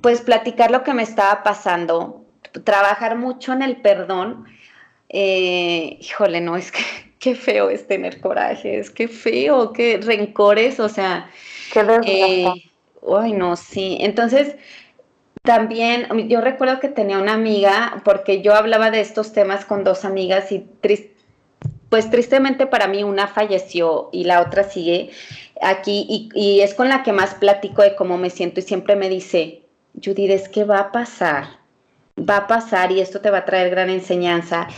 pues 0.03 0.21
platicar 0.21 0.71
lo 0.71 0.83
que 0.83 0.95
me 0.95 1.03
estaba 1.03 1.43
pasando, 1.43 2.25
trabajar 2.65 3.17
mucho 3.17 3.53
en 3.53 3.63
el 3.63 3.77
perdón. 3.77 4.47
híjole, 5.09 6.41
no, 6.41 6.57
es 6.57 6.73
que 6.73 6.83
qué 7.21 7.35
feo 7.35 7.71
es 7.71 7.87
tener 7.87 8.21
coraje, 8.21 8.79
es 8.79 8.91
que 8.91 9.07
feo, 9.07 9.73
qué 9.73 9.99
rencores, 9.99 10.81
o 10.81 10.89
sea. 10.89 11.31
Qué 11.73 11.83
Ay, 13.09 13.33
no, 13.33 13.57
sí. 13.57 13.99
Entonces, 14.01 14.57
también, 15.47 16.29
yo 16.29 16.43
recuerdo 16.43 16.79
que 16.79 16.89
tenía 16.89 17.19
una 17.19 17.33
amiga, 17.33 18.03
porque 18.05 18.43
yo 18.43 18.55
hablaba 18.55 18.91
de 18.91 19.01
estos 19.01 19.33
temas 19.33 19.65
con 19.65 19.83
dos 19.83 20.05
amigas 20.05 20.53
y 20.53 20.67
pues 21.89 22.11
tristemente 22.11 22.67
para 22.67 22.89
mí 22.89 23.03
una 23.03 23.29
falleció 23.29 24.11
y 24.13 24.25
la 24.25 24.43
otra 24.43 24.65
sigue 24.65 25.11
aquí 25.63 26.05
y, 26.09 26.29
y, 26.35 26.61
es 26.61 26.75
con 26.75 26.91
la 26.91 27.03
que 27.03 27.13
más 27.13 27.35
platico 27.35 27.81
de 27.81 27.95
cómo 27.97 28.19
me 28.19 28.29
siento 28.29 28.61
y 28.61 28.65
siempre 28.65 28.97
me 28.97 29.09
dice, 29.09 29.63
Judith, 30.05 30.31
es 30.31 30.49
que 30.51 30.65
va 30.65 30.81
a 30.81 30.93
pasar, 30.93 31.47
va 32.19 32.37
a 32.39 32.47
pasar 32.47 32.93
y 32.93 33.01
esto 33.01 33.23
te 33.23 33.31
va 33.31 33.39
a 33.39 33.45
traer 33.47 33.71
gran 33.71 33.89
enseñanza 33.89 34.69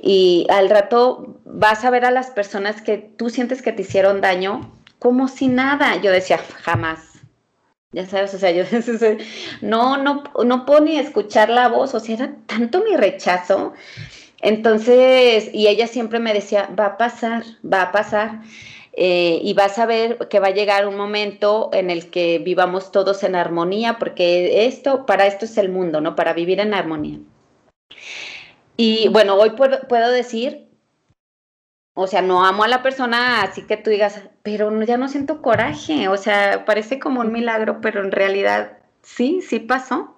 y 0.00 0.46
al 0.48 0.70
rato 0.70 1.36
vas 1.44 1.84
a 1.84 1.90
ver 1.90 2.06
a 2.06 2.10
las 2.10 2.30
personas 2.30 2.80
que 2.80 2.96
tú 2.96 3.28
sientes 3.28 3.60
que 3.60 3.72
te 3.72 3.82
hicieron 3.82 4.20
daño 4.20 4.72
como 4.98 5.28
si 5.28 5.48
nada. 5.48 6.00
Yo 6.00 6.10
decía, 6.10 6.38
jamás, 6.62 7.11
ya 7.92 8.06
sabes, 8.06 8.34
o 8.34 8.38
sea, 8.38 8.50
yo 8.50 8.64
no, 9.60 9.98
no, 9.98 10.24
no 10.44 10.66
puedo 10.66 10.80
ni 10.80 10.98
escuchar 10.98 11.50
la 11.50 11.68
voz, 11.68 11.94
o 11.94 12.00
sea, 12.00 12.14
era 12.14 12.36
tanto 12.46 12.82
mi 12.82 12.96
rechazo. 12.96 13.74
Entonces, 14.40 15.50
y 15.52 15.68
ella 15.68 15.86
siempre 15.86 16.18
me 16.18 16.34
decía, 16.34 16.68
va 16.78 16.86
a 16.86 16.96
pasar, 16.96 17.44
va 17.64 17.82
a 17.82 17.92
pasar. 17.92 18.40
Eh, 18.94 19.40
y 19.42 19.54
vas 19.54 19.78
a 19.78 19.86
ver 19.86 20.18
que 20.28 20.38
va 20.38 20.48
a 20.48 20.54
llegar 20.54 20.86
un 20.86 20.96
momento 20.96 21.70
en 21.72 21.88
el 21.88 22.10
que 22.10 22.38
vivamos 22.38 22.92
todos 22.92 23.22
en 23.22 23.34
armonía, 23.34 23.98
porque 23.98 24.66
esto, 24.66 25.06
para 25.06 25.26
esto 25.26 25.46
es 25.46 25.56
el 25.56 25.70
mundo, 25.70 26.00
¿no? 26.02 26.14
Para 26.14 26.34
vivir 26.34 26.60
en 26.60 26.74
armonía. 26.74 27.18
Y 28.76 29.08
bueno, 29.08 29.36
hoy 29.36 29.50
puedo 29.50 30.10
decir 30.10 30.71
o 31.94 32.06
sea, 32.06 32.22
no 32.22 32.44
amo 32.44 32.64
a 32.64 32.68
la 32.68 32.82
persona, 32.82 33.42
así 33.42 33.66
que 33.66 33.76
tú 33.76 33.90
digas, 33.90 34.22
pero 34.42 34.82
ya 34.82 34.96
no 34.96 35.08
siento 35.08 35.42
coraje. 35.42 36.08
O 36.08 36.16
sea, 36.16 36.64
parece 36.64 36.98
como 36.98 37.20
un 37.20 37.32
milagro, 37.32 37.80
pero 37.80 38.02
en 38.02 38.12
realidad 38.12 38.78
sí, 39.02 39.42
sí 39.42 39.58
pasó. 39.58 40.16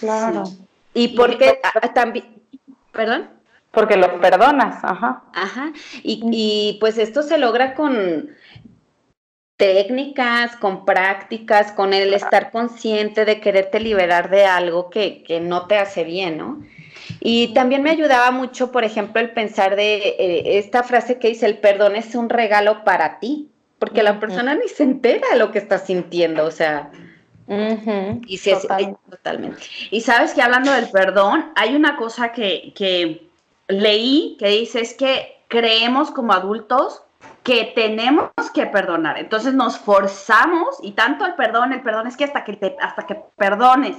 Claro. 0.00 0.44
Y 0.92 1.08
porque 1.08 1.60
también, 1.94 2.42
perdón. 2.90 3.30
Porque 3.70 3.96
lo 3.96 4.20
perdonas, 4.20 4.84
ajá. 4.84 5.22
Ajá. 5.32 5.72
Y, 6.02 6.20
y 6.30 6.78
pues 6.80 6.98
esto 6.98 7.22
se 7.22 7.38
logra 7.38 7.74
con 7.74 8.30
técnicas, 9.56 10.56
con 10.56 10.84
prácticas, 10.84 11.70
con 11.70 11.94
el 11.94 12.12
estar 12.12 12.50
consciente 12.50 13.24
de 13.24 13.40
quererte 13.40 13.78
liberar 13.78 14.28
de 14.28 14.44
algo 14.44 14.90
que, 14.90 15.22
que 15.22 15.40
no 15.40 15.68
te 15.68 15.78
hace 15.78 16.02
bien, 16.02 16.36
¿no? 16.36 16.60
Y 17.20 17.54
también 17.54 17.82
me 17.82 17.90
ayudaba 17.90 18.30
mucho, 18.30 18.72
por 18.72 18.84
ejemplo, 18.84 19.20
el 19.20 19.30
pensar 19.30 19.76
de 19.76 19.96
eh, 19.96 20.58
esta 20.58 20.82
frase 20.82 21.18
que 21.18 21.28
dice, 21.28 21.46
el 21.46 21.58
perdón 21.58 21.96
es 21.96 22.14
un 22.14 22.28
regalo 22.28 22.84
para 22.84 23.18
ti, 23.18 23.50
porque 23.78 24.02
la 24.02 24.20
persona 24.20 24.54
ni 24.54 24.68
se 24.68 24.84
entera 24.84 25.26
de 25.32 25.38
lo 25.38 25.50
que 25.50 25.58
está 25.58 25.78
sintiendo, 25.78 26.44
o 26.44 26.50
sea... 26.50 26.90
y 28.26 28.38
sí, 28.38 28.52
totalmente. 29.10 29.62
Y 29.90 30.00
sabes 30.00 30.34
que 30.34 30.42
hablando 30.42 30.72
del 30.72 30.88
perdón, 30.88 31.52
hay 31.56 31.74
una 31.74 31.96
cosa 31.96 32.32
que, 32.32 32.72
que 32.74 33.28
leí 33.68 34.36
que 34.38 34.48
dice 34.48 34.80
es 34.80 34.94
que 34.94 35.42
creemos 35.48 36.10
como 36.10 36.32
adultos 36.32 37.02
que 37.42 37.72
tenemos 37.74 38.30
que 38.54 38.66
perdonar. 38.66 39.18
Entonces 39.18 39.54
nos 39.54 39.78
forzamos 39.78 40.78
y 40.82 40.92
tanto 40.92 41.26
el 41.26 41.34
perdón, 41.34 41.72
el 41.72 41.82
perdón 41.82 42.06
es 42.06 42.16
que 42.16 42.24
hasta 42.24 42.44
que 42.44 42.54
te, 42.54 42.76
hasta 42.80 43.06
que 43.06 43.16
perdones. 43.36 43.96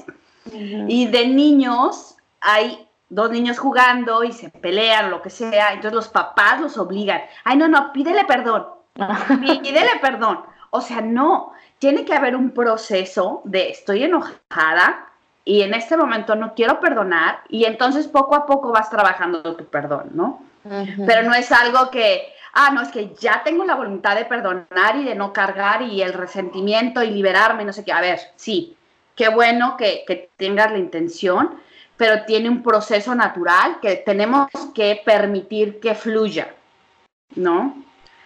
Y 0.52 1.08
de 1.08 1.28
niños 1.28 2.12
hay 2.44 2.88
dos 3.10 3.32
niños 3.32 3.60
jugando 3.60 4.24
y 4.24 4.32
se 4.32 4.50
pelean, 4.50 5.10
lo 5.10 5.22
que 5.22 5.30
sea, 5.30 5.70
entonces 5.70 5.94
los 5.94 6.10
papás 6.10 6.60
los 6.60 6.78
obligan, 6.78 7.22
ay, 7.44 7.58
no, 7.58 7.68
no, 7.68 7.91
pídele 7.94 8.26
perdón, 8.26 8.68
pídele 9.41 10.00
perdón. 10.02 10.41
O 10.76 10.82
sea, 10.82 11.02
no, 11.02 11.54
tiene 11.78 12.04
que 12.04 12.16
haber 12.16 12.36
un 12.36 12.52
proceso 12.52 13.41
de 13.46 13.70
estoy 13.70 14.04
enojada 14.04 15.08
y 15.46 15.62
en 15.62 15.74
este 15.74 15.96
momento 15.98 16.36
no 16.36 16.56
quiero 16.56 16.80
perdonar 16.80 17.41
y 17.50 17.66
entonces 17.66 18.08
poco 18.08 18.36
a 18.36 18.46
poco 18.46 18.72
vas 18.72 18.89
trabajando 18.89 19.56
tu 19.56 19.66
perdón, 19.66 20.10
¿no? 20.14 20.41
Pero 21.06 21.24
no 21.24 21.34
es 21.36 21.52
algo 21.52 21.91
que, 21.91 22.34
ah, 22.54 22.72
no, 22.74 22.82
es 22.82 22.89
que 22.89 23.14
ya 23.20 23.44
tengo 23.44 23.66
la 23.66 23.76
voluntad 23.76 24.16
de 24.16 24.26
perdonar 24.26 24.96
y 24.96 25.04
de 25.04 25.14
no 25.14 25.34
cargar 25.34 25.82
y 25.82 26.02
el 26.02 26.14
resentimiento 26.14 27.04
y 27.04 27.12
liberarme, 27.12 27.66
no 27.66 27.74
sé 27.74 27.84
qué. 27.84 27.91
A 27.91 28.00
ver, 28.00 28.20
sí, 28.38 28.78
qué 29.16 29.28
bueno 29.28 29.76
que, 29.78 30.06
que 30.08 30.30
tengas 30.38 30.72
la 30.72 30.78
intención, 30.78 31.60
pero 31.98 32.26
tiene 32.26 32.50
un 32.50 32.64
proceso 32.64 33.14
natural 33.16 33.80
que 33.82 33.96
tenemos 33.96 34.48
que 34.74 35.02
permitir 35.06 35.80
que 35.80 35.96
fluya, 35.96 36.54
¿no? 37.36 37.84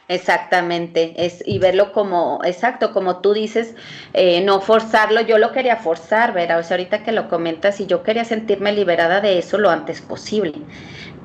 Exactamente, 0.09 1.13
es, 1.17 1.43
y 1.45 1.59
verlo 1.59 1.91
como, 1.91 2.39
exacto, 2.45 2.93
como 2.93 3.19
tú 3.19 3.33
dices, 3.33 3.75
eh, 4.13 4.39
no 4.39 4.61
forzarlo, 4.61 5.19
yo 5.19 5.37
lo 5.37 5.51
quería 5.51 5.75
forzar, 5.75 6.31
¿verdad? 6.33 6.59
O 6.59 6.63
sea, 6.63 6.75
ahorita 6.77 7.03
que 7.03 7.11
lo 7.11 7.27
comentas, 7.27 7.81
y 7.81 7.87
yo 7.87 8.03
quería 8.03 8.23
sentirme 8.23 8.71
liberada 8.71 9.19
de 9.19 9.37
eso 9.37 9.57
lo 9.57 9.69
antes 9.69 10.01
posible, 10.01 10.53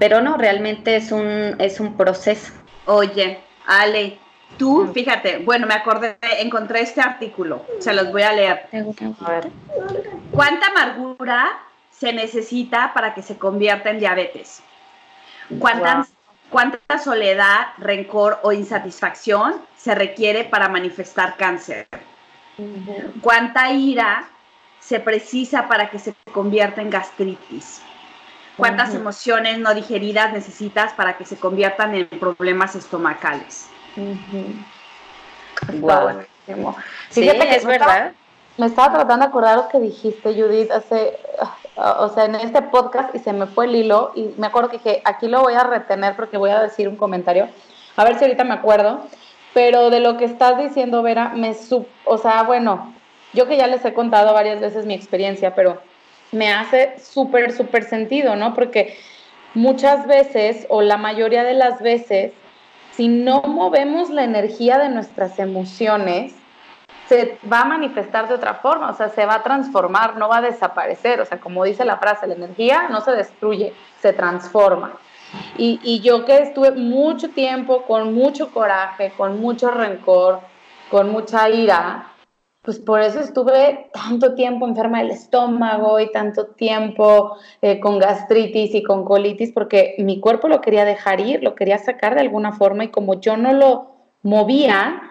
pero 0.00 0.20
no, 0.20 0.36
realmente 0.36 0.96
es 0.96 1.12
un, 1.12 1.54
es 1.60 1.78
un 1.78 1.96
proceso. 1.96 2.52
Oye, 2.86 3.38
Ale, 3.68 4.18
tú, 4.58 4.90
fíjate, 4.92 5.38
bueno, 5.38 5.68
me 5.68 5.74
acordé, 5.74 6.18
encontré 6.40 6.80
este 6.80 7.00
artículo, 7.00 7.64
se 7.78 7.92
los 7.92 8.10
voy 8.10 8.22
a 8.22 8.32
leer. 8.32 8.66
¿Cuánta 10.32 10.66
amargura 10.66 11.52
se 12.02 12.12
necesita 12.12 12.92
para 12.94 13.14
que 13.14 13.22
se 13.22 13.38
convierta 13.38 13.88
en 13.90 14.00
diabetes? 14.00 14.60
¿Cuánta, 15.60 16.04
¿Cuánta 16.50 16.98
soledad, 16.98 17.68
rencor 17.78 18.40
o 18.42 18.50
insatisfacción 18.50 19.62
se 19.76 19.94
requiere 19.94 20.42
para 20.42 20.68
manifestar 20.68 21.36
cáncer? 21.36 21.86
¿Cuánta 23.20 23.70
ira 23.70 24.28
se 24.80 24.98
precisa 24.98 25.68
para 25.68 25.90
que 25.90 26.00
se 26.00 26.12
convierta 26.32 26.82
en 26.82 26.90
gastritis? 26.90 27.80
¿Cuántas 28.56 28.92
emociones 28.96 29.60
no 29.60 29.72
digeridas 29.72 30.32
necesitas 30.32 30.92
para 30.94 31.16
que 31.16 31.24
se 31.24 31.36
conviertan 31.36 31.94
en 31.94 32.08
problemas 32.08 32.74
estomacales? 32.74 33.68
Sí, 37.10 37.28
es 37.28 37.64
verdad. 37.64 38.12
Me 38.58 38.66
estaba 38.66 38.92
tratando 38.92 39.24
de 39.24 39.30
acordar 39.30 39.56
lo 39.56 39.68
que 39.68 39.78
dijiste, 39.78 40.34
Judith, 40.34 40.70
hace, 40.72 41.16
o 41.76 42.08
sea, 42.10 42.26
en 42.26 42.34
este 42.34 42.62
podcast 42.62 43.14
y 43.14 43.18
se 43.18 43.32
me 43.32 43.46
fue 43.46 43.66
el 43.66 43.76
hilo 43.76 44.12
y 44.14 44.30
me 44.36 44.46
acuerdo 44.46 44.70
que 44.70 44.78
dije, 44.78 45.02
aquí 45.04 45.28
lo 45.28 45.40
voy 45.40 45.54
a 45.54 45.64
retener 45.64 46.16
porque 46.16 46.36
voy 46.36 46.50
a 46.50 46.60
decir 46.60 46.88
un 46.88 46.96
comentario, 46.96 47.48
a 47.96 48.04
ver 48.04 48.18
si 48.18 48.24
ahorita 48.24 48.44
me 48.44 48.54
acuerdo, 48.54 49.00
pero 49.54 49.90
de 49.90 50.00
lo 50.00 50.16
que 50.16 50.24
estás 50.24 50.58
diciendo, 50.58 51.02
Vera, 51.02 51.30
me, 51.34 51.54
sub, 51.54 51.86
o 52.04 52.18
sea, 52.18 52.42
bueno, 52.42 52.94
yo 53.32 53.46
que 53.46 53.56
ya 53.56 53.66
les 53.66 53.84
he 53.84 53.94
contado 53.94 54.34
varias 54.34 54.60
veces 54.60 54.86
mi 54.86 54.94
experiencia, 54.94 55.54
pero 55.54 55.80
me 56.30 56.52
hace 56.52 56.98
súper, 56.98 57.52
súper 57.52 57.84
sentido, 57.84 58.36
¿no? 58.36 58.54
Porque 58.54 58.96
muchas 59.54 60.06
veces, 60.06 60.66
o 60.68 60.82
la 60.82 60.96
mayoría 60.96 61.44
de 61.44 61.54
las 61.54 61.80
veces, 61.80 62.32
si 62.92 63.08
no 63.08 63.42
movemos 63.42 64.10
la 64.10 64.24
energía 64.24 64.78
de 64.78 64.88
nuestras 64.88 65.38
emociones, 65.38 66.34
se 67.08 67.38
va 67.50 67.60
a 67.60 67.64
manifestar 67.64 68.28
de 68.28 68.34
otra 68.34 68.54
forma, 68.54 68.90
o 68.90 68.94
sea, 68.94 69.08
se 69.08 69.26
va 69.26 69.34
a 69.36 69.42
transformar, 69.42 70.16
no 70.16 70.28
va 70.28 70.38
a 70.38 70.42
desaparecer, 70.42 71.20
o 71.20 71.24
sea, 71.24 71.40
como 71.40 71.64
dice 71.64 71.84
la 71.84 71.98
frase, 71.98 72.26
la 72.26 72.34
energía 72.34 72.88
no 72.88 73.00
se 73.00 73.12
destruye, 73.12 73.74
se 74.00 74.12
transforma. 74.12 74.94
Y, 75.56 76.00
yo 76.00 76.24
que 76.24 76.38
estuve 76.38 76.72
mucho 76.72 77.30
tiempo 77.30 77.82
con 77.82 78.14
mucho 78.14 78.50
coraje, 78.52 79.12
con 79.16 79.40
mucho 79.40 79.70
rencor, 79.70 80.40
con 80.90 81.10
mucha 81.10 81.48
ira, 81.48 82.08
pues 82.60 82.78
por 82.78 83.00
eso 83.00 83.18
estuve 83.20 83.90
tanto 83.92 84.34
tiempo 84.34 84.66
enferma 84.68 84.98
del 84.98 85.10
estómago 85.10 85.98
y 85.98 86.12
tanto 86.12 86.46
tiempo 86.46 87.36
eh, 87.60 87.80
con 87.80 87.98
gastritis 87.98 88.74
y 88.74 88.82
con 88.82 89.04
colitis, 89.04 89.52
porque 89.52 89.94
mi 89.98 90.20
cuerpo 90.20 90.48
lo 90.48 90.60
quería 90.60 90.84
dejar 90.84 91.20
ir, 91.20 91.42
lo 91.42 91.54
quería 91.54 91.78
sacar 91.78 92.14
de 92.14 92.20
alguna 92.20 92.52
forma 92.52 92.84
y 92.84 92.88
como 92.88 93.20
yo 93.20 93.36
no 93.36 93.52
lo 93.52 93.90
movía, 94.22 95.02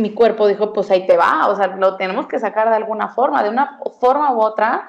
mi 0.00 0.12
cuerpo 0.12 0.48
dijo, 0.48 0.72
pues 0.72 0.90
ahí 0.90 1.06
te 1.06 1.16
va, 1.16 1.48
o 1.48 1.56
sea, 1.56 1.68
lo 1.68 1.96
tenemos 1.96 2.26
que 2.26 2.38
sacar 2.38 2.68
de 2.68 2.76
alguna 2.76 3.08
forma, 3.08 3.42
de 3.42 3.50
una 3.50 3.78
forma 4.00 4.32
u 4.32 4.40
otra. 4.40 4.88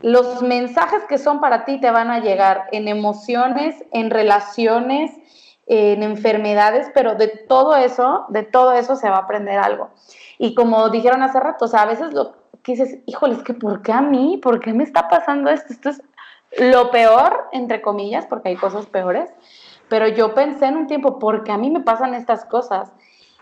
los 0.00 0.42
mensajes 0.42 1.04
que 1.04 1.18
son 1.18 1.40
para 1.40 1.64
ti 1.64 1.80
te 1.80 1.90
van 1.90 2.10
a 2.10 2.20
llegar 2.20 2.66
en 2.72 2.88
emociones, 2.88 3.82
en 3.92 4.10
relaciones, 4.10 5.12
en 5.66 6.02
enfermedades, 6.02 6.90
pero 6.94 7.14
de 7.14 7.28
todo 7.28 7.74
eso, 7.76 8.26
de 8.28 8.42
todo 8.42 8.72
eso 8.72 8.96
se 8.96 9.08
va 9.08 9.16
a 9.16 9.20
aprender 9.20 9.58
algo. 9.58 9.90
Y 10.38 10.54
como 10.54 10.88
dijeron 10.90 11.22
hace 11.22 11.40
rato, 11.40 11.64
o 11.64 11.68
sea, 11.68 11.82
a 11.82 11.86
veces 11.86 12.12
lo 12.12 12.34
que 12.62 12.72
dices, 12.72 12.98
híjole, 13.06 13.34
es 13.34 13.42
que 13.42 13.54
¿por 13.54 13.82
qué 13.82 13.92
a 13.92 14.00
mí? 14.00 14.38
¿Por 14.42 14.60
qué 14.60 14.72
me 14.72 14.84
está 14.84 15.08
pasando 15.08 15.50
esto? 15.50 15.72
Esto 15.72 15.90
es 15.90 16.02
lo 16.58 16.90
peor, 16.90 17.48
entre 17.52 17.80
comillas, 17.80 18.26
porque 18.26 18.50
hay 18.50 18.56
cosas 18.56 18.86
peores. 18.86 19.30
Pero 19.88 20.08
yo 20.08 20.34
pensé 20.34 20.66
en 20.66 20.76
un 20.76 20.86
tiempo, 20.86 21.18
¿por 21.18 21.44
qué 21.44 21.52
a 21.52 21.58
mí 21.58 21.70
me 21.70 21.80
pasan 21.80 22.14
estas 22.14 22.44
cosas? 22.44 22.92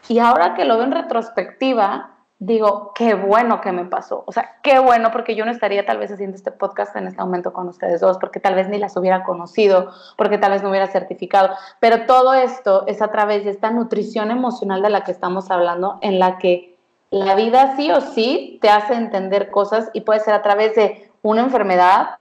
Y 0.08 0.18
ahora 0.18 0.54
que 0.54 0.64
lo 0.64 0.76
veo 0.76 0.84
en 0.84 0.92
retrospectiva, 0.92 2.14
digo, 2.38 2.92
qué 2.94 3.14
bueno 3.14 3.60
que 3.60 3.72
me 3.72 3.86
pasó. 3.86 4.24
O 4.26 4.32
sea, 4.32 4.56
qué 4.62 4.78
bueno, 4.78 5.10
porque 5.10 5.34
yo 5.34 5.44
no 5.44 5.50
estaría 5.50 5.86
tal 5.86 5.98
vez 5.98 6.12
haciendo 6.12 6.36
este 6.36 6.50
podcast 6.50 6.94
en 6.96 7.06
este 7.06 7.20
momento 7.22 7.52
con 7.52 7.68
ustedes 7.68 8.00
dos, 8.00 8.18
porque 8.18 8.40
tal 8.40 8.54
vez 8.54 8.68
ni 8.68 8.78
las 8.78 8.96
hubiera 8.96 9.24
conocido, 9.24 9.92
porque 10.16 10.38
tal 10.38 10.52
vez 10.52 10.62
no 10.62 10.70
hubiera 10.70 10.86
certificado. 10.88 11.54
Pero 11.80 12.06
todo 12.06 12.34
esto 12.34 12.84
es 12.86 13.00
a 13.00 13.08
través 13.08 13.44
de 13.44 13.50
esta 13.50 13.70
nutrición 13.70 14.30
emocional 14.30 14.82
de 14.82 14.90
la 14.90 15.04
que 15.04 15.12
estamos 15.12 15.50
hablando, 15.50 15.98
en 16.02 16.18
la 16.18 16.38
que 16.38 16.76
la 17.10 17.34
vida 17.34 17.76
sí 17.76 17.90
o 17.90 18.00
sí 18.00 18.58
te 18.60 18.68
hace 18.68 18.94
entender 18.94 19.50
cosas 19.50 19.88
y 19.92 20.00
puede 20.02 20.20
ser 20.20 20.34
a 20.34 20.42
través 20.42 20.74
de 20.74 21.10
una 21.22 21.42
enfermedad, 21.42 22.16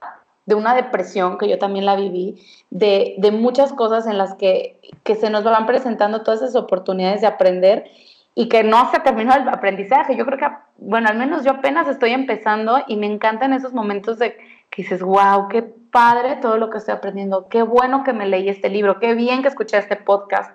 de 0.46 0.54
una 0.54 0.74
depresión, 0.74 1.38
que 1.38 1.48
yo 1.48 1.58
también 1.58 1.86
la 1.86 1.96
viví, 1.96 2.36
de, 2.70 3.14
de 3.18 3.30
muchas 3.30 3.72
cosas 3.72 4.06
en 4.06 4.18
las 4.18 4.34
que, 4.34 4.78
que 5.02 5.14
se 5.14 5.30
nos 5.30 5.44
van 5.44 5.66
presentando 5.66 6.22
todas 6.22 6.42
esas 6.42 6.56
oportunidades 6.56 7.22
de 7.22 7.26
aprender 7.26 7.84
y 8.34 8.48
que 8.48 8.64
no 8.64 8.90
se 8.90 9.00
terminó 9.00 9.34
el 9.34 9.48
aprendizaje. 9.48 10.16
Yo 10.16 10.26
creo 10.26 10.38
que, 10.38 10.48
bueno, 10.78 11.08
al 11.08 11.16
menos 11.16 11.44
yo 11.44 11.52
apenas 11.52 11.88
estoy 11.88 12.10
empezando 12.10 12.78
y 12.88 12.96
me 12.96 13.06
encantan 13.06 13.52
esos 13.52 13.72
momentos 13.72 14.18
de 14.18 14.36
que 14.70 14.82
dices, 14.82 15.02
wow, 15.02 15.48
qué 15.48 15.72
padre 15.94 16.34
todo 16.42 16.56
lo 16.56 16.70
que 16.70 16.78
estoy 16.78 16.92
aprendiendo, 16.92 17.46
qué 17.48 17.62
bueno 17.62 18.02
que 18.02 18.12
me 18.12 18.26
leí 18.26 18.48
este 18.48 18.68
libro, 18.68 18.98
qué 18.98 19.14
bien 19.14 19.42
que 19.42 19.48
escuché 19.48 19.78
este 19.78 19.94
podcast, 19.94 20.50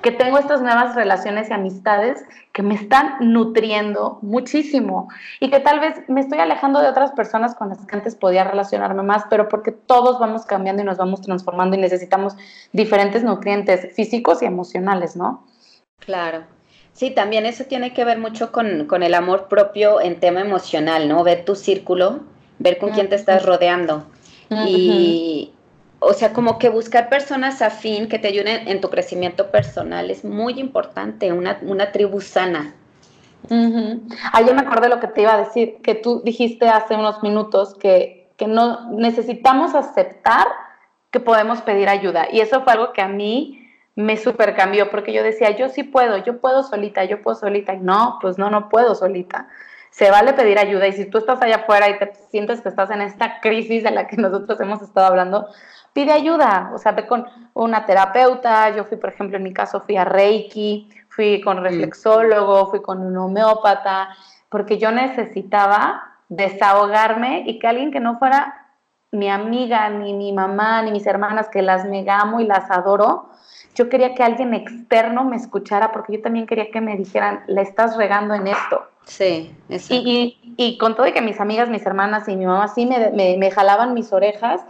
que 0.00 0.10
tengo 0.12 0.38
estas 0.38 0.62
nuevas 0.62 0.94
relaciones 0.94 1.50
y 1.50 1.52
amistades 1.52 2.24
que 2.54 2.62
me 2.62 2.74
están 2.74 3.16
nutriendo 3.20 4.18
muchísimo 4.22 5.10
y 5.40 5.50
que 5.50 5.60
tal 5.60 5.80
vez 5.80 6.00
me 6.08 6.22
estoy 6.22 6.38
alejando 6.38 6.80
de 6.80 6.88
otras 6.88 7.12
personas 7.12 7.54
con 7.54 7.68
las 7.68 7.84
que 7.84 7.96
antes 7.96 8.14
podía 8.14 8.44
relacionarme 8.44 9.02
más, 9.02 9.24
pero 9.28 9.50
porque 9.50 9.72
todos 9.72 10.18
vamos 10.18 10.46
cambiando 10.46 10.80
y 10.80 10.86
nos 10.86 10.96
vamos 10.96 11.20
transformando 11.20 11.76
y 11.76 11.80
necesitamos 11.80 12.34
diferentes 12.72 13.22
nutrientes 13.22 13.94
físicos 13.94 14.40
y 14.40 14.46
emocionales, 14.46 15.16
¿no? 15.16 15.44
Claro. 15.98 16.44
Sí, 16.94 17.10
también 17.10 17.44
eso 17.44 17.64
tiene 17.64 17.92
que 17.92 18.06
ver 18.06 18.16
mucho 18.16 18.52
con, 18.52 18.86
con 18.86 19.02
el 19.02 19.12
amor 19.12 19.48
propio 19.48 20.00
en 20.00 20.18
tema 20.18 20.40
emocional, 20.40 21.10
¿no? 21.10 21.24
Ver 21.24 21.44
tu 21.44 21.56
círculo, 21.56 22.20
ver 22.58 22.78
con 22.78 22.92
quién 22.92 23.10
te 23.10 23.16
estás 23.16 23.44
rodeando. 23.44 24.06
Y, 24.50 25.52
o 26.00 26.12
sea, 26.12 26.32
como 26.32 26.58
que 26.58 26.68
buscar 26.68 27.08
personas 27.08 27.60
afín 27.60 28.08
que 28.08 28.18
te 28.18 28.28
ayuden 28.28 28.68
en 28.68 28.80
tu 28.80 28.88
crecimiento 28.88 29.50
personal 29.50 30.10
es 30.10 30.24
muy 30.24 30.58
importante, 30.58 31.32
una, 31.32 31.58
una 31.62 31.92
tribu 31.92 32.20
sana. 32.20 32.74
Uh 33.50 34.00
yo 34.46 34.54
me 34.54 34.60
acordé 34.60 34.88
de 34.88 34.94
lo 34.94 35.00
que 35.00 35.08
te 35.08 35.22
iba 35.22 35.34
a 35.34 35.38
decir, 35.38 35.78
que 35.82 35.94
tú 35.94 36.22
dijiste 36.24 36.68
hace 36.68 36.94
unos 36.94 37.22
minutos 37.22 37.74
que, 37.74 38.30
que 38.36 38.46
no 38.46 38.90
necesitamos 38.92 39.74
aceptar 39.74 40.46
que 41.10 41.20
podemos 41.20 41.62
pedir 41.62 41.88
ayuda. 41.88 42.28
Y 42.30 42.40
eso 42.40 42.62
fue 42.62 42.72
algo 42.74 42.92
que 42.92 43.02
a 43.02 43.08
mí 43.08 43.66
me 43.96 44.16
super 44.16 44.54
cambió 44.54 44.90
porque 44.90 45.12
yo 45.12 45.22
decía, 45.22 45.50
yo 45.56 45.68
sí 45.68 45.82
puedo, 45.82 46.18
yo 46.18 46.40
puedo 46.40 46.62
solita, 46.62 47.04
yo 47.04 47.22
puedo 47.22 47.36
solita. 47.36 47.74
Y 47.74 47.80
no, 47.80 48.18
pues 48.20 48.38
no, 48.38 48.50
no 48.50 48.68
puedo 48.68 48.94
solita. 48.94 49.48
Se 49.98 50.12
vale 50.12 50.32
pedir 50.32 50.60
ayuda 50.60 50.86
y 50.86 50.92
si 50.92 51.06
tú 51.06 51.18
estás 51.18 51.42
allá 51.42 51.56
afuera 51.56 51.88
y 51.88 51.98
te 51.98 52.14
sientes 52.30 52.60
que 52.60 52.68
estás 52.68 52.88
en 52.90 53.00
esta 53.00 53.40
crisis 53.40 53.82
de 53.82 53.90
la 53.90 54.06
que 54.06 54.16
nosotros 54.24 54.60
hemos 54.60 54.80
estado 54.80 55.08
hablando, 55.08 55.48
pide 55.92 56.12
ayuda, 56.12 56.70
o 56.72 56.78
sea, 56.78 56.92
ve 56.92 57.08
con 57.08 57.26
una 57.54 57.84
terapeuta, 57.84 58.70
yo 58.76 58.84
fui, 58.84 58.96
por 58.96 59.10
ejemplo, 59.10 59.36
en 59.36 59.42
mi 59.42 59.52
caso 59.52 59.80
fui 59.80 59.96
a 59.96 60.04
Reiki, 60.04 60.88
fui 61.08 61.40
con 61.40 61.64
reflexólogo, 61.64 62.70
fui 62.70 62.80
con 62.80 63.04
un 63.04 63.16
homeópata, 63.16 64.10
porque 64.48 64.78
yo 64.78 64.92
necesitaba 64.92 66.04
desahogarme 66.28 67.42
y 67.44 67.58
que 67.58 67.66
alguien 67.66 67.90
que 67.90 67.98
no 67.98 68.20
fuera 68.20 68.68
mi 69.10 69.28
amiga, 69.28 69.90
ni 69.90 70.14
mi 70.14 70.32
mamá, 70.32 70.80
ni 70.82 70.92
mis 70.92 71.08
hermanas, 71.08 71.48
que 71.48 71.60
las 71.60 71.86
me 71.86 72.08
amo 72.08 72.38
y 72.38 72.44
las 72.44 72.70
adoro, 72.70 73.30
yo 73.78 73.88
quería 73.88 74.12
que 74.14 74.24
alguien 74.24 74.54
externo 74.54 75.24
me 75.24 75.36
escuchara 75.36 75.92
porque 75.92 76.16
yo 76.16 76.22
también 76.22 76.46
quería 76.46 76.72
que 76.72 76.80
me 76.80 76.96
dijeran, 76.96 77.44
le 77.46 77.62
estás 77.62 77.96
regando 77.96 78.34
en 78.34 78.48
esto. 78.48 78.82
Sí, 79.04 79.54
exacto. 79.68 79.94
Y, 80.04 80.36
y, 80.56 80.78
con 80.78 80.96
todo 80.96 81.06
y 81.06 81.12
que 81.12 81.22
mis 81.22 81.38
amigas, 81.38 81.70
mis 81.70 81.86
hermanas 81.86 82.28
y 82.28 82.34
mi 82.34 82.44
mamá 82.44 82.66
sí 82.66 82.86
me, 82.86 83.10
me, 83.12 83.36
me 83.38 83.52
jalaban 83.52 83.94
mis 83.94 84.12
orejas, 84.12 84.62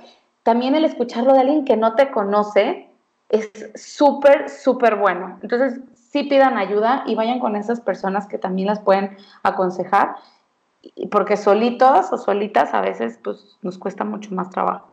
también 0.43 0.75
el 0.75 0.85
escucharlo 0.85 1.33
de 1.33 1.41
alguien 1.41 1.65
que 1.65 1.79
no 1.79 1.95
te 1.95 2.11
conoce 2.11 2.91
es 3.31 3.51
súper, 3.75 4.51
súper 4.51 4.97
bueno. 4.97 5.39
Entonces, 5.43 5.81
sí 5.95 6.25
pidan 6.25 6.59
ayuda 6.59 7.05
y 7.07 7.15
vayan 7.15 7.41
con 7.41 7.57
esas 7.57 7.81
personas 7.81 8.27
que 8.27 8.37
también 8.37 8.69
las 8.69 8.81
pueden 8.81 9.17
aconsejar, 9.43 10.17
porque 11.11 11.39
solitos 11.39 12.13
o 12.13 12.19
solitas 12.19 12.75
a 12.75 12.83
veces 12.83 13.19
pues 13.25 13.57
nos 13.63 13.79
cuesta 13.79 14.05
mucho 14.05 14.35
más 14.35 14.51
trabajo. 14.51 14.88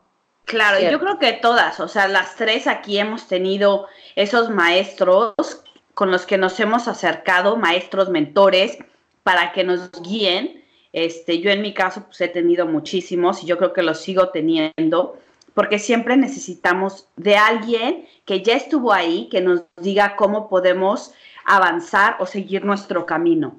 Claro, 0.46 0.80
yo 0.80 1.00
creo 1.00 1.18
que 1.18 1.34
todas, 1.34 1.80
o 1.80 1.88
sea, 1.88 2.08
las 2.08 2.36
tres 2.36 2.68
aquí 2.68 3.00
hemos 3.00 3.28
tenido 3.28 3.88
esos 4.16 4.50
maestros 4.50 5.34
con 5.96 6.12
los 6.12 6.26
que 6.26 6.38
nos 6.38 6.60
hemos 6.60 6.88
acercado, 6.88 7.58
maestros, 7.58 8.10
mentores, 8.10 8.78
para 9.24 9.54
que 9.54 9.64
nos 9.64 9.92
guíen. 10.04 10.64
Este, 10.94 11.40
yo 11.40 11.50
en 11.50 11.62
mi 11.62 11.74
caso 11.74 12.04
pues 12.06 12.22
he 12.22 12.28
tenido 12.28 12.68
muchísimos 12.68 13.44
y 13.44 13.48
yo 13.48 13.58
creo 13.58 13.74
que 13.74 13.82
los 13.82 14.00
sigo 14.00 14.30
teniendo, 14.30 15.18
porque 15.54 15.80
siempre 15.80 16.16
necesitamos 16.16 17.08
de 17.16 17.38
alguien 17.38 18.08
que 18.24 18.44
ya 18.44 18.56
estuvo 18.56 18.94
ahí, 18.94 19.28
que 19.30 19.42
nos 19.42 19.64
diga 19.78 20.16
cómo 20.16 20.48
podemos 20.48 21.14
avanzar 21.44 22.18
o 22.20 22.26
seguir 22.26 22.64
nuestro 22.66 23.06
camino. 23.06 23.58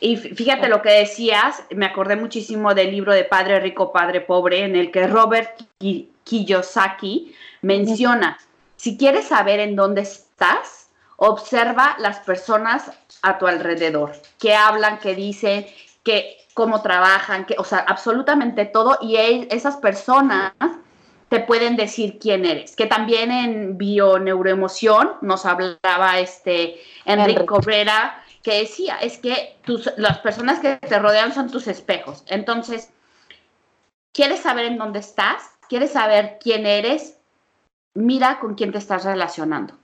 Y 0.00 0.16
fíjate 0.16 0.68
lo 0.68 0.82
que 0.82 0.90
decías, 0.90 1.64
me 1.70 1.86
acordé 1.86 2.16
muchísimo 2.16 2.74
del 2.74 2.92
libro 2.92 3.12
de 3.12 3.24
Padre 3.24 3.60
Rico, 3.60 3.92
Padre 3.92 4.20
Pobre, 4.20 4.64
en 4.64 4.76
el 4.76 4.90
que 4.90 5.06
Robert 5.06 5.60
Kiyosaki 6.24 7.34
menciona, 7.62 8.38
si 8.76 8.96
quieres 8.96 9.26
saber 9.26 9.58
en 9.60 9.74
dónde 9.74 10.02
estás, 10.02 10.88
observa 11.16 11.96
las 11.98 12.20
personas 12.20 12.92
a 13.22 13.38
tu 13.38 13.48
alrededor, 13.48 14.12
que 14.38 14.54
hablan, 14.54 14.98
que 15.00 15.16
dicen, 15.16 15.66
que 16.04 16.38
cómo 16.54 16.80
trabajan, 16.80 17.44
que, 17.44 17.56
o 17.58 17.64
sea, 17.64 17.78
absolutamente 17.80 18.64
todo, 18.64 18.98
y 19.00 19.16
esas 19.50 19.76
personas 19.78 20.52
te 21.28 21.40
pueden 21.40 21.76
decir 21.76 22.18
quién 22.20 22.44
eres. 22.44 22.74
Que 22.74 22.86
también 22.86 23.30
en 23.30 23.76
Bioneuroemoción 23.76 25.14
nos 25.20 25.44
hablaba 25.44 26.18
este 26.18 26.80
Enrique 27.04 27.44
Cabrera, 27.44 28.24
que 28.48 28.60
decía, 28.60 28.96
es 28.96 29.18
que 29.18 29.58
tus, 29.62 29.92
las 29.98 30.20
personas 30.20 30.58
que 30.60 30.76
te 30.76 30.98
rodean 30.98 31.34
son 31.34 31.50
tus 31.50 31.66
espejos. 31.66 32.24
Entonces, 32.28 32.90
¿quieres 34.14 34.40
saber 34.40 34.64
en 34.64 34.78
dónde 34.78 35.00
estás? 35.00 35.42
¿Quieres 35.68 35.92
saber 35.92 36.38
quién 36.40 36.64
eres? 36.64 37.18
Mira 37.92 38.40
con 38.40 38.54
quién 38.54 38.72
te 38.72 38.78
estás 38.78 39.04
relacionando. 39.04 39.74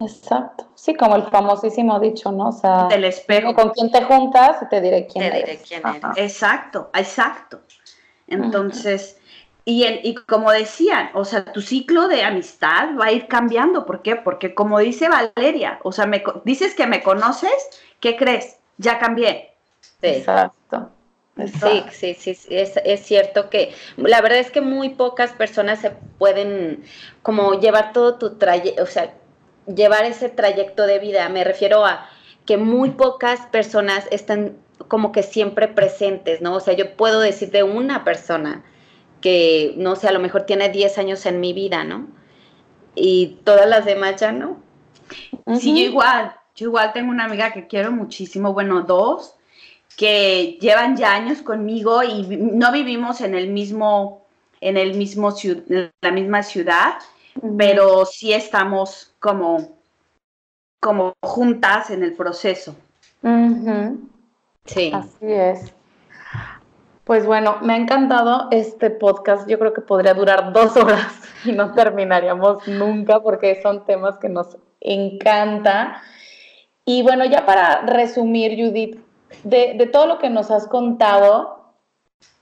Exacto. 0.00 0.66
Sí, 0.74 0.96
como 0.96 1.14
el 1.14 1.22
famosísimo 1.22 2.00
dicho, 2.00 2.32
¿no? 2.32 2.48
O 2.48 2.52
sea, 2.52 2.88
del 2.88 3.04
espejo. 3.04 3.54
Con 3.54 3.70
quién 3.70 3.92
te 3.92 4.02
juntas, 4.02 4.68
te 4.68 4.80
diré 4.80 5.06
quién 5.06 5.30
te 5.30 5.38
eres. 5.38 5.44
Diré 5.44 5.62
quién 5.62 5.82
eres. 5.86 6.16
Exacto, 6.16 6.90
exacto. 6.94 7.60
Entonces, 8.26 9.20
y, 9.64 9.84
y, 9.84 10.16
como 10.26 10.50
decían, 10.50 11.10
o 11.14 11.24
sea, 11.24 11.44
tu 11.44 11.60
ciclo 11.60 12.08
de 12.08 12.24
amistad 12.24 12.96
va 13.00 13.06
a 13.06 13.12
ir 13.12 13.28
cambiando. 13.28 13.86
¿Por 13.86 14.02
qué? 14.02 14.16
Porque 14.16 14.52
como 14.52 14.80
dice 14.80 15.08
Valeria, 15.08 15.78
o 15.84 15.92
sea, 15.92 16.06
me, 16.06 16.24
dices 16.44 16.74
que 16.74 16.88
me 16.88 17.04
conoces, 17.04 17.52
¿qué 18.00 18.16
crees? 18.16 18.58
Ya 18.78 18.98
cambié. 18.98 19.54
Exacto. 20.02 20.90
Sí, 21.46 21.84
sí, 21.90 22.14
sí, 22.14 22.36
es, 22.50 22.76
es, 22.84 23.00
cierto 23.00 23.48
que 23.48 23.72
la 23.96 24.20
verdad 24.20 24.40
es 24.40 24.50
que 24.50 24.60
muy 24.60 24.90
pocas 24.90 25.32
personas 25.32 25.80
se 25.80 25.90
pueden 26.18 26.84
como 27.22 27.58
llevar 27.58 27.94
todo 27.94 28.16
tu 28.16 28.36
trayecto, 28.36 28.82
o 28.82 28.86
sea, 28.86 29.14
llevar 29.66 30.04
ese 30.04 30.28
trayecto 30.28 30.86
de 30.86 30.98
vida. 30.98 31.28
Me 31.28 31.44
refiero 31.44 31.86
a 31.86 32.08
que 32.44 32.56
muy 32.56 32.90
pocas 32.90 33.46
personas 33.46 34.06
están 34.10 34.56
como 34.88 35.12
que 35.12 35.22
siempre 35.22 35.68
presentes, 35.68 36.40
¿no? 36.40 36.56
O 36.56 36.60
sea, 36.60 36.74
yo 36.74 36.96
puedo 36.96 37.20
decir 37.20 37.50
de 37.50 37.62
una 37.62 38.04
persona 38.04 38.64
que, 39.20 39.74
no 39.76 39.96
sé, 39.96 40.08
a 40.08 40.12
lo 40.12 40.20
mejor 40.20 40.42
tiene 40.42 40.68
10 40.68 40.98
años 40.98 41.26
en 41.26 41.40
mi 41.40 41.52
vida, 41.52 41.84
¿no? 41.84 42.08
Y 42.94 43.38
todas 43.44 43.68
las 43.68 43.84
demás 43.84 44.16
ya 44.20 44.32
no. 44.32 44.60
Sí, 45.58 45.70
yo 45.78 45.90
igual, 45.90 46.34
yo 46.60 46.66
igual 46.66 46.92
tengo 46.92 47.10
una 47.10 47.24
amiga 47.24 47.52
que 47.52 47.66
quiero 47.66 47.90
muchísimo, 47.90 48.52
bueno, 48.52 48.82
dos, 48.82 49.34
que 49.96 50.58
llevan 50.60 50.94
ya 50.94 51.14
años 51.14 51.40
conmigo 51.40 52.02
y 52.02 52.36
no 52.36 52.70
vivimos 52.70 53.22
en 53.22 53.34
el 53.34 53.48
mismo, 53.48 54.26
en 54.60 54.76
el 54.76 54.94
mismo, 54.94 55.34
en 55.42 55.90
la 56.02 56.10
misma 56.10 56.42
ciudad, 56.42 56.98
pero 57.56 58.04
sí 58.04 58.34
estamos 58.34 59.14
como, 59.18 59.78
como 60.80 61.14
juntas 61.22 61.88
en 61.90 62.04
el 62.04 62.12
proceso. 62.12 62.76
Sí. 64.66 64.92
Así 64.94 65.32
es. 65.32 65.72
Pues 67.04 67.24
bueno, 67.24 67.56
me 67.62 67.72
ha 67.72 67.76
encantado 67.76 68.48
este 68.50 68.90
podcast. 68.90 69.48
Yo 69.48 69.58
creo 69.58 69.72
que 69.72 69.80
podría 69.80 70.12
durar 70.12 70.52
dos 70.52 70.76
horas 70.76 71.22
y 71.44 71.52
no 71.52 71.72
terminaríamos 71.72 72.68
nunca 72.68 73.20
porque 73.20 73.62
son 73.62 73.86
temas 73.86 74.18
que 74.18 74.28
nos 74.28 74.58
encanta. 74.78 76.02
Y 76.92 77.02
bueno, 77.02 77.24
ya 77.24 77.46
para 77.46 77.82
resumir, 77.82 78.56
Judith, 78.56 78.98
de, 79.44 79.74
de 79.78 79.86
todo 79.86 80.06
lo 80.06 80.18
que 80.18 80.28
nos 80.28 80.50
has 80.50 80.66
contado, 80.66 81.72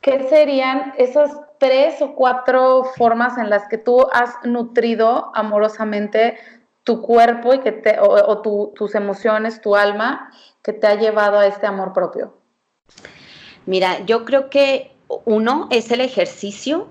¿qué 0.00 0.26
serían 0.26 0.94
esas 0.96 1.38
tres 1.58 2.00
o 2.00 2.14
cuatro 2.14 2.84
formas 2.96 3.36
en 3.36 3.50
las 3.50 3.68
que 3.68 3.76
tú 3.76 4.06
has 4.10 4.36
nutrido 4.44 5.30
amorosamente 5.34 6.38
tu 6.82 7.02
cuerpo 7.02 7.52
y 7.52 7.58
que 7.58 7.72
te, 7.72 7.98
o, 8.00 8.72
tus 8.74 8.94
emociones, 8.94 9.60
tu 9.60 9.76
alma, 9.76 10.30
que 10.62 10.72
te 10.72 10.86
ha 10.86 10.94
llevado 10.94 11.38
a 11.38 11.46
este 11.46 11.66
amor 11.66 11.92
propio? 11.92 12.32
Mira, 13.66 13.98
yo 14.06 14.24
creo 14.24 14.48
que 14.48 14.96
uno 15.26 15.68
es 15.70 15.90
el 15.90 16.00
ejercicio, 16.00 16.88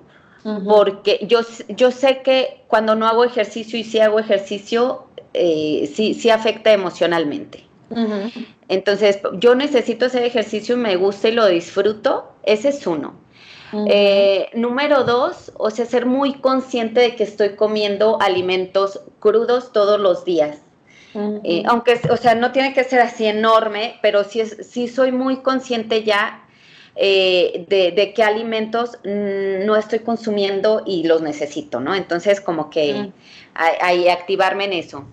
porque 0.64 1.26
yo, 1.28 1.39
yo 1.70 1.89
sé 1.89 2.22
que 2.22 2.64
cuando 2.68 2.93
no 2.93 3.08
hago 3.08 3.24
ejercicio 3.24 3.80
y 3.80 3.84
si 3.84 3.99
hago 3.99 4.20
ejercicio, 4.20 5.07
eh, 5.38 5.88
sí, 5.94 6.14
sí 6.14 6.30
afecta 6.30 6.72
emocionalmente. 6.72 7.64
Entonces, 8.68 9.20
yo 9.34 9.56
necesito 9.56 10.08
hacer 10.08 10.24
ejercicio 10.24 10.76
y 10.76 10.80
me 10.80 10.96
gusta 10.98 11.30
y 11.30 11.32
lo 11.32 11.46
disfruto. 11.48 12.34
Ese 12.44 12.70
es 12.70 12.86
uno. 12.86 13.16
Eh, 13.88 14.50
número 14.54 15.04
dos, 15.04 15.52
o 15.58 15.70
sea, 15.70 15.86
ser 15.86 16.06
muy 16.06 16.36
consciente 16.36 17.02
de 17.02 17.16
que 17.16 17.24
estoy 17.24 17.56
comiendo 17.56 18.22
alimentos 18.22 19.02
crudos 19.20 19.72
todos 19.74 20.00
los 20.00 20.26
días. 20.26 20.60
Eh, 21.44 21.64
aunque, 21.66 22.00
o 22.12 22.18
sea, 22.18 22.36
no 22.36 22.52
tiene 22.52 22.74
que 22.74 22.84
ser 22.84 23.00
así 23.00 23.26
enorme, 23.26 23.96
pero 24.04 24.24
sí, 24.24 24.40
es, 24.40 24.56
sí 24.70 24.88
soy 24.88 25.12
muy 25.12 25.38
consciente 25.38 26.04
ya 26.04 26.48
eh, 26.96 27.66
de, 27.68 28.14
qué 28.14 28.24
alimentos 28.24 29.00
no 29.04 29.76
estoy 29.76 30.00
consumiendo 30.00 30.84
y 30.86 31.04
los 31.04 31.24
necesito, 31.24 31.80
¿no? 31.80 31.96
Entonces, 31.96 32.40
como 32.40 32.70
que 32.70 33.12
hay, 33.56 34.10
activarme 34.10 34.66
en 34.66 34.74
eso. 34.74 35.06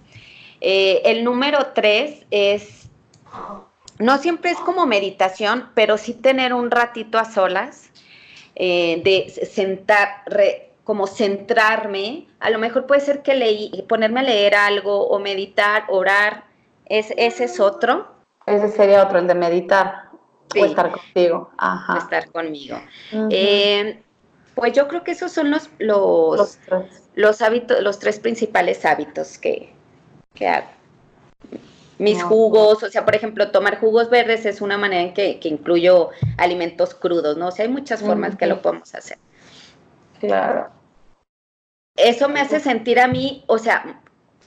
El 0.65 1.25
número 1.25 1.73
tres 1.75 2.25
es, 2.31 2.89
no 3.99 4.19
siempre 4.19 4.51
es 4.51 4.59
como 4.59 4.87
meditación, 4.87 5.71
pero 5.75 5.99
sí 5.99 6.15
tener 6.15 6.55
un 6.55 6.71
ratito 6.71 7.19
a 7.19 7.25
solas 7.25 7.91
eh, 8.57 9.03
de 9.05 9.31
sentar, 9.47 10.25
como 10.85 11.07
centrarme, 11.07 12.29
a 12.39 12.51
lo 12.51 12.59
mejor 12.59 12.87
puede 12.87 13.01
ser 13.01 13.23
que 13.23 13.35
leí, 13.35 13.85
ponerme 13.89 14.21
a 14.21 14.23
leer 14.23 14.55
algo 14.55 15.09
o 15.09 15.19
meditar, 15.19 15.85
orar, 15.89 16.45
es, 16.87 17.13
ese 17.17 17.45
es 17.45 17.59
otro. 17.59 18.07
Ese 18.47 18.69
sería 18.69 19.03
otro, 19.03 19.19
el 19.19 19.27
de 19.27 19.35
meditar 19.35 20.05
o 20.57 20.65
estar 20.65 20.93
contigo. 20.93 21.51
Ajá. 21.59 21.99
Estar 21.99 22.31
conmigo. 22.31 22.79
Eh, 23.31 24.01
pues 24.55 24.73
yo 24.73 24.87
creo 24.87 25.03
que 25.03 25.11
esos 25.11 25.33
son 25.33 25.51
los, 25.51 25.69
los, 25.79 26.59
los, 27.15 27.43
hábitos, 27.43 27.83
los 27.83 27.99
tres 27.99 28.21
principales 28.21 28.85
hábitos 28.85 29.39
que, 29.39 29.74
que 30.35 30.49
hago 30.49 30.75
mis 31.99 32.23
jugos, 32.23 32.83
o 32.83 32.91
sea, 32.91 33.05
por 33.05 33.15
ejemplo, 33.15 33.51
tomar 33.51 33.79
jugos 33.79 34.11
verdes 34.11 34.47
es 34.47 34.61
una 34.61 34.79
manera 34.79 35.03
en 35.03 35.15
que, 35.15 35.39
incluyo 35.45 36.11
alimentos 36.37 36.95
crudos, 36.95 37.37
¿no? 37.37 37.49
O 37.49 37.51
sea, 37.51 37.65
hay 37.65 37.71
muchas 37.71 38.01
formas 38.01 38.37
que 38.37 38.47
lo 38.47 38.63
podemos 38.63 38.95
hacer. 38.95 39.19
Claro. 40.21 40.71
Eso 41.97 42.29
me 42.29 42.41
hace 42.41 42.59
sentir 42.59 42.99
a 42.99 43.07
mí, 43.07 43.45
o 43.47 43.59
sea, 43.59 44.01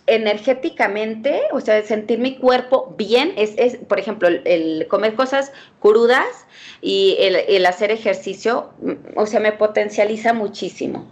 energéticamente, 0.06 1.44
o 1.52 1.62
sea, 1.62 1.82
sentir 1.84 2.20
mi 2.20 2.38
cuerpo 2.38 2.94
bien, 2.98 3.34
es, 3.38 3.54
es 3.58 3.78
por 3.78 4.00
ejemplo, 4.00 4.28
el, 4.28 4.88
comer 4.90 5.16
cosas 5.16 5.54
crudas 5.80 6.46
y 6.82 7.18
el, 7.20 7.66
hacer 7.66 7.92
ejercicio, 7.92 8.72
o 9.16 9.26
sea, 9.26 9.40
me 9.40 9.54
potencializa 9.54 10.34
muchísimo. 10.34 11.08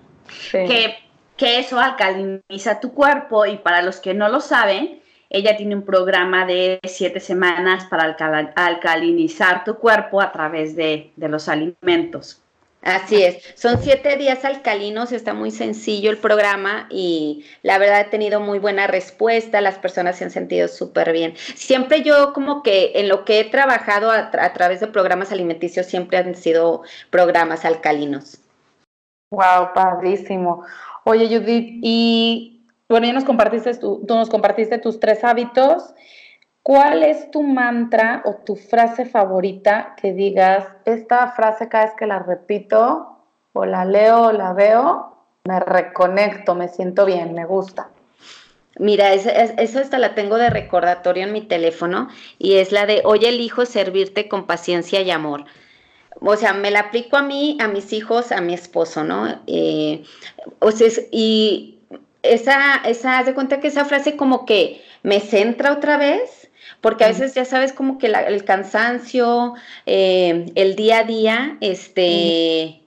Que, 0.51 0.95
que 1.38 1.59
eso 1.59 1.79
alcaliniza 1.79 2.79
tu 2.79 2.93
cuerpo 2.93 3.45
y 3.45 3.57
para 3.57 3.81
los 3.81 3.99
que 3.99 4.13
no 4.13 4.29
lo 4.29 4.39
saben, 4.39 5.01
ella 5.29 5.57
tiene 5.57 5.75
un 5.75 5.83
programa 5.83 6.45
de 6.45 6.79
siete 6.83 7.19
semanas 7.19 7.86
para 7.86 8.15
alcalinizar 8.55 9.63
tu 9.63 9.75
cuerpo 9.75 10.21
a 10.21 10.31
través 10.31 10.75
de, 10.75 11.11
los 11.17 11.49
alimentos. 11.49 12.41
Así 12.81 13.23
es, 13.23 13.43
son 13.55 13.81
siete 13.81 14.15
días 14.15 14.45
alcalinos, 14.45 15.11
está 15.11 15.33
muy 15.33 15.49
sencillo 15.49 16.11
el 16.11 16.19
programa 16.19 16.86
y 16.91 17.43
la 17.63 17.79
verdad 17.79 18.01
he 18.01 18.05
tenido 18.11 18.39
muy 18.39 18.59
buena 18.59 18.86
respuesta, 18.86 19.59
las 19.59 19.79
personas 19.79 20.17
se 20.17 20.25
han 20.25 20.29
sentido 20.29 20.67
súper 20.67 21.11
bien. 21.11 21.33
Siempre 21.36 22.03
yo 22.03 22.31
como 22.31 22.61
que 22.61 22.91
en 22.93 23.09
lo 23.09 23.25
que 23.25 23.39
he 23.39 23.45
trabajado 23.45 24.11
a, 24.11 24.29
a, 24.31 24.53
través 24.53 24.81
de 24.81 24.88
programas 24.88 25.31
alimenticios 25.31 25.88
siempre 25.88 26.19
han 26.19 26.36
sido 26.36 26.83
programas 27.09 27.65
alcalinos. 27.65 28.38
Wow, 29.31 29.73
padrísimo. 29.73 30.63
Oye 31.07 31.27
Judith, 31.27 31.79
y 31.83 32.65
bueno, 32.89 33.05
ya 33.05 33.13
nos 33.13 33.25
compartiste, 33.25 33.75
tú 33.75 34.03
nos 34.09 34.27
compartiste 34.27 34.79
tus 34.79 34.99
tres 34.99 35.23
hábitos. 35.23 35.93
¿Cuál 36.63 37.03
es 37.03 37.29
tu 37.29 37.43
mantra 37.43 38.23
o 38.25 38.37
tu 38.43 38.55
frase 38.55 39.05
favorita 39.05 39.93
que 40.01 40.13
digas, 40.13 40.65
esta 40.83 41.27
frase 41.33 41.69
cada 41.69 41.85
vez 41.85 41.93
que 41.95 42.07
la 42.07 42.17
repito 42.17 43.19
o 43.53 43.65
la 43.65 43.85
leo 43.85 44.23
o 44.23 44.31
la 44.31 44.53
veo, 44.53 45.15
me 45.43 45.59
reconecto, 45.59 46.55
me 46.55 46.69
siento 46.69 47.05
bien, 47.05 47.35
me 47.35 47.45
gusta? 47.45 47.89
Mira, 48.79 49.13
esa, 49.13 49.29
esa 49.29 49.81
hasta 49.81 49.99
la 49.99 50.15
tengo 50.15 50.37
de 50.37 50.49
recordatorio 50.49 51.25
en 51.25 51.33
mi 51.33 51.41
teléfono 51.41 52.07
y 52.39 52.55
es 52.55 52.71
la 52.71 52.87
de 52.87 53.03
hoy 53.05 53.25
elijo 53.25 53.67
servirte 53.67 54.27
con 54.27 54.47
paciencia 54.47 55.01
y 55.01 55.11
amor. 55.11 55.45
O 56.22 56.36
sea, 56.36 56.53
me 56.53 56.72
la 56.72 56.80
aplico 56.82 57.18
a 57.18 57.22
mí, 57.22 57.57
a 57.59 57.68
mis 57.68 57.93
hijos, 57.93 58.32
a 58.32 58.41
mi 58.41 58.53
esposo, 58.53 59.03
¿no? 59.03 59.41
Eh, 59.47 60.03
o 60.59 60.72
sea, 60.72 60.88
y 61.11 61.80
esa, 62.24 62.78
esa, 62.86 63.20
haz 63.20 63.26
de 63.26 63.34
cuenta 63.34 63.59
que 63.59 63.68
esa 63.68 63.86
frase 63.86 64.16
como 64.16 64.45
que 64.45 64.82
me 65.03 65.20
centra 65.20 65.74
otra 65.74 65.97
vez, 65.97 66.49
porque 66.82 67.03
a 67.03 67.07
veces 67.07 67.34
ya 67.34 67.45
sabes 67.45 67.74
como 67.74 67.97
que 67.97 68.07
el 68.07 68.43
cansancio, 68.43 69.53
eh, 69.86 70.51
el 70.55 70.76
día 70.76 70.99
a 70.99 71.03
día, 71.03 71.57
este, 71.61 72.82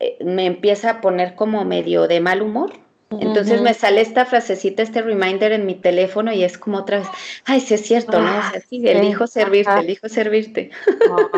eh, 0.00 0.18
me 0.24 0.46
empieza 0.46 0.90
a 0.90 1.00
poner 1.00 1.34
como 1.34 1.64
medio 1.64 2.08
de 2.08 2.20
mal 2.20 2.42
humor. 2.42 2.83
Entonces 3.10 3.60
me 3.60 3.74
sale 3.74 4.00
esta 4.00 4.24
frasecita, 4.24 4.82
este 4.82 5.02
reminder 5.02 5.52
en 5.52 5.66
mi 5.66 5.74
teléfono 5.74 6.32
y 6.32 6.42
es 6.42 6.58
como 6.58 6.78
otra 6.78 6.98
vez, 6.98 7.08
ay, 7.44 7.60
sí 7.60 7.74
es 7.74 7.86
cierto, 7.86 8.20
¿no? 8.20 8.38
O 8.38 8.50
sea, 8.50 8.60
sí, 8.60 8.82
elijo 8.86 9.26
servirte, 9.26 9.78
elijo 9.78 10.08
servirte. 10.08 10.70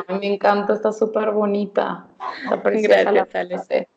me 0.08 0.26
encanta, 0.26 0.74
está 0.74 0.92
súper 0.92 1.32
bonita. 1.32 2.06
Gracias, 2.48 3.88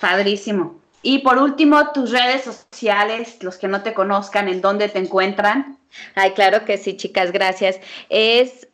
Padrísimo. 0.00 0.80
Y 1.02 1.18
por 1.18 1.38
último, 1.38 1.92
tus 1.92 2.10
redes 2.10 2.42
sociales, 2.42 3.42
los 3.42 3.56
que 3.56 3.68
no 3.68 3.82
te 3.82 3.94
conozcan, 3.94 4.48
¿en 4.48 4.60
dónde 4.60 4.88
te 4.88 4.98
encuentran? 4.98 5.78
Ay, 6.14 6.32
claro 6.32 6.64
que 6.64 6.76
sí, 6.76 6.96
chicas, 6.96 7.32
gracias. 7.32 7.80
Es 8.08 8.68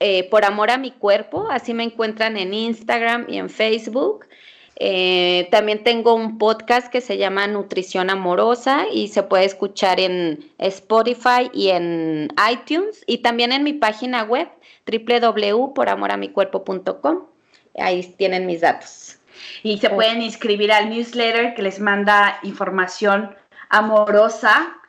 eh, 0.00 0.28
por 0.30 0.44
amor 0.44 0.70
a 0.70 0.78
mi 0.78 0.90
cuerpo, 0.90 1.48
así 1.50 1.74
me 1.74 1.84
encuentran 1.84 2.36
en 2.36 2.52
Instagram 2.52 3.26
y 3.28 3.38
en 3.38 3.48
Facebook. 3.48 4.26
Eh, 4.84 5.46
también 5.52 5.84
tengo 5.84 6.12
un 6.12 6.38
podcast 6.38 6.88
que 6.88 7.00
se 7.00 7.16
llama 7.16 7.46
Nutrición 7.46 8.10
Amorosa 8.10 8.86
y 8.92 9.06
se 9.06 9.22
puede 9.22 9.44
escuchar 9.44 10.00
en 10.00 10.50
Spotify 10.58 11.48
y 11.52 11.68
en 11.68 12.34
iTunes. 12.50 13.04
Y 13.06 13.18
también 13.18 13.52
en 13.52 13.62
mi 13.62 13.74
página 13.74 14.24
web 14.24 14.48
www.poramoramicuerpo.com. 14.84 17.26
Ahí 17.78 18.02
tienen 18.18 18.44
mis 18.44 18.62
datos. 18.62 19.18
Y 19.62 19.78
se 19.78 19.88
pueden 19.88 20.20
inscribir 20.20 20.72
al 20.72 20.90
newsletter 20.90 21.54
que 21.54 21.62
les 21.62 21.78
manda 21.78 22.40
información 22.42 23.36
amorosa 23.68 24.81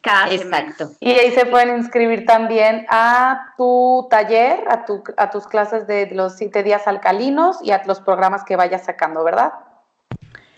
cada 0.00 0.32
Exacto. 0.32 0.90
Y 1.00 1.10
ahí 1.10 1.30
se 1.32 1.46
pueden 1.46 1.76
inscribir 1.76 2.26
también 2.26 2.86
a 2.88 3.54
tu 3.56 4.06
taller, 4.10 4.64
a, 4.68 4.84
tu, 4.84 5.02
a 5.16 5.30
tus 5.30 5.46
clases 5.46 5.86
de 5.86 6.06
los 6.12 6.36
siete 6.36 6.62
días 6.62 6.86
alcalinos 6.86 7.58
y 7.62 7.70
a 7.70 7.82
los 7.86 8.00
programas 8.00 8.44
que 8.44 8.56
vayas 8.56 8.84
sacando, 8.84 9.22
¿verdad? 9.24 9.52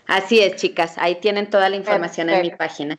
Así 0.07 0.39
es, 0.39 0.55
chicas. 0.55 0.97
Ahí 0.97 1.15
tienen 1.15 1.49
toda 1.49 1.69
la 1.69 1.75
información 1.75 2.29
en 2.29 2.41
mi 2.41 2.51
página. 2.51 2.97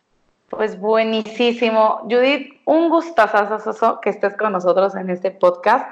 Pues 0.49 0.79
buenísimo. 0.79 2.01
Judith, 2.03 2.61
un 2.65 2.89
gustazo 2.89 4.01
que 4.01 4.11
estés 4.11 4.37
con 4.37 4.53
nosotros 4.53 4.95
en 4.95 5.11
este 5.11 5.31
podcast. 5.31 5.87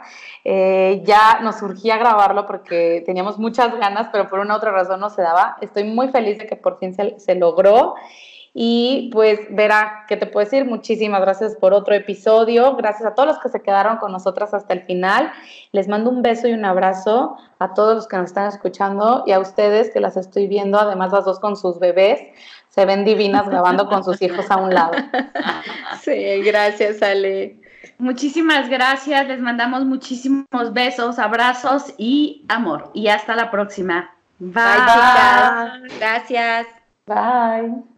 Eh, 0.44 1.02
ya 1.04 1.40
nos 1.40 1.58
surgía 1.58 1.96
grabarlo 1.96 2.46
porque 2.46 3.02
teníamos 3.04 3.38
muchas 3.38 3.76
ganas, 3.76 4.08
pero 4.12 4.28
por 4.28 4.38
una 4.38 4.56
otra 4.56 4.70
razón 4.70 5.00
no 5.00 5.10
se 5.10 5.22
daba. 5.22 5.56
Estoy 5.60 5.84
muy 5.84 6.10
feliz 6.10 6.38
de 6.38 6.46
que 6.46 6.56
por 6.56 6.78
fin 6.78 6.94
se, 6.94 7.18
se 7.18 7.34
logró. 7.34 7.94
Y 8.54 9.08
pues, 9.12 9.40
Vera, 9.50 10.04
¿qué 10.08 10.16
te 10.16 10.26
puedo 10.26 10.44
decir? 10.44 10.66
Muchísimas 10.66 11.22
gracias 11.22 11.56
por 11.56 11.72
otro 11.72 11.94
episodio. 11.94 12.76
Gracias 12.76 13.06
a 13.06 13.14
todos 13.14 13.28
los 13.28 13.38
que 13.38 13.48
se 13.48 13.62
quedaron 13.62 13.96
con 13.96 14.12
nosotras 14.12 14.52
hasta 14.52 14.74
el 14.74 14.82
final. 14.82 15.32
Les 15.72 15.88
mando 15.88 16.10
un 16.10 16.20
beso 16.20 16.48
y 16.48 16.52
un 16.52 16.64
abrazo 16.64 17.36
a 17.58 17.72
todos 17.72 17.94
los 17.94 18.08
que 18.08 18.16
nos 18.16 18.26
están 18.26 18.48
escuchando 18.48 19.24
y 19.26 19.32
a 19.32 19.40
ustedes 19.40 19.90
que 19.90 20.00
las 20.00 20.16
estoy 20.18 20.48
viendo, 20.48 20.78
además 20.78 21.12
las 21.12 21.24
dos 21.24 21.40
con 21.40 21.56
sus 21.56 21.78
bebés 21.78 22.20
se 22.72 22.86
ven 22.86 23.04
divinas 23.04 23.48
grabando 23.48 23.86
con 23.86 24.02
sus 24.02 24.20
hijos 24.22 24.50
a 24.50 24.56
un 24.56 24.74
lado. 24.74 24.92
Sí, 26.02 26.42
gracias 26.42 27.00
Ale. 27.00 27.60
Muchísimas 27.98 28.68
gracias, 28.68 29.28
les 29.28 29.40
mandamos 29.40 29.84
muchísimos 29.84 30.72
besos, 30.72 31.20
abrazos 31.20 31.94
y 31.96 32.44
amor. 32.48 32.90
Y 32.92 33.06
hasta 33.06 33.36
la 33.36 33.52
próxima. 33.52 34.10
Bye, 34.40 34.54
chicas. 34.54 35.98
Gracias. 36.00 36.66
Bye. 37.06 37.91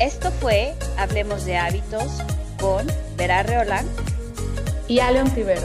Esto 0.00 0.30
fue 0.30 0.74
Hablemos 0.98 1.44
de 1.44 1.56
Hábitos 1.56 2.18
con 2.60 2.86
Vera 3.16 3.42
Reolán 3.42 3.84
y 4.88 5.00
Aleon 5.00 5.28
Tiveros. 5.30 5.64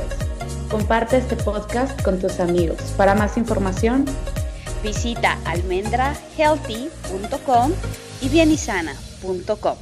Comparte 0.69 1.17
este 1.17 1.36
podcast 1.38 2.01
con 2.03 2.19
tus 2.19 2.39
amigos. 2.39 2.78
Para 2.97 3.15
más 3.15 3.38
información, 3.38 4.05
visita 4.84 5.39
almendrahealthy.com 5.45 7.71
y 8.21 8.30
bienisana.com. 8.30 9.78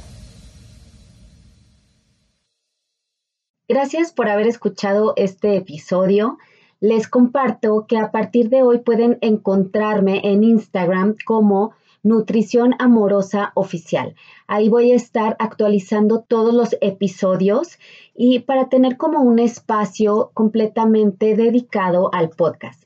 Gracias 3.68 4.12
por 4.12 4.28
haber 4.28 4.46
escuchado 4.46 5.12
este 5.16 5.56
episodio. 5.56 6.38
Les 6.80 7.08
comparto 7.08 7.86
que 7.88 7.98
a 7.98 8.12
partir 8.12 8.48
de 8.48 8.62
hoy 8.62 8.78
pueden 8.78 9.18
encontrarme 9.22 10.20
en 10.24 10.44
Instagram 10.44 11.16
como 11.24 11.72
Nutrición 12.06 12.74
Amorosa 12.78 13.50
Oficial. 13.54 14.14
Ahí 14.46 14.68
voy 14.68 14.92
a 14.92 14.94
estar 14.94 15.34
actualizando 15.40 16.20
todos 16.20 16.54
los 16.54 16.76
episodios 16.80 17.78
y 18.14 18.38
para 18.40 18.68
tener 18.68 18.96
como 18.96 19.22
un 19.22 19.40
espacio 19.40 20.30
completamente 20.32 21.34
dedicado 21.34 22.10
al 22.14 22.30
podcast. 22.30 22.84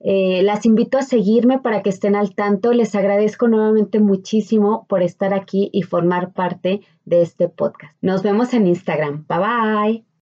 Eh, 0.00 0.42
las 0.42 0.64
invito 0.64 0.96
a 0.96 1.02
seguirme 1.02 1.58
para 1.58 1.82
que 1.82 1.90
estén 1.90 2.16
al 2.16 2.34
tanto. 2.34 2.72
Les 2.72 2.94
agradezco 2.94 3.46
nuevamente 3.46 4.00
muchísimo 4.00 4.86
por 4.88 5.02
estar 5.02 5.34
aquí 5.34 5.68
y 5.72 5.82
formar 5.82 6.32
parte 6.32 6.80
de 7.04 7.20
este 7.20 7.48
podcast. 7.48 7.94
Nos 8.00 8.22
vemos 8.22 8.54
en 8.54 8.66
Instagram. 8.66 9.26
Bye 9.28 9.38
bye. 9.38 10.11